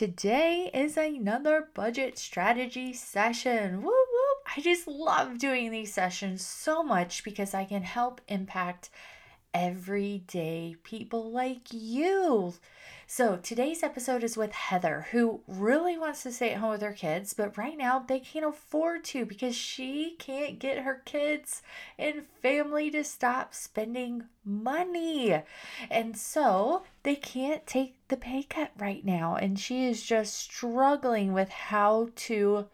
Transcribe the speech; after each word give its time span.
today 0.00 0.70
is 0.72 0.96
another 0.96 1.68
budget 1.74 2.18
strategy 2.18 2.90
session. 2.90 3.82
Woo 3.82 3.90
woo! 3.90 4.52
I 4.56 4.62
just 4.62 4.88
love 4.88 5.36
doing 5.36 5.70
these 5.70 5.92
sessions 5.92 6.42
so 6.42 6.82
much 6.82 7.22
because 7.22 7.52
I 7.52 7.66
can 7.66 7.82
help 7.82 8.22
impact 8.26 8.88
everyday 9.52 10.76
people 10.84 11.30
like 11.30 11.66
you. 11.70 12.54
So, 13.06 13.36
today's 13.42 13.82
episode 13.82 14.24
is 14.24 14.38
with 14.38 14.52
Heather, 14.52 15.08
who 15.10 15.42
really 15.46 15.98
wants 15.98 16.22
to 16.22 16.32
stay 16.32 16.52
at 16.52 16.60
home 16.60 16.70
with 16.70 16.80
her 16.80 16.94
kids, 16.94 17.34
but 17.34 17.58
right 17.58 17.76
now 17.76 17.98
they 17.98 18.20
can't 18.20 18.46
afford 18.46 19.04
to 19.06 19.26
because 19.26 19.54
she 19.54 20.16
can't 20.18 20.58
get 20.58 20.78
her 20.78 21.02
kids 21.04 21.60
and 21.98 22.22
family 22.40 22.90
to 22.92 23.04
stop 23.04 23.52
spending 23.52 24.22
money. 24.46 25.42
And 25.90 26.16
so 26.16 26.84
they 27.02 27.16
can't 27.16 27.66
take 27.66 27.99
the 28.10 28.16
pay 28.16 28.42
cut 28.42 28.70
right 28.78 29.04
now. 29.04 29.36
And 29.36 29.58
she 29.58 29.86
is 29.86 30.02
just 30.02 30.34
struggling 30.34 31.32
with 31.32 31.48
how 31.48 32.10
to 32.16 32.66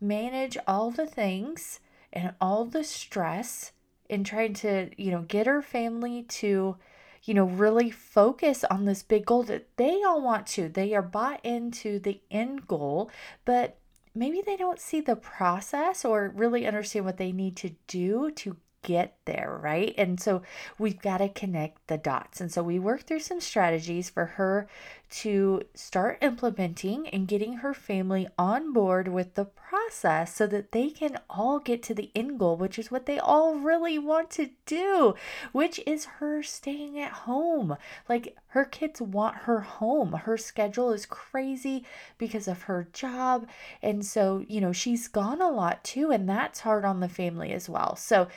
manage 0.00 0.58
all 0.66 0.90
the 0.90 1.06
things 1.06 1.80
and 2.12 2.34
all 2.40 2.64
the 2.64 2.84
stress 2.84 3.72
in 4.08 4.24
trying 4.24 4.54
to, 4.54 4.90
you 4.96 5.10
know, 5.10 5.22
get 5.22 5.46
her 5.46 5.62
family 5.62 6.24
to 6.24 6.76
you 7.24 7.34
know, 7.34 7.44
really 7.44 7.90
focus 7.90 8.64
on 8.64 8.84
this 8.84 9.02
big 9.02 9.26
goal 9.26 9.44
that 9.44 9.68
they 9.76 10.02
all 10.02 10.20
want 10.20 10.46
to. 10.46 10.68
They 10.68 10.94
are 10.94 11.02
bought 11.02 11.44
into 11.44 11.98
the 11.98 12.20
end 12.30 12.66
goal, 12.66 13.10
but 13.44 13.78
maybe 14.14 14.42
they 14.44 14.56
don't 14.56 14.80
see 14.80 15.00
the 15.00 15.16
process 15.16 16.04
or 16.04 16.32
really 16.34 16.66
understand 16.66 17.04
what 17.04 17.18
they 17.18 17.32
need 17.32 17.56
to 17.58 17.70
do 17.86 18.30
to 18.32 18.56
get 18.82 19.16
there, 19.24 19.58
right? 19.62 19.94
And 19.96 20.20
so 20.20 20.42
we've 20.78 21.00
got 21.00 21.18
to 21.18 21.28
connect 21.28 21.86
the 21.86 21.98
dots. 21.98 22.40
And 22.40 22.52
so 22.52 22.62
we 22.62 22.78
work 22.78 23.02
through 23.02 23.20
some 23.20 23.40
strategies 23.40 24.10
for 24.10 24.24
her 24.24 24.68
to 25.12 25.62
start 25.74 26.16
implementing 26.22 27.06
and 27.08 27.28
getting 27.28 27.54
her 27.54 27.74
family 27.74 28.26
on 28.38 28.72
board 28.72 29.08
with 29.08 29.34
the 29.34 29.44
process 29.44 30.34
so 30.34 30.46
that 30.46 30.72
they 30.72 30.88
can 30.88 31.18
all 31.28 31.58
get 31.58 31.82
to 31.82 31.94
the 31.94 32.10
end 32.14 32.38
goal, 32.38 32.56
which 32.56 32.78
is 32.78 32.90
what 32.90 33.04
they 33.04 33.18
all 33.18 33.56
really 33.56 33.98
want 33.98 34.30
to 34.30 34.48
do, 34.64 35.14
which 35.52 35.78
is 35.86 36.06
her 36.16 36.42
staying 36.42 36.98
at 36.98 37.12
home. 37.12 37.76
Like 38.08 38.36
her 38.48 38.64
kids 38.64 39.02
want 39.02 39.36
her 39.36 39.60
home. 39.60 40.12
Her 40.12 40.38
schedule 40.38 40.92
is 40.92 41.04
crazy 41.04 41.84
because 42.16 42.48
of 42.48 42.62
her 42.62 42.88
job. 42.94 43.46
And 43.82 44.06
so, 44.06 44.44
you 44.48 44.62
know, 44.62 44.72
she's 44.72 45.08
gone 45.08 45.42
a 45.42 45.50
lot 45.50 45.84
too, 45.84 46.10
and 46.10 46.26
that's 46.26 46.60
hard 46.60 46.86
on 46.86 47.00
the 47.00 47.08
family 47.08 47.52
as 47.52 47.68
well. 47.68 47.96
So, 47.96 48.28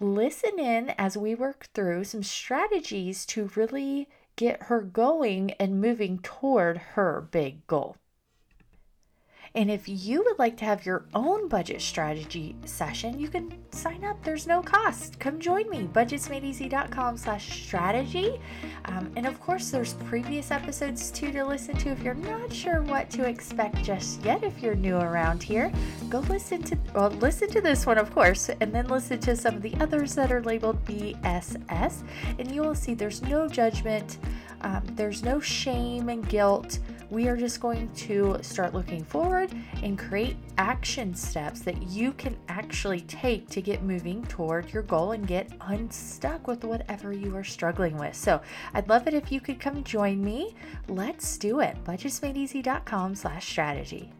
listen 0.00 0.58
in 0.58 0.90
as 0.98 1.16
we 1.16 1.34
work 1.34 1.68
through 1.74 2.04
some 2.04 2.22
strategies 2.22 3.24
to 3.26 3.50
really 3.54 4.08
get 4.36 4.64
her 4.64 4.80
going 4.82 5.52
and 5.52 5.80
moving 5.80 6.18
toward 6.18 6.78
her 6.78 7.26
big 7.30 7.66
goal. 7.66 7.96
And 9.56 9.70
if 9.70 9.88
you 9.88 10.22
would 10.22 10.38
like 10.38 10.58
to 10.58 10.66
have 10.66 10.84
your 10.84 11.06
own 11.14 11.48
budget 11.48 11.80
strategy 11.80 12.54
session, 12.66 13.18
you 13.18 13.28
can 13.28 13.56
sign 13.72 14.04
up. 14.04 14.22
There's 14.22 14.46
no 14.46 14.60
cost. 14.60 15.18
Come 15.18 15.40
join 15.40 15.70
me, 15.70 15.88
budgetsmadeeasy.com 15.94 17.16
slash 17.16 17.64
strategy. 17.64 18.38
Um, 18.84 19.10
and 19.16 19.26
of 19.26 19.40
course, 19.40 19.70
there's 19.70 19.94
previous 19.94 20.50
episodes 20.50 21.10
too 21.10 21.32
to 21.32 21.42
listen 21.42 21.74
to 21.78 21.88
if 21.88 22.02
you're 22.02 22.12
not 22.12 22.52
sure 22.52 22.82
what 22.82 23.08
to 23.12 23.26
expect 23.26 23.82
just 23.82 24.22
yet. 24.22 24.44
If 24.44 24.60
you're 24.60 24.74
new 24.74 24.98
around 24.98 25.42
here, 25.42 25.72
go 26.10 26.18
listen 26.18 26.62
to, 26.64 26.76
well, 26.94 27.08
listen 27.12 27.48
to 27.48 27.62
this 27.62 27.86
one, 27.86 27.96
of 27.96 28.12
course, 28.12 28.50
and 28.60 28.74
then 28.74 28.88
listen 28.88 29.18
to 29.20 29.34
some 29.34 29.56
of 29.56 29.62
the 29.62 29.74
others 29.80 30.14
that 30.16 30.30
are 30.30 30.42
labeled 30.42 30.84
BSS. 30.84 32.02
And 32.38 32.52
you 32.52 32.60
will 32.60 32.74
see 32.74 32.92
there's 32.92 33.22
no 33.22 33.48
judgment, 33.48 34.18
um, 34.60 34.82
there's 34.92 35.22
no 35.22 35.40
shame 35.40 36.10
and 36.10 36.28
guilt 36.28 36.78
we 37.10 37.28
are 37.28 37.36
just 37.36 37.60
going 37.60 37.88
to 37.94 38.38
start 38.42 38.74
looking 38.74 39.04
forward 39.04 39.54
and 39.82 39.98
create 39.98 40.36
action 40.58 41.14
steps 41.14 41.60
that 41.60 41.80
you 41.82 42.12
can 42.12 42.36
actually 42.48 43.00
take 43.02 43.48
to 43.50 43.60
get 43.60 43.82
moving 43.82 44.24
toward 44.26 44.72
your 44.72 44.82
goal 44.82 45.12
and 45.12 45.26
get 45.26 45.50
unstuck 45.62 46.46
with 46.46 46.64
whatever 46.64 47.12
you 47.12 47.34
are 47.36 47.44
struggling 47.44 47.96
with. 47.96 48.14
So 48.14 48.40
I'd 48.74 48.88
love 48.88 49.06
it 49.06 49.14
if 49.14 49.30
you 49.30 49.40
could 49.40 49.60
come 49.60 49.84
join 49.84 50.22
me. 50.22 50.54
Let's 50.88 51.36
do 51.38 51.60
it. 51.60 51.76
budgetsmadeeasy.com 51.84 53.14
slash 53.14 53.48
strategy. 53.48 54.12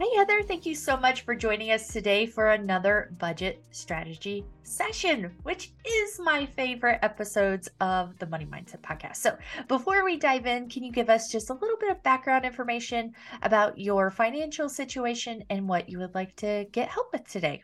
Hey, 0.00 0.08
Heather, 0.16 0.42
thank 0.42 0.64
you 0.64 0.74
so 0.74 0.96
much 0.96 1.20
for 1.20 1.34
joining 1.34 1.70
us 1.70 1.86
today 1.86 2.24
for 2.24 2.50
another 2.50 3.12
budget 3.18 3.62
strategy 3.72 4.44
session, 4.62 5.30
which 5.42 5.72
is 5.84 6.18
my 6.18 6.46
favorite 6.46 6.98
episodes 7.02 7.68
of 7.80 8.18
the 8.18 8.26
Money 8.26 8.46
Mindset 8.46 8.80
podcast. 8.80 9.16
So, 9.16 9.36
before 9.68 10.02
we 10.02 10.16
dive 10.16 10.46
in, 10.46 10.70
can 10.70 10.82
you 10.82 10.90
give 10.90 11.10
us 11.10 11.30
just 11.30 11.50
a 11.50 11.54
little 11.54 11.76
bit 11.78 11.90
of 11.90 12.02
background 12.02 12.46
information 12.46 13.12
about 13.42 13.78
your 13.78 14.10
financial 14.10 14.68
situation 14.68 15.44
and 15.50 15.68
what 15.68 15.90
you 15.90 15.98
would 15.98 16.14
like 16.14 16.34
to 16.36 16.66
get 16.72 16.88
help 16.88 17.12
with 17.12 17.28
today? 17.28 17.62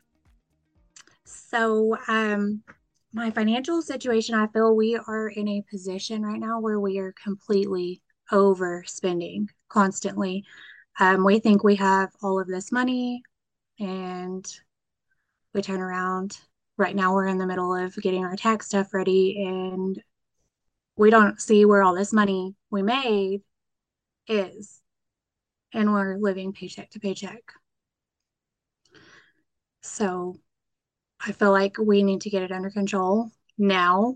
So, 1.24 1.96
um, 2.08 2.62
my 3.14 3.30
financial 3.30 3.80
situation, 3.80 4.34
I 4.34 4.48
feel 4.48 4.76
we 4.76 4.96
are 4.96 5.28
in 5.28 5.48
a 5.48 5.64
position 5.70 6.22
right 6.22 6.38
now 6.38 6.60
where 6.60 6.78
we 6.78 6.98
are 6.98 7.14
completely 7.24 8.02
overspending 8.30 9.46
constantly 9.68 10.44
um, 10.98 11.24
we 11.24 11.38
think 11.38 11.62
we 11.62 11.76
have 11.76 12.10
all 12.22 12.40
of 12.40 12.48
this 12.48 12.72
money 12.72 13.22
and 13.78 14.46
we 15.54 15.62
turn 15.62 15.80
around. 15.80 16.38
Right 16.76 16.94
now 16.94 17.14
we're 17.14 17.26
in 17.26 17.38
the 17.38 17.46
middle 17.46 17.74
of 17.74 17.94
getting 17.96 18.24
our 18.24 18.36
tax 18.36 18.66
stuff 18.66 18.92
ready 18.92 19.44
and 19.44 20.00
we 20.96 21.10
don't 21.10 21.40
see 21.40 21.64
where 21.64 21.82
all 21.82 21.94
this 21.94 22.12
money 22.12 22.54
we 22.70 22.82
made 22.82 23.42
is. 24.26 24.80
And 25.72 25.92
we're 25.92 26.16
living 26.16 26.52
paycheck 26.52 26.90
to 26.90 27.00
paycheck. 27.00 27.42
So 29.82 30.36
i 31.20 31.32
feel 31.32 31.50
like 31.50 31.76
we 31.78 32.04
need 32.04 32.20
to 32.20 32.30
get 32.30 32.44
it 32.44 32.52
under 32.52 32.70
control 32.70 33.28
now 33.56 34.14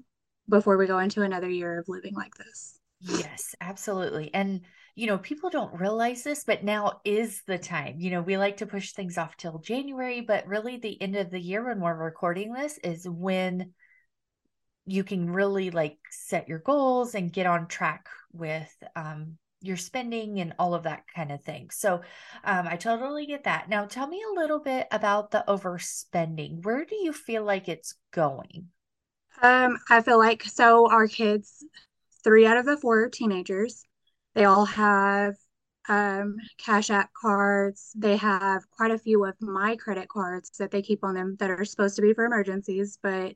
before 0.48 0.76
we 0.76 0.86
go 0.86 1.00
into 1.00 1.22
another 1.22 1.48
year 1.48 1.80
of 1.80 1.88
living 1.88 2.14
like 2.14 2.34
this. 2.34 2.78
Yes 3.00 3.54
absolutely. 3.60 4.30
And 4.32 4.62
you 4.94 5.06
know, 5.06 5.18
people 5.18 5.48
don't 5.48 5.80
realize 5.80 6.22
this, 6.22 6.44
but 6.44 6.64
now 6.64 7.00
is 7.04 7.42
the 7.46 7.58
time. 7.58 7.96
You 7.98 8.10
know, 8.10 8.22
we 8.22 8.36
like 8.36 8.58
to 8.58 8.66
push 8.66 8.92
things 8.92 9.16
off 9.16 9.36
till 9.36 9.58
January, 9.58 10.20
but 10.20 10.46
really 10.46 10.76
the 10.76 11.00
end 11.00 11.16
of 11.16 11.30
the 11.30 11.40
year 11.40 11.64
when 11.64 11.80
we're 11.80 11.96
recording 11.96 12.52
this 12.52 12.78
is 12.78 13.08
when 13.08 13.72
you 14.84 15.04
can 15.04 15.30
really 15.30 15.70
like 15.70 15.98
set 16.10 16.48
your 16.48 16.58
goals 16.58 17.14
and 17.14 17.32
get 17.32 17.46
on 17.46 17.68
track 17.68 18.08
with 18.32 18.70
um, 18.96 19.38
your 19.62 19.76
spending 19.76 20.40
and 20.40 20.52
all 20.58 20.74
of 20.74 20.82
that 20.82 21.04
kind 21.14 21.32
of 21.32 21.42
thing. 21.42 21.70
So 21.70 22.02
um, 22.44 22.66
I 22.68 22.76
totally 22.76 23.26
get 23.26 23.44
that. 23.44 23.68
Now, 23.68 23.86
tell 23.86 24.06
me 24.06 24.22
a 24.22 24.40
little 24.40 24.60
bit 24.60 24.88
about 24.90 25.30
the 25.30 25.44
overspending. 25.48 26.64
Where 26.64 26.84
do 26.84 26.96
you 26.96 27.12
feel 27.12 27.44
like 27.44 27.68
it's 27.68 27.94
going? 28.12 28.68
Um, 29.40 29.78
I 29.88 30.02
feel 30.02 30.18
like 30.18 30.42
so 30.42 30.90
our 30.90 31.08
kids, 31.08 31.64
three 32.22 32.46
out 32.46 32.58
of 32.58 32.66
the 32.66 32.76
four 32.76 33.08
teenagers, 33.08 33.84
they 34.34 34.44
all 34.44 34.64
have 34.64 35.34
um, 35.88 36.36
Cash 36.58 36.90
App 36.90 37.10
cards. 37.12 37.92
They 37.96 38.16
have 38.16 38.62
quite 38.70 38.90
a 38.90 38.98
few 38.98 39.24
of 39.24 39.34
my 39.40 39.76
credit 39.76 40.08
cards 40.08 40.50
that 40.58 40.70
they 40.70 40.82
keep 40.82 41.04
on 41.04 41.14
them 41.14 41.36
that 41.38 41.50
are 41.50 41.64
supposed 41.64 41.96
to 41.96 42.02
be 42.02 42.14
for 42.14 42.24
emergencies. 42.24 42.98
But 43.02 43.34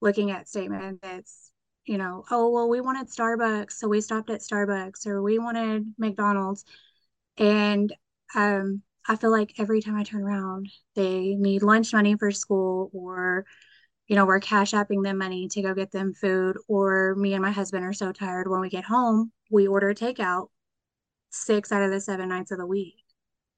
looking 0.00 0.30
at 0.30 0.48
statement 0.48 1.00
that's, 1.02 1.52
you 1.84 1.98
know, 1.98 2.24
oh, 2.30 2.50
well, 2.50 2.68
we 2.68 2.80
wanted 2.80 3.08
Starbucks. 3.08 3.72
So 3.72 3.88
we 3.88 4.00
stopped 4.00 4.30
at 4.30 4.40
Starbucks 4.40 5.06
or 5.06 5.22
we 5.22 5.38
wanted 5.38 5.94
McDonald's. 5.98 6.64
And 7.36 7.92
um, 8.34 8.82
I 9.08 9.16
feel 9.16 9.30
like 9.30 9.54
every 9.58 9.82
time 9.82 9.96
I 9.96 10.04
turn 10.04 10.22
around, 10.22 10.68
they 10.94 11.34
need 11.34 11.62
lunch 11.62 11.92
money 11.92 12.16
for 12.16 12.30
school 12.30 12.90
or, 12.92 13.44
you 14.10 14.16
know, 14.16 14.26
we're 14.26 14.40
cash 14.40 14.72
apping 14.72 15.04
them 15.04 15.18
money 15.18 15.48
to 15.48 15.62
go 15.62 15.74
get 15.74 15.92
them 15.92 16.12
food. 16.14 16.58
Or 16.68 17.14
me 17.16 17.34
and 17.34 17.42
my 17.42 17.52
husband 17.52 17.86
are 17.86 17.94
so 17.94 18.12
tired 18.12 18.50
when 18.50 18.60
we 18.60 18.70
get 18.70 18.84
home 18.84 19.32
we 19.52 19.66
order 19.66 19.94
takeout 19.94 20.48
six 21.30 21.72
out 21.72 21.82
of 21.82 21.90
the 21.90 22.00
seven 22.00 22.28
nights 22.28 22.52
of 22.52 22.58
the 22.58 22.66
week. 22.66 22.96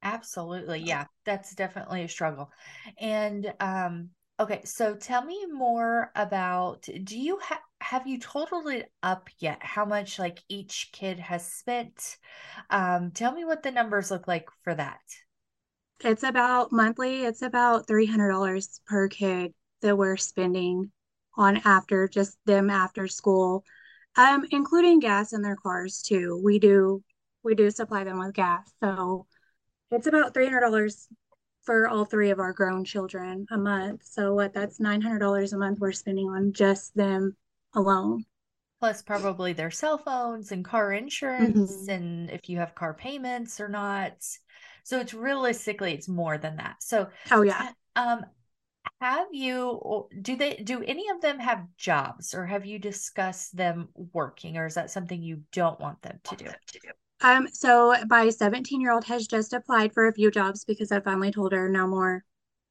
Absolutely. 0.03 0.81
Yeah, 0.81 1.07
that's 1.25 1.55
definitely 1.55 2.03
a 2.05 2.09
struggle. 2.09 2.51
And 2.99 3.53
um 3.61 4.11
okay, 4.41 4.63
so 4.65 4.97
tell 4.97 5.25
me 5.25 5.47
more 5.47 6.11
about 6.17 6.89
do 7.05 7.19
you 7.19 7.39
have 7.39 7.61
have 7.81 8.07
you 8.07 8.19
totaled 8.19 8.69
it 8.69 8.93
up 9.03 9.29
yet 9.39 9.63
how 9.63 9.85
much 9.85 10.19
like 10.19 10.41
each 10.49 10.91
kid 10.93 11.19
has 11.21 11.47
spent? 11.51 12.19
Um 12.71 13.11
tell 13.13 13.33
me 13.33 13.45
what 13.45 13.63
the 13.63 13.71
numbers 13.71 14.11
look 14.11 14.29
like 14.29 14.49
for 14.65 14.75
that. 14.75 15.01
It's 16.01 16.23
about 16.23 16.71
monthly, 16.71 17.25
it's 17.25 17.41
about 17.43 17.87
$300 17.87 18.81
per 18.87 19.09
kid 19.09 19.55
that 19.83 19.97
we're 19.99 20.17
spending 20.17 20.91
on 21.37 21.59
after 21.65 22.09
just 22.09 22.39
them 22.47 22.71
after 22.71 23.09
school 23.09 23.65
um, 24.17 24.45
including 24.53 25.01
gas 25.01 25.33
in 25.33 25.43
their 25.43 25.57
cars 25.57 26.03
too. 26.03 26.41
We 26.45 26.59
do 26.59 27.03
we 27.45 27.55
do 27.55 27.71
supply 27.71 28.05
them 28.05 28.19
with 28.19 28.35
gas, 28.35 28.71
so 28.83 29.27
it's 29.91 30.07
about 30.07 30.35
three 30.35 30.47
hundred 30.47 30.61
dollars 30.63 31.09
for 31.63 31.89
all 31.89 32.05
three 32.05 32.31
of 32.31 32.41
our 32.41 32.53
grown 32.53 32.85
children 32.85 33.47
a 33.51 33.59
month. 33.59 34.05
So 34.05 34.35
what? 34.35 34.55
That's 34.55 34.81
nine 34.81 35.01
hundred 35.03 35.21
dollars 35.21 35.53
a 35.53 35.59
month 35.59 35.79
we're 35.81 35.93
spending 35.93 36.29
on 36.29 36.53
just 36.53 36.95
them 36.97 37.37
alone. 37.75 38.25
plus 38.81 39.03
probably 39.03 39.53
their 39.53 39.71
cell 39.71 39.99
phones 39.99 40.51
and 40.53 40.65
car 40.65 40.93
insurance 40.93 41.85
Mhm. 41.85 41.89
and 41.89 42.31
if 42.31 42.49
you 42.49 42.59
have 42.59 42.75
car 42.75 42.95
payments 42.95 43.61
or 43.61 43.69
not. 43.69 44.15
So 44.85 44.99
it's 45.01 45.15
realistically 45.15 45.93
it's 45.95 46.09
more 46.09 46.37
than 46.39 46.57
that. 46.57 46.83
So 46.83 47.09
Oh 47.31 47.43
yeah. 47.43 47.67
um 47.97 48.25
have 49.03 49.27
you 49.33 50.07
do 50.23 50.37
they 50.37 50.55
do 50.55 50.81
any 50.85 51.09
of 51.09 51.21
them 51.21 51.41
have 51.41 51.67
jobs 51.77 52.35
or 52.35 52.47
have 52.47 52.65
you 52.65 52.79
discussed 52.79 53.57
them 53.57 53.89
working 54.13 54.57
or 54.57 54.67
is 54.67 54.75
that 54.75 54.93
something 54.93 55.21
you 55.21 55.43
don't 55.51 55.81
want 55.81 56.01
them 56.03 56.21
to 56.23 56.37
do? 56.37 56.47
Um, 57.21 57.49
so 57.53 57.97
my 58.09 58.29
17 58.29 58.81
year 58.81 58.93
old 58.93 59.05
has 59.05 59.27
just 59.27 59.53
applied 59.53 59.93
for 59.93 60.07
a 60.07 60.15
few 60.15 60.31
jobs 60.31 60.65
because 60.65 60.93
I 60.93 61.01
finally 61.01 61.33
told 61.33 61.53
her 61.53 61.69
no 61.69 61.89
more. 61.89 62.25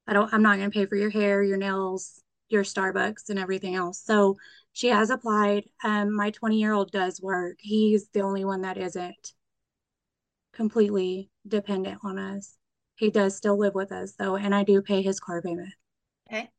I 0.07 0.13
don't, 0.13 0.33
I'm 0.33 0.41
not 0.41 0.57
going 0.57 0.71
to 0.71 0.73
pay 0.73 0.85
for 0.85 0.95
your 0.95 1.09
hair, 1.09 1.43
your 1.43 1.57
nails, 1.57 2.21
your 2.47 2.63
Starbucks, 2.63 3.29
and 3.29 3.37
everything 3.37 3.75
else. 3.75 4.01
So 4.01 4.37
she 4.71 4.87
has 4.87 5.09
applied. 5.09 5.65
Um, 5.83 6.15
my 6.15 6.31
20 6.31 6.57
year 6.57 6.71
old 6.71 6.91
does 6.91 7.21
work. 7.21 7.57
He's 7.59 8.07
the 8.09 8.21
only 8.21 8.45
one 8.45 8.61
that 8.61 8.77
isn't 8.77 9.33
completely 10.53 11.29
dependent 11.45 11.99
on 12.03 12.17
us. 12.17 12.57
He 12.95 13.09
does 13.09 13.35
still 13.35 13.57
live 13.57 13.75
with 13.75 13.91
us 13.91 14.13
though, 14.13 14.37
and 14.37 14.55
I 14.55 14.63
do 14.63 14.81
pay 14.81 15.01
his 15.01 15.19
car 15.19 15.41
payment. 15.41 15.73
Okay. 16.31 16.51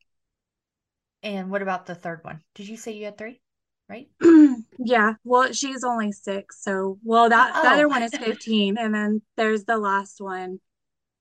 And 1.24 1.50
what 1.50 1.62
about 1.62 1.86
the 1.86 1.96
third 1.96 2.22
one? 2.22 2.44
Did 2.54 2.68
you 2.68 2.76
say 2.76 2.92
you 2.92 3.06
had 3.06 3.18
three? 3.18 3.40
Right? 3.88 4.08
yeah, 4.78 5.14
well, 5.24 5.52
she's 5.52 5.84
only 5.84 6.12
six. 6.12 6.62
So, 6.62 6.98
well, 7.02 7.28
that 7.28 7.52
the 7.60 7.68
other 7.68 7.88
Oh. 7.88 7.88
one 7.88 8.02
is 8.02 8.16
15, 8.18 8.78
and 8.78 8.94
then 8.94 9.22
there's 9.36 9.64
the 9.64 9.78
last 9.78 10.20
one. 10.20 10.60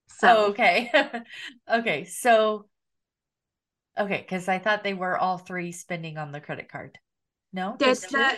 So, 0.08 0.28
Oh, 0.28 0.50
okay. 0.52 0.92
okay. 1.72 2.06
So, 2.06 2.68
okay, 3.98 4.18
because 4.22 4.48
I 4.48 4.60
thought 4.60 4.84
they 4.84 4.94
were 4.94 5.18
all 5.18 5.38
three 5.38 5.72
spending 5.72 6.18
on 6.18 6.32
the 6.32 6.42
credit 6.42 6.70
card. 6.70 6.98
No, 7.54 7.80
It's 7.80 8.08
the 8.08 8.38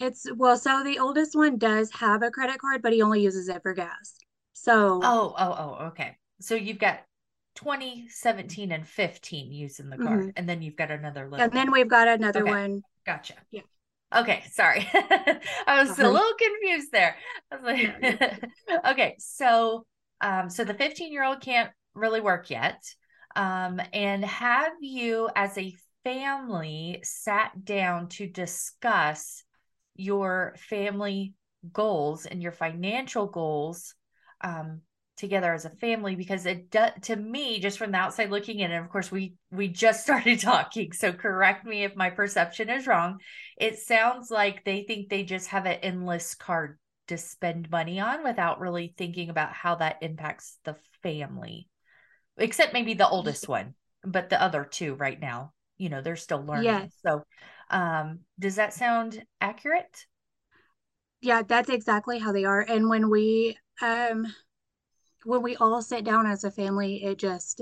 it's 0.00 0.26
well, 0.34 0.56
so 0.56 0.82
the 0.82 0.98
oldest 0.98 1.36
one 1.36 1.58
does 1.58 1.92
have 1.92 2.22
a 2.22 2.30
credit 2.30 2.58
card, 2.60 2.82
but 2.82 2.92
he 2.92 3.02
only 3.02 3.22
uses 3.22 3.48
it 3.48 3.62
for 3.62 3.74
gas. 3.74 4.16
So, 4.54 5.12
Oh, 5.12 5.34
oh, 5.38 5.54
oh, 5.58 5.84
okay. 5.88 6.16
So 6.40 6.54
you've 6.54 6.78
got 6.78 7.00
20, 7.54 8.08
17, 8.08 8.72
and 8.72 8.86
15 8.88 9.52
using 9.52 9.90
the 9.90 9.98
card, 9.98 10.30
Mhm. 10.30 10.34
and 10.36 10.48
then 10.48 10.62
you've 10.62 10.76
got 10.76 10.90
another 10.90 11.28
little 11.28 11.44
and 11.44 11.52
then 11.52 11.70
we've 11.72 11.88
got 11.88 12.08
another 12.08 12.46
Okay. 12.46 12.46
one. 12.46 12.82
Gotcha. 13.06 13.34
Yeah. 13.50 13.62
Okay, 14.14 14.42
sorry. 14.50 14.88
I 14.94 15.82
was 15.82 15.98
a 15.98 16.02
Uh-huh. 16.02 16.08
little 16.08 16.34
confused 16.38 16.92
there. 16.92 17.16
I 17.50 17.56
was 17.56 17.64
like, 17.64 18.42
okay, 18.86 19.16
so 19.18 19.84
um, 20.20 20.50
so 20.50 20.64
the 20.64 20.74
15-year-old 20.74 21.40
can't 21.40 21.70
really 21.94 22.20
work 22.20 22.50
yet. 22.50 22.82
Um, 23.36 23.80
and 23.92 24.24
have 24.24 24.72
you 24.80 25.30
as 25.36 25.56
a 25.56 25.74
family 26.04 27.00
sat 27.04 27.64
down 27.64 28.08
to 28.08 28.26
discuss 28.26 29.44
your 29.94 30.54
family 30.58 31.34
goals 31.72 32.26
and 32.26 32.42
your 32.42 32.52
financial 32.52 33.26
goals 33.26 33.94
um, 34.40 34.80
together 35.20 35.52
as 35.52 35.64
a 35.66 35.70
family 35.70 36.16
because 36.16 36.46
it 36.46 36.70
does 36.70 36.92
to 37.02 37.14
me 37.16 37.60
just 37.60 37.78
from 37.78 37.92
the 37.92 37.98
outside 37.98 38.30
looking 38.30 38.60
in 38.60 38.72
and 38.72 38.84
of 38.84 38.90
course 38.90 39.12
we 39.12 39.34
we 39.52 39.68
just 39.68 40.02
started 40.04 40.40
talking 40.40 40.92
so 40.92 41.12
correct 41.12 41.64
me 41.66 41.84
if 41.84 41.94
my 41.94 42.10
perception 42.10 42.70
is 42.70 42.86
wrong 42.86 43.20
it 43.58 43.78
sounds 43.78 44.30
like 44.30 44.64
they 44.64 44.82
think 44.82 45.08
they 45.08 45.22
just 45.22 45.48
have 45.48 45.66
an 45.66 45.78
endless 45.82 46.34
card 46.34 46.78
to 47.08 47.18
spend 47.18 47.70
money 47.70 48.00
on 48.00 48.24
without 48.24 48.60
really 48.60 48.94
thinking 48.96 49.30
about 49.30 49.52
how 49.52 49.74
that 49.76 49.98
impacts 50.02 50.58
the 50.64 50.76
family 51.02 51.68
except 52.38 52.72
maybe 52.72 52.94
the 52.94 53.08
oldest 53.08 53.48
one 53.48 53.74
but 54.04 54.30
the 54.30 54.42
other 54.42 54.64
two 54.64 54.94
right 54.94 55.20
now 55.20 55.52
you 55.78 55.88
know 55.88 56.00
they're 56.00 56.16
still 56.16 56.44
learning 56.44 56.88
Yes. 56.88 56.92
so 57.04 57.22
um 57.70 58.20
does 58.38 58.56
that 58.56 58.74
sound 58.74 59.22
accurate 59.40 60.06
Yeah, 61.20 61.42
that's 61.42 61.68
exactly 61.70 62.18
how 62.18 62.32
they 62.32 62.44
are. 62.44 62.60
And 62.60 62.88
when 62.88 63.10
we 63.10 63.58
um 63.82 64.26
when 65.24 65.42
we 65.42 65.56
all 65.56 65.82
sit 65.82 66.04
down 66.04 66.26
as 66.26 66.44
a 66.44 66.50
family, 66.50 67.04
it 67.04 67.18
just 67.18 67.60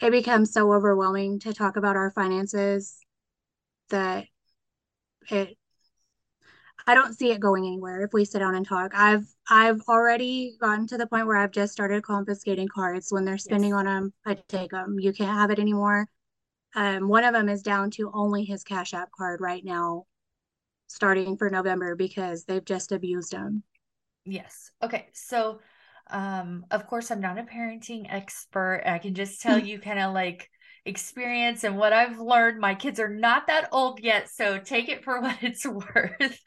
it 0.00 0.10
becomes 0.10 0.52
so 0.52 0.72
overwhelming 0.72 1.38
to 1.40 1.52
talk 1.54 1.76
about 1.76 1.96
our 1.96 2.10
finances 2.10 2.98
that 3.90 4.26
it 5.30 5.56
I 6.86 6.94
don't 6.94 7.14
see 7.14 7.30
it 7.30 7.40
going 7.40 7.64
anywhere 7.64 8.02
if 8.02 8.12
we 8.12 8.24
sit 8.24 8.40
down 8.40 8.54
and 8.54 8.66
talk. 8.66 8.92
I've 8.94 9.26
I've 9.48 9.80
already 9.88 10.56
gotten 10.60 10.86
to 10.88 10.98
the 10.98 11.06
point 11.06 11.26
where 11.26 11.36
I've 11.38 11.50
just 11.52 11.72
started 11.72 12.02
confiscating 12.02 12.68
cards 12.68 13.08
when 13.10 13.24
they're 13.24 13.38
spending 13.38 13.70
Yes. 13.70 13.78
on 13.78 13.84
them. 13.86 14.12
I 14.26 14.34
take 14.48 14.70
them. 14.70 14.98
You 14.98 15.12
can't 15.12 15.30
have 15.32 15.50
it 15.50 15.58
anymore. 15.58 16.08
Um, 16.74 17.08
one 17.08 17.24
of 17.24 17.32
them 17.32 17.48
is 17.48 17.62
down 17.62 17.90
to 17.92 18.10
only 18.12 18.44
his 18.44 18.64
Cash 18.64 18.92
App 18.92 19.10
card 19.16 19.40
right 19.40 19.64
now, 19.64 20.06
starting 20.88 21.36
for 21.36 21.48
November 21.48 21.94
because 21.96 22.44
they've 22.44 22.64
just 22.64 22.92
abused 22.92 23.32
him. 23.32 23.62
Yes. 24.24 24.70
Okay. 24.82 25.08
So, 25.12 25.60
um, 26.10 26.66
of 26.70 26.86
course, 26.86 27.10
I'm 27.10 27.20
not 27.20 27.38
a 27.38 27.42
parenting 27.42 28.06
expert. 28.08 28.82
I 28.86 28.98
can 28.98 29.14
just 29.14 29.40
tell 29.40 29.58
you 29.64 29.78
kind 29.78 29.98
of 29.98 30.12
like 30.12 30.50
experience 30.84 31.64
and 31.64 31.76
what 31.76 31.92
I've 31.92 32.18
learned. 32.18 32.60
My 32.60 32.74
kids 32.74 33.00
are 33.00 33.08
not 33.08 33.46
that 33.46 33.68
old 33.72 34.00
yet, 34.00 34.28
so 34.30 34.58
take 34.58 34.88
it 34.88 35.04
for 35.04 35.20
what 35.22 35.38
it's 35.42 35.66
worth. 35.66 36.40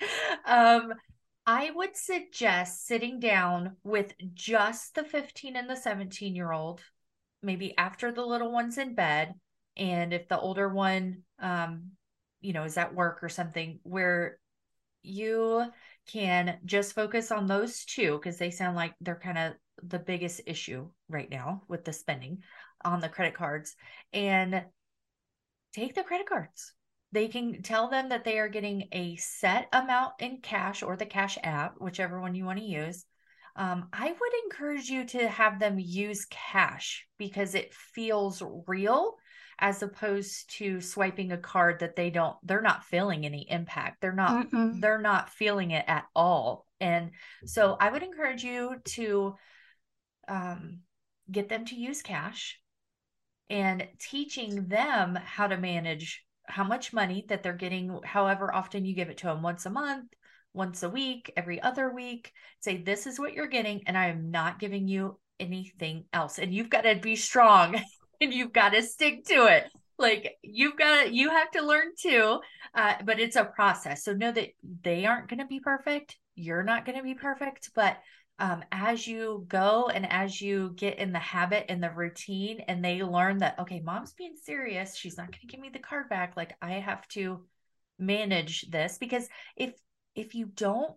Um, 0.45 0.93
I 1.45 1.71
would 1.71 1.95
suggest 1.95 2.85
sitting 2.85 3.19
down 3.19 3.77
with 3.83 4.13
just 4.33 4.95
the 4.95 5.03
15 5.03 5.55
and 5.55 5.69
the 5.69 5.77
17 5.77 6.35
year 6.35 6.51
old, 6.51 6.81
maybe 7.41 7.73
after 7.77 8.11
the 8.11 8.25
little 8.25 8.51
one's 8.51 8.77
in 8.77 8.95
bed. 8.95 9.33
And 9.77 10.13
if 10.13 10.27
the 10.27 10.39
older 10.39 10.67
one, 10.67 11.23
um, 11.39 11.91
you 12.41 12.51
know, 12.51 12.63
is 12.63 12.77
at 12.77 12.93
work 12.93 13.19
or 13.23 13.29
something, 13.29 13.79
where 13.83 14.39
you 15.03 15.63
can 16.07 16.57
just 16.65 16.93
focus 16.93 17.31
on 17.31 17.47
those 17.47 17.85
two 17.85 18.17
because 18.17 18.37
they 18.37 18.51
sound 18.51 18.75
like 18.75 18.93
they're 19.01 19.19
kind 19.19 19.37
of 19.37 19.53
the 19.83 19.99
biggest 19.99 20.41
issue 20.45 20.87
right 21.09 21.29
now 21.29 21.61
with 21.67 21.85
the 21.85 21.93
spending 21.93 22.39
on 22.83 22.99
the 22.99 23.09
credit 23.09 23.33
cards 23.33 23.75
and 24.13 24.63
take 25.73 25.93
the 25.93 26.03
credit 26.03 26.27
cards. 26.27 26.73
They 27.11 27.27
can 27.27 27.61
tell 27.61 27.89
them 27.89 28.09
that 28.09 28.23
they 28.23 28.39
are 28.39 28.49
getting 28.49 28.89
a 28.91 29.15
set 29.17 29.67
amount 29.71 30.13
in 30.19 30.39
cash 30.41 30.83
or 30.83 30.97
the 30.97 31.05
cash 31.05 31.37
app, 31.43 31.75
whichever 31.79 32.19
one 32.19 32.35
you 32.35 32.45
want 32.45 32.59
to 32.59 32.65
use. 32.65 33.05
Um, 33.55 33.87
I 33.93 34.07
would 34.07 34.31
encourage 34.45 34.89
you 34.89 35.05
to 35.05 35.27
have 35.27 35.59
them 35.59 35.79
use 35.79 36.25
cash 36.29 37.07
because 37.17 37.55
it 37.55 37.73
feels 37.73 38.43
real 38.67 39.15
as 39.59 39.81
opposed 39.81 40.49
to 40.57 40.81
swiping 40.81 41.31
a 41.31 41.37
card 41.37 41.79
that 41.79 41.95
they 41.95 42.09
don't 42.09 42.35
they're 42.43 42.61
not 42.61 42.83
feeling 42.83 43.25
any 43.25 43.49
impact. 43.49 44.01
They're 44.01 44.13
not 44.13 44.47
Mm-mm. 44.51 44.81
they're 44.81 45.01
not 45.01 45.29
feeling 45.29 45.71
it 45.71 45.85
at 45.87 46.05
all. 46.15 46.65
And 46.79 47.11
so 47.45 47.75
i 47.79 47.89
would 47.89 48.03
encourage 48.03 48.43
you 48.43 48.75
to 48.85 49.35
um, 50.27 50.81
get 51.31 51.49
them 51.49 51.65
to 51.65 51.75
use 51.75 52.01
cash 52.01 52.59
and 53.49 53.87
teaching 53.99 54.67
them 54.67 55.15
how 55.15 55.47
to 55.47 55.57
manage 55.57 56.23
how 56.45 56.63
much 56.63 56.93
money 56.93 57.25
that 57.29 57.43
they're 57.43 57.53
getting 57.53 57.99
however 58.03 58.53
often 58.53 58.85
you 58.85 58.93
give 58.93 59.09
it 59.09 59.17
to 59.17 59.27
them 59.27 59.41
once 59.41 59.65
a 59.65 59.69
month 59.69 60.07
once 60.53 60.81
a 60.83 60.89
week 60.89 61.31
every 61.37 61.61
other 61.61 61.93
week. 61.93 62.33
Say 62.61 62.77
this 62.77 63.05
is 63.05 63.19
what 63.19 63.33
you're 63.33 63.47
getting 63.47 63.83
and 63.87 63.97
i 63.97 64.07
am 64.07 64.31
not 64.31 64.59
giving 64.59 64.87
you 64.87 65.17
anything 65.39 66.05
else. 66.13 66.39
And 66.39 66.53
you've 66.53 66.69
got 66.69 66.81
to 66.81 66.95
be 66.95 67.15
strong 67.15 67.79
and 68.21 68.33
you've 68.33 68.53
got 68.53 68.69
to 68.69 68.81
stick 68.81 69.25
to 69.25 69.45
it. 69.45 69.65
Like 69.99 70.37
you've 70.43 70.77
got 70.77 71.05
to 71.05 71.13
you 71.13 71.29
have 71.29 71.49
to 71.51 71.65
learn 71.65 71.91
too 71.99 72.39
uh, 72.75 72.93
but 73.03 73.19
it's 73.19 73.35
a 73.35 73.45
process. 73.45 74.03
So 74.03 74.13
know 74.13 74.31
that 74.31 74.49
they 74.83 75.05
aren't 75.05 75.27
going 75.27 75.39
to 75.39 75.45
be 75.45 75.59
perfect. 75.59 76.17
You're 76.35 76.63
not 76.63 76.85
going 76.85 76.97
to 76.97 77.03
be 77.03 77.15
perfect 77.15 77.71
but 77.75 77.97
um, 78.39 78.63
as 78.71 79.07
you 79.07 79.45
go 79.47 79.89
and 79.91 80.11
as 80.11 80.39
you 80.39 80.71
get 80.75 80.99
in 80.99 81.11
the 81.11 81.17
habit 81.17 81.65
and 81.69 81.81
the 81.81 81.89
routine 81.89 82.59
and 82.67 82.85
they 82.85 83.01
learn 83.01 83.39
that 83.39 83.57
okay 83.59 83.79
mom's 83.79 84.13
being 84.13 84.35
serious. 84.43 84.95
She's 84.95 85.17
not 85.17 85.27
going 85.27 85.41
to 85.41 85.47
give 85.47 85.59
me 85.59 85.69
the 85.69 85.79
card 85.79 86.09
back. 86.09 86.37
Like 86.37 86.55
i 86.61 86.73
have 86.73 87.07
to 87.09 87.43
manage 87.97 88.69
this. 88.69 88.97
Because 88.99 89.27
if 89.55 89.73
if 90.15 90.35
you 90.35 90.45
don't 90.45 90.93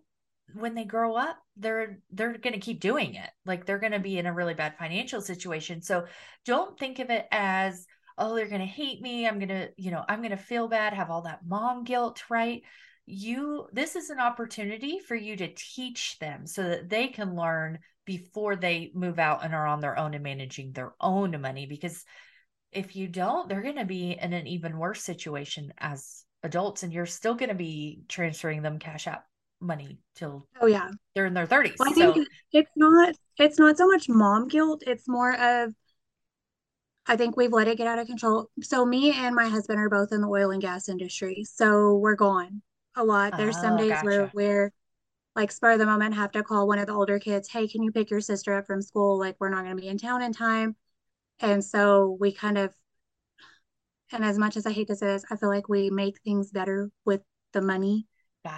when 0.53 0.75
they 0.75 0.83
grow 0.83 1.15
up 1.15 1.37
they're 1.57 1.99
they're 2.11 2.37
going 2.37 2.53
to 2.53 2.59
keep 2.59 2.79
doing 2.79 3.15
it. 3.15 3.29
Like 3.45 3.65
they're 3.65 3.79
going 3.79 3.91
to 3.91 3.99
be 3.99 4.17
in 4.17 4.25
a 4.25 4.33
really 4.33 4.53
bad 4.53 4.77
financial 4.77 5.21
situation. 5.21 5.81
So 5.81 6.05
don't 6.45 6.77
think 6.77 6.99
of 6.99 7.09
it 7.09 7.27
as 7.31 7.85
oh 8.17 8.35
they're 8.35 8.47
going 8.47 8.61
to 8.61 8.67
hate 8.67 9.01
me. 9.01 9.27
I'm 9.27 9.39
going 9.39 9.49
to 9.49 9.69
you 9.77 9.91
know 9.91 10.03
i'm 10.07 10.19
going 10.19 10.31
to 10.31 10.37
feel 10.37 10.67
bad 10.67 10.93
have 10.93 11.09
all 11.09 11.23
that 11.23 11.45
mom 11.45 11.83
guilt 11.83 12.23
right? 12.29 12.61
You 13.05 13.67
this 13.73 13.95
is 13.95 14.09
an 14.09 14.19
opportunity 14.19 14.99
for 14.99 15.15
you 15.15 15.35
to 15.37 15.53
teach 15.53 16.17
them 16.19 16.47
so 16.47 16.63
that 16.63 16.89
they 16.89 17.07
can 17.07 17.35
learn 17.35 17.79
before 18.05 18.55
they 18.55 18.91
move 18.95 19.19
out 19.19 19.43
and 19.43 19.53
are 19.53 19.67
on 19.67 19.79
their 19.79 19.97
own 19.97 20.13
and 20.13 20.23
managing 20.23 20.71
their 20.71 20.93
own 20.99 21.39
money 21.39 21.65
because 21.65 22.03
if 22.71 22.95
you 22.95 23.07
don't 23.07 23.47
they're 23.47 23.61
going 23.61 23.75
to 23.75 23.85
be 23.85 24.17
in 24.19 24.33
an 24.33 24.47
even 24.47 24.77
worse 24.77 25.03
situation 25.03 25.73
as 25.77 26.23
adults 26.43 26.83
and 26.83 26.93
you're 26.93 27.05
still 27.05 27.35
going 27.35 27.49
to 27.49 27.55
be 27.55 28.01
transferring 28.07 28.61
them 28.61 28.79
cash 28.79 29.07
out 29.07 29.21
money 29.61 29.99
till 30.15 30.47
Oh 30.61 30.67
yeah. 30.67 30.91
they're 31.15 31.25
in 31.27 31.33
their 31.35 31.47
30s 31.47 31.79
Well, 31.79 31.89
I 31.89 31.93
so 31.93 32.13
think 32.13 32.17
it's 32.53 32.71
not 32.75 33.15
it's 33.37 33.59
not 33.59 33.77
so 33.77 33.87
much 33.87 34.09
mom 34.09 34.47
guilt, 34.47 34.83
it's 34.87 35.07
more 35.07 35.33
of 35.35 35.73
I 37.07 37.15
think 37.17 37.35
we've 37.35 37.51
let 37.51 37.67
it 37.67 37.77
get 37.77 37.87
out 37.87 37.99
of 37.99 38.07
control. 38.07 38.49
So 38.61 38.85
me 38.85 39.11
and 39.11 39.35
my 39.35 39.47
husband 39.47 39.79
are 39.79 39.89
both 39.89 40.11
in 40.11 40.21
the 40.21 40.27
oil 40.27 40.51
and 40.51 40.61
gas 40.61 40.87
industry. 40.89 41.43
So 41.43 41.95
we're 41.95 42.15
gone. 42.15 42.61
a 42.95 43.03
lot. 43.03 43.35
There's 43.37 43.57
some 43.59 43.75
Oh, 43.75 43.77
days 43.77 44.03
where 44.03 44.29
we're 44.33 44.71
like 45.35 45.51
spur 45.51 45.71
of 45.73 45.79
the 45.79 45.85
moment 45.87 46.15
have 46.15 46.31
to 46.33 46.43
call 46.43 46.67
one 46.67 46.79
of 46.79 46.87
the 46.87 46.93
older 46.93 47.19
kids, 47.19 47.49
hey, 47.49 47.67
can 47.67 47.83
you 47.83 47.91
pick 47.91 48.11
your 48.11 48.21
sister 48.21 48.55
up 48.55 48.67
from 48.67 48.81
school? 48.81 49.19
Like 49.19 49.37
we're 49.39 49.49
not 49.49 49.65
going 49.65 49.75
to 49.77 49.81
be 49.81 49.87
in 49.89 49.97
town 49.99 50.21
in 50.23 50.33
time. 50.33 50.75
And 51.41 51.63
so 51.65 52.17
we 52.19 52.31
kind 52.33 52.57
of, 52.57 52.73
and 54.11 54.23
as 54.25 54.37
much 54.37 54.57
as 54.57 54.65
I 54.65 54.71
hate 54.71 54.87
to 54.87 54.95
say 54.95 55.07
this, 55.07 55.25
I 55.31 55.35
feel 55.37 55.49
like 55.49 55.69
we 55.69 55.89
make 55.89 56.19
things 56.21 56.51
better 56.51 56.91
with 57.05 57.21
the 57.53 57.61
money 57.61 58.07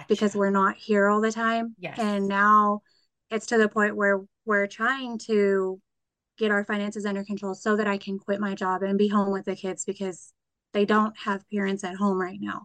because 0.08 0.34
we're 0.34 0.50
not 0.50 0.76
here 0.76 1.08
all 1.08 1.20
the 1.20 1.32
time. 1.32 1.74
Yes. 1.78 1.98
And 1.98 2.28
now 2.28 2.82
it's 3.30 3.46
to 3.46 3.58
the 3.58 3.68
point 3.68 3.96
where 3.96 4.20
we're 4.44 4.66
trying 4.66 5.18
to 5.26 5.80
get 6.38 6.50
our 6.50 6.64
finances 6.64 7.06
under 7.06 7.24
control 7.24 7.54
so 7.54 7.76
that 7.76 7.86
I 7.86 7.98
can 7.98 8.18
quit 8.18 8.40
my 8.40 8.54
job 8.54 8.82
and 8.82 8.98
be 8.98 9.08
home 9.08 9.32
with 9.32 9.44
the 9.44 9.56
kids 9.56 9.84
because 9.84 10.32
they 10.72 10.84
don't 10.84 11.16
have 11.18 11.48
parents 11.50 11.84
at 11.84 11.94
home 11.94 12.20
right 12.20 12.38
now. 12.40 12.62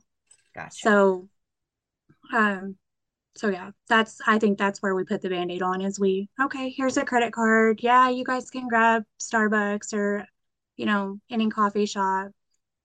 Gotcha. 0.55 0.75
So, 0.75 1.29
um, 2.33 2.75
so 3.35 3.49
yeah, 3.49 3.71
that's 3.87 4.19
I 4.25 4.39
think 4.39 4.57
that's 4.57 4.81
where 4.81 4.95
we 4.95 5.03
put 5.03 5.21
the 5.21 5.29
band-aid 5.29 5.61
on 5.61 5.81
is 5.81 5.99
we 5.99 6.29
okay, 6.41 6.69
here's 6.69 6.97
a 6.97 7.05
credit 7.05 7.31
card. 7.31 7.79
Yeah, 7.81 8.09
you 8.09 8.25
guys 8.25 8.49
can 8.49 8.67
grab 8.67 9.03
Starbucks 9.21 9.93
or, 9.93 10.25
you 10.75 10.85
know, 10.85 11.19
any 11.29 11.49
coffee 11.49 11.85
shop, 11.85 12.31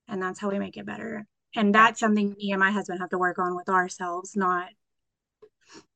and 0.07 0.23
that's 0.23 0.39
how 0.39 0.51
we 0.51 0.59
make 0.59 0.77
it 0.77 0.87
better. 0.87 1.27
And 1.57 1.75
that's 1.75 2.01
something 2.01 2.35
me 2.39 2.53
and 2.53 2.61
my 2.61 2.71
husband 2.71 3.01
have 3.01 3.11
to 3.11 3.19
work 3.19 3.39
on 3.39 3.57
with 3.57 3.69
ourselves, 3.69 4.37
not 4.37 4.71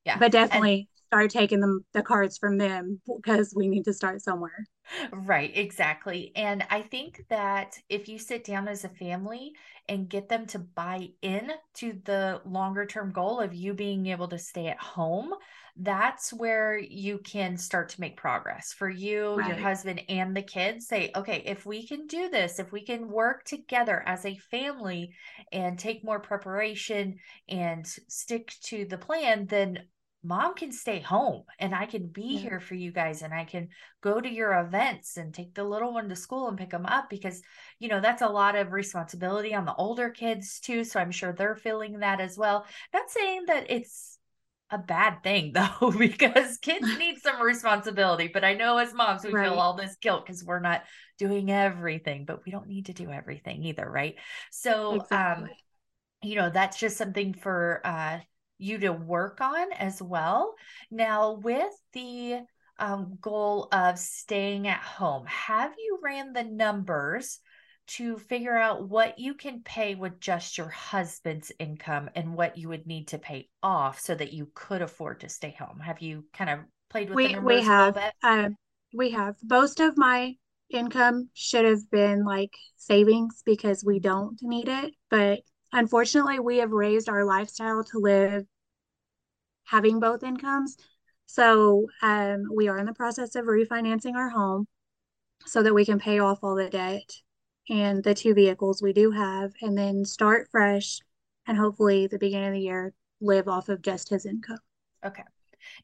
Yeah. 0.05 0.19
but 0.19 0.31
And 0.51 0.69
definitely 0.69 0.87
start 1.07 1.31
taking 1.31 1.59
them 1.59 1.85
the 1.93 2.01
cards 2.03 2.37
from 2.37 2.57
them 2.57 3.01
because 3.07 3.53
we 3.55 3.67
need 3.67 3.85
to 3.85 3.93
start 3.93 4.21
somewhere. 4.21 4.67
Right, 5.11 5.51
exactly. 5.55 6.31
And 6.35 6.65
I 6.69 6.81
think 6.81 7.25
that 7.29 7.79
if 7.89 8.07
you 8.07 8.19
sit 8.19 8.43
down 8.43 8.67
as 8.67 8.83
a 8.83 8.89
family 8.89 9.53
and 9.87 10.09
get 10.09 10.29
them 10.29 10.45
to 10.47 10.59
buy 10.59 11.09
in 11.21 11.51
to 11.75 11.93
the 12.05 12.41
longer 12.45 12.85
term 12.85 13.11
goal 13.11 13.39
of 13.39 13.53
you 13.53 13.73
being 13.73 14.05
able 14.07 14.27
to 14.27 14.37
stay 14.37 14.67
at 14.67 14.79
home, 14.79 15.33
that's 15.81 16.33
where 16.33 16.77
you 16.77 17.19
can 17.19 17.55
start 17.57 17.89
to 17.89 18.01
make 18.01 18.17
progress 18.17 18.73
for 18.73 18.89
you, 18.89 19.41
your 19.41 19.55
husband, 19.55 20.01
and 20.09 20.35
the 20.35 20.41
kids. 20.41 20.87
Say, 20.87 21.11
okay, 21.15 21.41
if 21.45 21.65
we 21.65 21.87
can 21.87 22.05
do 22.05 22.29
this, 22.29 22.59
if 22.59 22.71
we 22.71 22.83
can 22.83 23.07
work 23.07 23.45
together 23.45 24.03
as 24.05 24.25
a 24.25 24.35
family 24.51 25.13
and 25.53 25.79
take 25.79 26.03
more 26.03 26.19
preparation 26.19 27.15
and 27.47 27.87
stick 27.87 28.53
to 28.63 28.85
the 28.85 28.97
plan, 28.97 29.45
then 29.45 29.79
mom 30.21 30.53
can 30.53 30.71
stay 30.71 30.99
home 30.99 31.43
and 31.59 31.73
I 31.73 31.85
can 31.85 32.07
be 32.07 32.33
Yeah. 32.33 32.39
here 32.41 32.59
for 32.59 32.75
you 32.75 32.91
guys 32.91 33.21
and 33.21 33.33
I 33.33 33.45
can 33.45 33.69
go 34.01 34.19
to 34.19 34.29
your 34.29 34.51
events 34.59 35.15
and 35.15 35.33
take 35.33 35.55
the 35.55 35.63
little 35.63 35.93
one 35.93 36.09
to 36.09 36.15
school 36.17 36.49
and 36.49 36.57
pick 36.57 36.71
them 36.71 36.85
up 36.85 37.09
because 37.09 37.41
you 37.79 37.87
know 37.87 38.01
that's 38.01 38.21
a 38.21 38.27
lot 38.27 38.57
of 38.57 38.73
responsibility 38.73 39.55
on 39.55 39.63
the 39.63 39.73
older 39.75 40.09
kids 40.09 40.59
too 40.59 40.83
so 40.83 40.99
i'm 40.99 41.11
sure 41.11 41.31
they're 41.31 41.55
feeling 41.55 41.99
that 41.99 42.19
as 42.19 42.37
well 42.37 42.65
not 42.93 43.09
saying 43.09 43.45
that 43.47 43.71
it's 43.71 44.18
a 44.71 44.77
bad 44.77 45.23
thing 45.23 45.51
though 45.55 45.91
because 45.91 46.57
kids 46.57 46.87
need 46.97 47.17
some 47.21 47.41
responsibility 47.41 48.29
but 48.31 48.43
i 48.43 48.53
know 48.53 48.77
as 48.77 48.93
moms 48.93 49.23
we 49.23 49.31
feel 49.31 49.53
all 49.53 49.73
this 49.73 49.95
guilt 50.01 50.25
because 50.25 50.43
we're 50.43 50.59
not 50.59 50.83
doing 51.17 51.51
everything 51.51 52.25
but 52.25 52.45
we 52.45 52.51
don't 52.51 52.67
need 52.67 52.85
to 52.85 52.93
do 52.93 53.11
everything 53.11 53.63
either 53.63 53.87
right? 53.89 54.15
So 54.51 55.05
um 55.11 55.49
you 56.23 56.35
know 56.35 56.49
that's 56.49 56.79
just 56.79 56.97
something 56.97 57.33
for 57.33 57.81
uh 57.83 58.19
you 58.57 58.77
to 58.79 58.91
work 58.91 59.39
on 59.39 59.71
as 59.71 60.01
well. 60.01 60.53
Now 60.91 61.33
with 61.33 61.71
the 61.93 62.41
um, 62.77 63.17
goal 63.21 63.69
of 63.71 63.97
staying 63.97 64.67
at 64.67 64.81
home 64.81 65.25
have 65.27 65.73
you 65.77 65.99
ran 66.01 66.33
the 66.33 66.43
numbers 66.43 67.39
to 67.89 68.17
figure 68.17 68.55
out 68.55 68.87
what 68.87 69.17
you 69.17 69.33
can 69.33 69.61
pay 69.63 69.95
with 69.95 70.19
just 70.19 70.57
your 70.57 70.69
husband's 70.69 71.51
income 71.57 72.09
and 72.15 72.35
what 72.35 72.55
you 72.55 72.69
would 72.69 72.85
need 72.85 73.07
to 73.07 73.17
pay 73.17 73.49
off 73.63 73.99
so 73.99 74.13
that 74.13 74.31
you 74.31 74.49
could 74.53 74.81
afford 74.81 75.21
to 75.21 75.29
stay 75.29 75.55
home. 75.57 75.79
Have 75.79 75.99
you 75.99 76.25
kind 76.31 76.51
of 76.51 76.59
played 76.89 77.09
with 77.09 77.17
the 77.17 77.23
We 77.23 77.35
we 77.39 77.55
a 77.55 77.57
little 77.57 77.63
have 77.63 78.13
um 78.23 78.55
we 78.93 79.09
have. 79.11 79.35
Most 79.43 79.79
of 79.79 79.97
my 79.97 80.35
income 80.69 81.29
should 81.33 81.65
have 81.65 81.89
been 81.89 82.23
like 82.25 82.53
savings 82.77 83.41
because 83.43 83.83
we 83.83 83.99
don't 83.99 84.37
need 84.41 84.67
it, 84.67 84.93
but 85.09 85.39
unfortunately 85.73 86.39
we 86.39 86.57
have 86.57 86.71
raised 86.71 87.09
our 87.09 87.25
lifestyle 87.25 87.83
to 87.85 87.97
live 87.97 88.45
having 89.65 89.99
both 89.99 90.21
incomes. 90.23 90.77
So 91.25 91.87
um 92.03 92.43
we 92.53 92.67
are 92.67 92.77
in 92.77 92.85
the 92.85 92.93
process 92.93 93.33
of 93.35 93.45
refinancing 93.45 94.13
our 94.13 94.29
home 94.29 94.67
so 95.47 95.63
that 95.63 95.73
we 95.73 95.85
can 95.85 95.97
pay 95.97 96.19
off 96.19 96.39
all 96.43 96.55
the 96.55 96.69
debt 96.69 97.01
and 97.69 98.03
the 98.03 98.13
two 98.13 98.33
vehicles 98.33 98.81
we 98.81 98.93
do 98.93 99.11
have 99.11 99.53
and 99.61 99.77
then 99.77 100.03
start 100.05 100.49
fresh 100.51 100.99
and 101.47 101.57
hopefully 101.57 102.07
the 102.07 102.19
beginning 102.19 102.47
of 102.47 102.53
the 102.53 102.59
year 102.59 102.93
live 103.21 103.47
off 103.47 103.69
of 103.69 103.81
just 103.81 104.09
his 104.09 104.25
income. 104.25 104.59
okay 105.05 105.23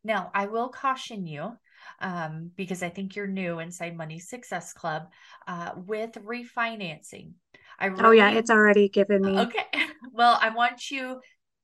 Now, 0.04 0.32
I 0.34 0.48
will 0.48 0.70
caution 0.70 1.28
you 1.28 1.58
um, 2.00 2.52
because 2.56 2.84
I 2.84 2.90
think 2.90 3.16
you're 3.16 3.28
new 3.28 3.60
inside 3.60 3.96
Money 3.96 4.20
Success 4.20 4.74
Club 4.74 5.04
uh, 5.48 5.72
with 5.76 6.14
refinancing. 6.14 7.34
I 7.80 7.90
Oh 8.00 8.12
yeah, 8.12 8.32
it's 8.32 8.50
already 8.50 8.90
given 8.90 9.22
me 9.22 9.38
okay. 9.38 9.66
Well, 10.14 10.38
I 10.42 10.50
want 10.50 10.92
you, 10.92 11.20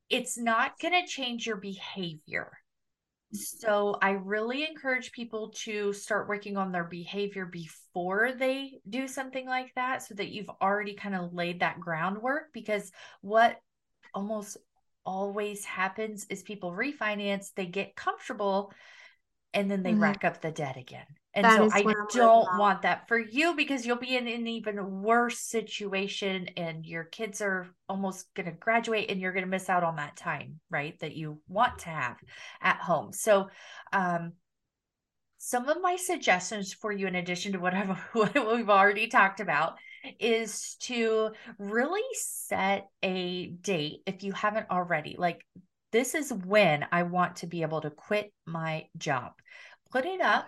it's 0.09 0.37
not 0.37 0.77
going 0.79 0.93
to 0.93 1.07
change 1.07 1.47
your 1.47 1.55
behavior. 1.55 2.51
So 3.33 3.95
I 4.01 4.11
really 4.11 4.67
encourage 4.67 5.11
people 5.13 5.53
to 5.63 5.93
start 5.93 6.27
working 6.27 6.57
on 6.57 6.71
their 6.71 6.83
behavior 6.83 7.45
before 7.45 8.33
they 8.37 8.79
do 8.89 9.07
something 9.07 9.47
like 9.47 9.73
that 9.75 10.03
so 10.03 10.15
that 10.15 10.29
you've 10.29 10.49
already 10.61 10.95
kind 10.95 11.15
of 11.15 11.33
laid 11.33 11.61
that 11.61 11.79
groundwork 11.79 12.51
because 12.51 12.91
what 13.21 13.57
almost 14.13 14.57
always 15.05 15.63
happens 15.63 16.25
is 16.29 16.43
people 16.43 16.71
refinance, 16.71 17.53
they 17.55 17.65
get 17.65 17.95
comfortable 17.95 18.73
and 19.53 19.69
then 19.69 19.83
they 19.83 19.91
then 19.91 19.99
rack 19.99 20.23
up 20.23 20.41
the 20.41 20.51
debt 20.51 20.77
again. 20.77 21.05
And 21.33 21.45
that 21.45 21.57
so 21.57 21.63
I 21.63 21.65
what 21.65 21.77
I'm 21.77 21.83
worried 21.85 22.09
don't 22.13 22.57
want 22.57 22.81
that 22.81 23.07
for 23.07 23.17
you 23.17 23.55
because 23.55 23.85
you'll 23.85 23.95
be 23.95 24.17
in 24.17 24.27
an 24.27 24.47
even 24.47 25.01
worse 25.01 25.39
situation 25.39 26.49
and 26.57 26.85
your 26.85 27.05
kids 27.05 27.41
are 27.41 27.67
almost 27.87 28.33
going 28.33 28.47
to 28.47 28.51
graduate 28.51 29.09
and 29.09 29.21
you're 29.21 29.31
going 29.31 29.45
to 29.45 29.49
miss 29.49 29.69
out 29.69 29.83
on 29.83 29.95
that 29.95 30.17
time, 30.17 30.59
right? 30.69 30.99
That 30.99 31.15
you 31.15 31.39
want 31.47 31.79
to 31.79 31.89
have 31.89 32.17
at 32.61 32.77
home. 32.77 33.13
So, 33.13 33.49
um, 33.93 34.33
some 35.43 35.67
of 35.69 35.81
my 35.81 35.95
suggestions 35.95 36.71
for 36.71 36.91
you, 36.91 37.07
in 37.07 37.15
addition 37.15 37.53
to 37.53 37.59
what, 37.59 37.73
I've, 37.73 37.97
what 38.13 38.35
we've 38.35 38.69
already 38.69 39.07
talked 39.07 39.39
about, 39.39 39.77
is 40.19 40.75
to 40.81 41.31
really 41.57 42.01
set 42.13 42.87
a 43.01 43.47
date 43.47 44.01
if 44.05 44.23
you 44.23 44.33
haven't 44.33 44.69
already. 44.69 45.15
Like, 45.17 45.45
this 45.91 46.15
is 46.15 46.31
when 46.31 46.85
I 46.91 47.03
want 47.03 47.37
to 47.37 47.47
be 47.47 47.61
able 47.61 47.81
to 47.81 47.89
quit 47.89 48.31
my 48.45 48.87
job. 48.97 49.33
Put 49.91 50.05
it 50.05 50.21
up 50.21 50.47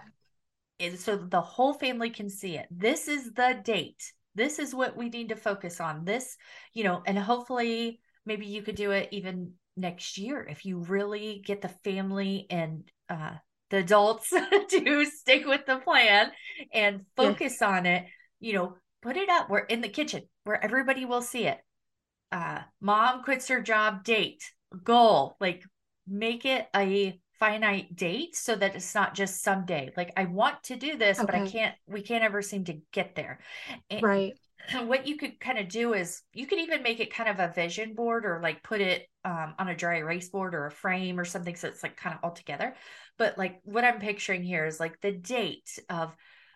so 0.98 1.16
the 1.16 1.42
whole 1.42 1.74
family 1.74 2.10
can 2.10 2.30
see 2.30 2.58
it. 2.58 2.68
This 2.72 3.08
is 3.08 3.32
the 3.34 3.60
date. 3.64 4.12
This 4.36 4.60
is 4.60 4.74
what 4.74 4.98
we 4.98 5.10
need 5.10 5.30
to 5.30 5.36
focus 5.36 5.80
on. 5.80 6.06
This, 6.06 6.38
you 6.74 6.84
know, 6.84 7.04
and 7.06 7.18
hopefully 7.18 8.00
maybe 8.26 8.46
you 8.46 8.62
could 8.62 8.76
do 8.76 8.92
it 8.92 9.10
even 9.12 9.54
next 9.76 10.18
year 10.18 10.46
if 10.50 10.66
you 10.66 10.80
really 10.80 11.42
get 11.46 11.62
the 11.62 11.70
family 11.84 12.48
and 12.50 12.84
uh, 13.10 13.36
the 13.70 13.78
adults 13.78 14.30
to 14.70 15.06
stick 15.06 15.46
with 15.46 15.66
the 15.66 15.78
plan 15.78 16.32
and 16.74 17.06
focus 17.16 17.62
on 17.62 17.86
it. 17.86 18.06
You 18.40 18.54
know, 18.54 18.76
put 19.02 19.18
it 19.18 19.30
up. 19.30 19.50
We're 19.50 19.60
in 19.60 19.82
the 19.82 19.90
kitchen 19.90 20.24
where 20.44 20.64
everybody 20.64 21.06
will 21.06 21.22
see 21.22 21.46
it. 21.46 21.60
Uh, 22.32 22.62
mom 22.82 23.24
quits 23.24 23.48
her 23.50 23.62
job 23.62 24.04
date 24.04 24.44
goal. 24.84 25.36
Like 25.40 25.64
make 26.08 26.46
it 26.46 26.68
a 26.76 27.20
finite 27.40 27.96
date 27.96 28.36
so 28.36 28.56
that 28.56 28.76
it's 28.76 28.96
not 28.96 29.16
just 29.16 29.42
someday. 29.42 29.92
Like 29.98 30.12
I 30.16 30.26
want 30.26 30.64
to 30.64 30.76
do 30.76 30.98
this, 30.98 31.20
but 31.20 31.36
I 31.36 31.40
can't, 31.42 31.76
we 31.88 32.02
can't 32.02 32.24
ever 32.24 32.42
seem 32.42 32.66
to 32.66 32.80
get 32.92 33.16
there. 33.16 33.40
And 33.90 34.02
Right. 34.02 34.34
what 34.86 35.08
you 35.08 35.18
could 35.18 35.40
kind 35.40 35.60
of 35.60 35.68
do 35.68 35.94
is 35.94 36.22
you 36.32 36.48
could 36.48 36.60
even 36.60 36.84
make 36.84 37.00
it 37.00 37.14
kind 37.14 37.30
of 37.30 37.40
a 37.40 37.54
vision 37.54 37.96
board 37.96 38.26
or 38.26 38.40
like 38.42 38.64
put 38.64 38.80
it 38.82 39.08
um, 39.26 39.56
on 39.60 39.68
a 39.68 39.76
dry 39.76 39.98
erase 39.98 40.30
board 40.30 40.56
or 40.56 40.68
a 40.68 40.72
frame 40.72 41.20
or 41.20 41.26
something 41.26 41.56
so 41.56 41.68
it's 41.68 41.84
like 41.84 41.98
kind 41.98 42.16
of 42.16 42.22
all 42.24 42.32
together. 42.32 42.76
But 43.18 43.38
like 43.38 43.60
what 43.64 43.84
I'm 43.84 44.00
picturing 44.00 44.44
here 44.44 44.66
is 44.66 44.80
like 44.80 45.00
the 45.02 45.12
date 45.12 45.80
of 45.90 46.16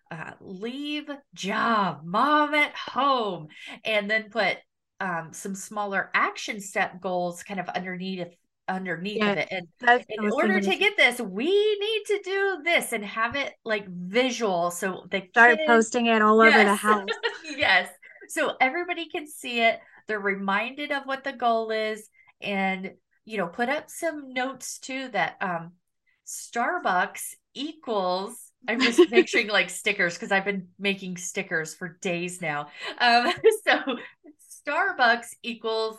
uh, 0.10 0.32
leave 0.40 1.10
job, 1.34 2.02
mom 2.06 2.54
at 2.54 2.74
home, 2.76 3.48
and 3.84 4.10
then 4.10 4.30
put 4.30 4.58
um, 5.00 5.30
some 5.32 5.56
smaller 5.56 6.10
action 6.14 6.60
step 6.60 7.00
goals 7.02 7.44
kind 7.44 7.60
of 7.60 7.70
underneath 7.70 8.28
underneath 8.68 9.24
of 9.24 9.38
it. 9.38 9.48
And 9.50 9.68
in 10.10 10.32
order 10.32 10.60
to 10.60 10.76
get 10.76 10.98
this, 10.98 11.22
we 11.22 11.46
need 11.46 12.04
to 12.08 12.22
do 12.24 12.58
this 12.64 12.92
and 12.92 13.04
have 13.06 13.36
it 13.36 13.54
like 13.64 13.88
visual 13.88 14.72
so 14.72 15.06
they 15.10 15.28
Start 15.30 15.60
posting 15.66 16.08
it 16.08 16.22
all 16.22 16.42
over 16.42 16.64
the 16.64 16.76
house. 16.76 17.08
yes. 17.46 17.90
So 18.28 18.56
everybody 18.60 19.08
can 19.08 19.28
see 19.28 19.62
it. 19.62 19.80
They're 20.08 20.20
reminded 20.20 20.92
of 20.92 21.04
what 21.06 21.24
the 21.24 21.34
goal 21.34 21.72
is 21.72 22.10
and 22.42 22.92
you 23.26 23.38
know, 23.38 23.48
put 23.48 23.68
up 23.68 23.90
some 23.90 24.34
notes 24.34 24.80
too 24.80 25.10
that 25.10 25.38
um 25.42 25.74
Starbucks 26.26 27.36
equals 27.54 28.48
I'm 28.68 28.82
just 28.82 29.00
picturing 29.10 29.48
like 29.48 29.70
stickers 29.70 30.16
because 30.16 30.32
I've 30.32 30.46
been 30.46 30.68
making 30.80 31.18
stickers 31.18 31.74
for 31.74 31.98
days 32.02 32.42
now. 32.42 32.68
Um, 33.00 33.32
so 33.68 33.80
Starbucks 34.68 35.28
equals 35.44 35.98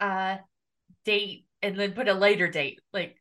uh 0.00 0.36
date 1.04 1.46
and 1.62 1.78
then 1.78 1.92
put 1.92 2.08
a 2.08 2.14
later 2.14 2.48
date. 2.48 2.80
Like 2.92 3.16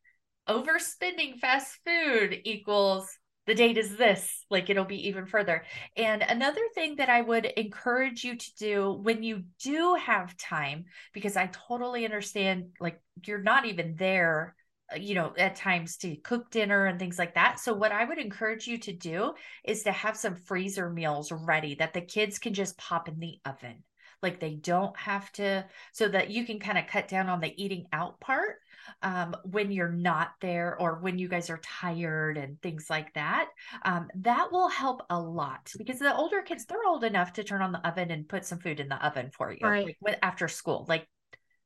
overspending 0.48 1.40
fast 1.40 1.80
food 1.86 2.42
equals 2.44 3.10
the 3.46 3.56
date 3.56 3.78
is 3.78 3.98
this. 3.98 4.46
Like 4.50 4.70
it'll 4.70 4.86
be 4.86 5.08
even 5.08 5.26
further. 5.26 5.66
And 5.98 6.22
another 6.22 6.62
thing 6.76 6.98
that 6.98 7.10
i 7.10 7.22
would 7.22 7.46
encourage 7.46 8.24
you 8.24 8.38
to 8.38 8.56
do 8.56 9.00
when 9.02 9.24
you 9.24 9.44
do 9.62 9.96
have 9.96 10.38
time 10.38 10.86
because 11.14 11.36
i 11.36 11.48
totally 11.48 12.06
understand 12.06 12.68
like 12.80 13.02
you're 13.26 13.42
not 13.42 13.66
even 13.66 13.96
there 13.98 14.56
uh, 14.94 14.98
you 14.98 15.16
know 15.16 15.34
at 15.38 15.56
times 15.56 15.98
to 15.98 16.16
cook 16.18 16.52
dinner 16.52 16.86
and 16.86 17.00
things 17.00 17.20
like 17.20 17.36
that. 17.36 17.60
So 17.60 17.74
what 17.74 17.92
i 17.92 18.06
would 18.06 18.20
encourage 18.20 18.68
you 18.68 18.78
to 18.80 18.94
do 18.94 19.34
is 19.64 19.84
to 19.84 19.92
have 19.92 20.18
some 20.18 20.36
freezer 20.36 20.90
meals 20.90 21.32
ready 21.32 21.76
that 21.76 21.94
the 21.94 22.02
kids 22.02 22.40
can 22.40 22.54
just 22.54 22.78
pop 22.78 23.08
in 23.08 23.20
the 23.20 23.40
oven 23.46 23.84
like 24.24 24.40
they 24.40 24.56
don't 24.56 24.98
have 24.98 25.32
to 25.34 25.66
so 25.92 26.08
that 26.08 26.30
you 26.30 26.46
can 26.46 26.60
kind 26.60 26.78
of 26.78 26.88
cut 26.88 27.08
down 27.08 27.30
on 27.30 27.42
the 27.42 27.54
eating 27.62 27.86
out 27.92 28.20
part 28.20 28.58
um, 29.02 29.36
when 29.44 29.72
you're 29.72 29.92
not 29.92 30.32
there 30.42 30.78
or 30.80 31.00
when 31.00 31.20
you 31.20 31.28
guys 31.28 31.50
are 31.50 31.60
tired 31.64 32.38
and 32.38 32.62
things 32.62 32.90
like 32.90 33.14
that. 33.14 33.50
Um, 33.84 34.10
that 34.16 34.52
will 34.52 34.70
help 34.70 35.04
a 35.10 35.20
lot 35.20 35.72
because 35.78 36.00
the 36.00 36.16
older 36.16 36.42
kids, 36.42 36.66
they're 36.66 36.86
old 36.86 37.04
enough 37.04 37.34
to 37.34 37.44
turn 37.44 37.62
on 37.62 37.72
the 37.72 37.86
oven 37.88 38.12
and 38.12 38.28
put 38.28 38.46
some 38.46 38.60
food 38.60 38.80
in 38.80 38.88
the 38.88 39.06
oven 39.06 39.30
for 39.32 39.52
you 39.52 39.60
right. 39.68 39.96
like, 40.02 40.20
after 40.22 40.48
school. 40.48 40.86
Like 40.88 41.08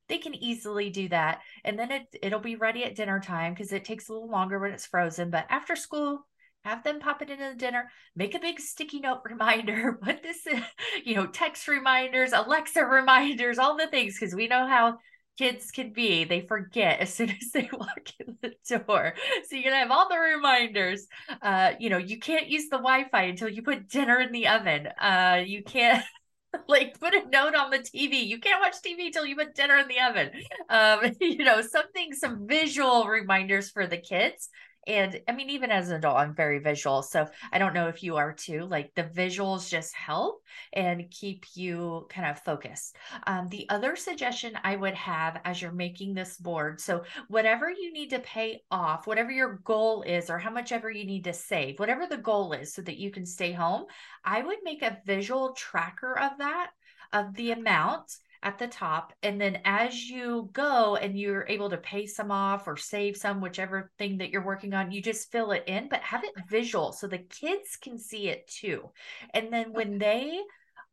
they 0.08 0.18
can 0.18 0.34
easily 0.34 0.90
do 0.90 1.08
that. 1.08 1.40
And 1.64 1.78
then 1.78 1.90
it, 1.90 2.06
it'll 2.22 2.40
be 2.40 2.56
ready 2.56 2.84
at 2.84 2.96
dinner 2.96 3.20
time 3.20 3.54
because 3.54 3.72
it 3.72 3.84
takes 3.84 4.08
a 4.08 4.12
little 4.12 4.30
longer 4.30 4.58
when 4.58 4.72
it's 4.72 4.86
frozen. 4.86 5.30
But 5.30 5.46
after 5.48 5.76
school, 5.76 6.26
have 6.64 6.82
them 6.84 7.00
pop 7.00 7.22
it 7.22 7.30
into 7.30 7.50
the 7.50 7.54
dinner, 7.54 7.90
make 8.14 8.34
a 8.34 8.40
big 8.40 8.60
sticky 8.60 9.00
note 9.00 9.20
reminder, 9.28 9.98
put 10.02 10.22
this 10.22 10.46
in, 10.46 10.62
you 11.04 11.14
know, 11.14 11.26
text 11.26 11.68
reminders, 11.68 12.32
Alexa 12.32 12.84
reminders, 12.84 13.58
all 13.58 13.76
the 13.76 13.86
things, 13.86 14.18
because 14.18 14.34
we 14.34 14.48
know 14.48 14.66
how 14.66 14.98
kids 15.38 15.70
can 15.70 15.92
be. 15.92 16.24
They 16.24 16.40
forget 16.40 17.00
as 17.00 17.14
soon 17.14 17.30
as 17.42 17.50
they 17.54 17.70
walk 17.72 18.10
in 18.18 18.36
the 18.42 18.52
door. 18.68 19.14
So 19.48 19.56
you're 19.56 19.64
gonna 19.64 19.76
have 19.76 19.90
all 19.90 20.08
the 20.08 20.18
reminders. 20.18 21.06
Uh, 21.40 21.72
you 21.78 21.90
know, 21.90 21.98
you 21.98 22.18
can't 22.18 22.48
use 22.48 22.64
the 22.64 22.78
Wi-Fi 22.78 23.22
until 23.22 23.48
you 23.48 23.62
put 23.62 23.88
dinner 23.88 24.20
in 24.20 24.32
the 24.32 24.48
oven. 24.48 24.88
Uh, 25.00 25.42
you 25.46 25.62
can't 25.62 26.04
like 26.68 26.98
put 26.98 27.14
a 27.14 27.28
note 27.28 27.54
on 27.54 27.70
the 27.70 27.78
TV. 27.78 28.26
You 28.26 28.40
can't 28.40 28.60
watch 28.60 28.76
TV 28.84 29.06
until 29.06 29.24
you 29.24 29.36
put 29.36 29.54
dinner 29.54 29.76
in 29.76 29.88
the 29.88 30.00
oven. 30.00 30.30
Um, 30.68 31.14
you 31.20 31.44
know, 31.44 31.62
something, 31.62 32.12
some 32.12 32.46
visual 32.46 33.06
reminders 33.06 33.70
for 33.70 33.86
the 33.86 33.98
kids 33.98 34.48
and 34.88 35.20
I 35.28 35.32
mean, 35.32 35.50
even 35.50 35.70
as 35.70 35.90
an 35.90 35.96
adult, 35.96 36.16
I'm 36.16 36.34
very 36.34 36.58
visual. 36.58 37.02
So 37.02 37.28
I 37.52 37.58
don't 37.58 37.74
know 37.74 37.88
if 37.88 38.02
you 38.02 38.16
are 38.16 38.32
too. 38.32 38.64
Like 38.64 38.94
the 38.94 39.04
visuals 39.04 39.68
just 39.68 39.94
help 39.94 40.42
and 40.72 41.10
keep 41.10 41.44
you 41.54 42.06
kind 42.08 42.28
of 42.28 42.40
focused. 42.40 42.96
Um, 43.26 43.48
the 43.48 43.68
other 43.68 43.94
suggestion 43.94 44.58
I 44.64 44.74
would 44.74 44.94
have 44.94 45.40
as 45.44 45.62
you're 45.62 45.70
making 45.70 46.14
this 46.14 46.36
board 46.38 46.80
so, 46.80 47.04
whatever 47.28 47.70
you 47.70 47.92
need 47.92 48.10
to 48.10 48.18
pay 48.20 48.62
off, 48.70 49.06
whatever 49.06 49.30
your 49.30 49.60
goal 49.64 50.02
is, 50.02 50.30
or 50.30 50.38
how 50.38 50.50
much 50.50 50.72
ever 50.72 50.90
you 50.90 51.04
need 51.04 51.24
to 51.24 51.32
save, 51.34 51.78
whatever 51.78 52.06
the 52.06 52.16
goal 52.16 52.52
is, 52.52 52.72
so 52.72 52.80
that 52.82 52.96
you 52.96 53.10
can 53.10 53.26
stay 53.26 53.52
home, 53.52 53.84
I 54.24 54.42
would 54.42 54.58
make 54.62 54.82
a 54.82 54.98
visual 55.04 55.52
tracker 55.52 56.18
of 56.18 56.38
that, 56.38 56.70
of 57.12 57.34
the 57.34 57.52
amount 57.52 58.10
at 58.42 58.58
the 58.58 58.66
top. 58.66 59.12
And 59.22 59.40
then 59.40 59.60
as 59.64 60.08
you 60.08 60.50
go 60.52 60.96
and 60.96 61.18
you're 61.18 61.46
able 61.48 61.70
to 61.70 61.76
pay 61.76 62.06
some 62.06 62.30
off 62.30 62.66
or 62.66 62.76
save 62.76 63.16
some, 63.16 63.40
whichever 63.40 63.90
thing 63.98 64.18
that 64.18 64.30
you're 64.30 64.44
working 64.44 64.74
on, 64.74 64.92
you 64.92 65.02
just 65.02 65.32
fill 65.32 65.52
it 65.52 65.64
in, 65.66 65.88
but 65.88 66.00
have 66.00 66.24
it 66.24 66.32
visual 66.48 66.92
so 66.92 67.06
the 67.06 67.18
kids 67.18 67.76
can 67.76 67.98
see 67.98 68.28
it 68.28 68.48
too. 68.48 68.90
And 69.34 69.52
then 69.52 69.72
when 69.72 69.98
they 69.98 70.40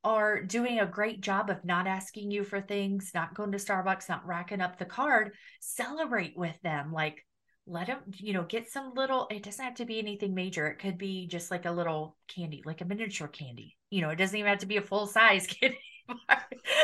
are 0.04 0.44
doing 0.44 0.80
a 0.80 0.86
great 0.86 1.22
job 1.22 1.50
of 1.50 1.66
not 1.66 1.88
asking 1.88 2.32
you 2.32 2.44
for 2.44 2.62
things, 2.62 3.12
not 3.14 3.34
going 3.34 3.52
to 3.52 3.58
Starbucks, 3.58 4.08
not 4.08 4.26
racking 4.26 4.62
up 4.62 4.78
the 4.78 4.86
card, 4.86 5.34
celebrate 5.60 6.38
with 6.38 6.60
them. 6.62 6.94
Like, 6.94 7.26
let 7.68 7.88
them, 7.88 7.98
you 8.18 8.34
know, 8.34 8.44
get 8.44 8.70
some 8.70 8.94
little, 8.94 9.28
it 9.32 9.42
doesn't 9.42 9.66
have 9.66 9.74
to 9.76 9.86
be 9.86 9.98
anything 9.98 10.36
major. 10.36 10.68
It 10.68 10.78
could 10.78 11.00
be 11.00 11.26
just 11.26 11.50
like 11.50 11.66
a 11.66 11.72
little 11.72 12.16
candy, 12.28 12.62
like 12.64 12.82
a 12.82 12.86
miniature 12.86 13.28
candy. 13.28 13.76
You 13.90 14.02
know, 14.02 14.12
it 14.12 14.18
doesn't 14.18 14.38
even 14.38 14.50
have 14.50 14.60
to 14.60 14.68
be 14.68 14.78
a 14.78 14.82
full 14.84 15.08
size 15.08 15.48
candy 15.62 15.80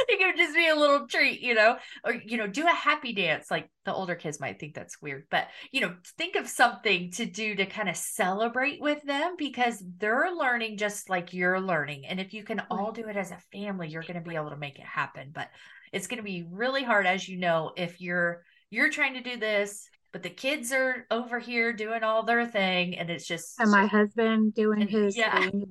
it 0.08 0.20
could 0.20 0.38
just 0.38 0.56
be 0.56 0.68
a 0.68 0.76
little 0.76 1.08
treat, 1.08 1.42
you 1.42 1.54
know, 1.54 1.78
or 2.04 2.14
you 2.14 2.38
know, 2.38 2.48
do 2.48 2.66
a 2.66 2.72
happy 2.72 3.14
dance. 3.14 3.50
Like 3.50 3.70
the 3.86 3.94
older 3.94 4.16
kids 4.16 4.40
might 4.40 4.60
think 4.60 4.74
that's 4.74 5.02
weird, 5.02 5.26
but 5.30 5.48
you 5.72 5.82
know, 5.82 5.96
think 6.18 6.36
of 6.36 6.48
something 6.48 7.12
to 7.12 7.26
do 7.26 7.56
to 7.56 7.66
kind 7.66 7.90
of 7.90 7.96
celebrate 7.98 8.82
with 8.82 9.02
them 9.04 9.36
because 9.38 9.84
they're 9.98 10.32
learning 10.34 10.78
just 10.78 11.10
like 11.10 11.34
you're 11.34 11.60
learning. 11.60 12.06
And 12.08 12.20
if 12.20 12.34
you 12.34 12.44
can 12.44 12.62
all 12.72 12.92
do 12.92 13.08
it 13.08 13.18
as 13.18 13.32
a 13.32 13.40
family, 13.52 13.90
you're 13.90 14.04
going 14.04 14.22
to 14.22 14.30
be 14.30 14.36
able 14.36 14.50
to 14.50 14.58
make 14.58 14.80
it 14.80 14.86
happen. 14.86 15.32
But 15.34 15.50
it's 15.92 16.08
going 16.08 16.18
to 16.18 16.24
be 16.24 16.46
really 16.50 16.84
hard, 16.84 17.06
as 17.06 17.28
you 17.28 17.38
know, 17.38 17.72
if 17.76 18.02
you're 18.02 18.44
you're 18.70 18.90
trying 18.90 19.16
to 19.16 19.22
do 19.22 19.38
this 19.38 19.90
but 20.14 20.24
the 20.24 20.30
kids 20.30 20.72
are 20.74 21.06
over 21.10 21.40
here 21.40 21.72
doing 21.72 22.04
all 22.04 22.24
their 22.24 22.46
thing 22.46 22.98
and 22.98 23.10
it's 23.10 23.26
just 23.26 23.60
and 23.60 23.72
my 23.72 23.86
husband 23.86 24.54
doing 24.54 24.82
and, 24.82 24.90
his 24.90 25.16
yeah. 25.16 25.40
thing 25.40 25.66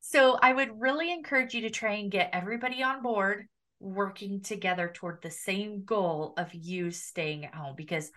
so 0.00 0.38
I 0.40 0.52
would 0.52 0.80
really 0.80 1.12
encourage 1.12 1.54
you 1.54 1.62
to 1.62 1.70
try 1.70 1.94
and 1.94 2.10
get 2.10 2.30
everybody 2.32 2.82
on 2.82 3.02
board 3.02 3.46
working 3.80 4.40
together 4.42 4.90
toward 4.92 5.22
the 5.22 5.30
same 5.30 5.84
goal 5.84 6.34
of 6.36 6.52
you 6.54 6.90
staying 6.90 7.44
at 7.44 7.54
home 7.54 7.74
because 7.76 8.10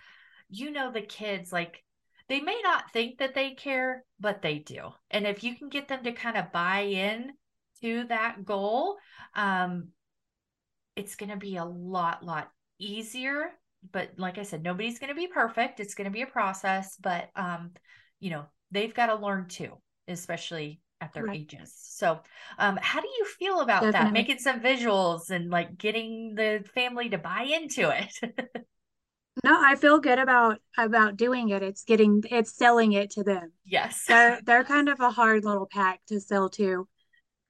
you 0.49 0.71
know 0.71 0.91
the 0.91 1.01
kids 1.01 1.51
like 1.51 1.83
they 2.29 2.39
may 2.39 2.59
not 2.63 2.91
think 2.91 3.17
that 3.19 3.33
they 3.33 3.51
care 3.51 4.03
but 4.19 4.41
they 4.41 4.59
do. 4.59 4.89
And 5.11 5.25
if 5.25 5.43
you 5.43 5.55
can 5.55 5.69
get 5.69 5.87
them 5.87 6.03
to 6.03 6.11
kind 6.11 6.37
of 6.37 6.51
buy 6.51 6.81
in 6.81 7.31
to 7.81 8.05
that 8.05 8.45
goal 8.45 8.97
um 9.35 9.89
it's 10.95 11.15
going 11.15 11.31
to 11.31 11.37
be 11.37 11.57
a 11.57 11.65
lot 11.65 12.23
lot 12.23 12.49
easier. 12.79 13.51
But 13.91 14.11
like 14.17 14.37
i 14.37 14.43
said 14.43 14.63
nobody's 14.63 14.99
going 14.99 15.09
to 15.09 15.15
be 15.15 15.27
perfect. 15.27 15.79
It's 15.79 15.95
going 15.95 16.05
to 16.05 16.11
be 16.11 16.21
a 16.21 16.27
process 16.27 16.97
but 17.01 17.29
um 17.35 17.71
you 18.19 18.31
know 18.31 18.45
they've 18.71 18.93
got 18.93 19.07
to 19.07 19.15
learn 19.15 19.47
too 19.47 19.77
especially 20.07 20.81
at 21.03 21.13
their 21.13 21.25
right. 21.25 21.37
ages. 21.37 21.73
So, 21.75 22.19
um, 22.57 22.79
how 22.81 23.01
do 23.01 23.07
you 23.07 23.25
feel 23.25 23.59
about 23.59 23.83
Definitely. 23.83 24.05
that? 24.05 24.13
Making 24.13 24.39
some 24.39 24.59
visuals 24.61 25.29
and 25.29 25.49
like 25.49 25.77
getting 25.77 26.35
the 26.35 26.63
family 26.73 27.09
to 27.09 27.17
buy 27.17 27.43
into 27.43 27.89
it. 27.89 28.57
no, 29.43 29.61
I 29.61 29.75
feel 29.75 29.99
good 29.99 30.19
about 30.19 30.59
about 30.77 31.17
doing 31.17 31.49
it. 31.49 31.61
It's 31.61 31.83
getting 31.83 32.23
it's 32.31 32.55
selling 32.55 32.93
it 32.93 33.11
to 33.11 33.23
them. 33.23 33.51
Yes, 33.65 34.05
they're 34.07 34.39
they're 34.45 34.63
kind 34.63 34.89
of 34.89 34.99
a 34.99 35.11
hard 35.11 35.43
little 35.43 35.67
pack 35.67 36.01
to 36.07 36.19
sell 36.19 36.49
to. 36.51 36.87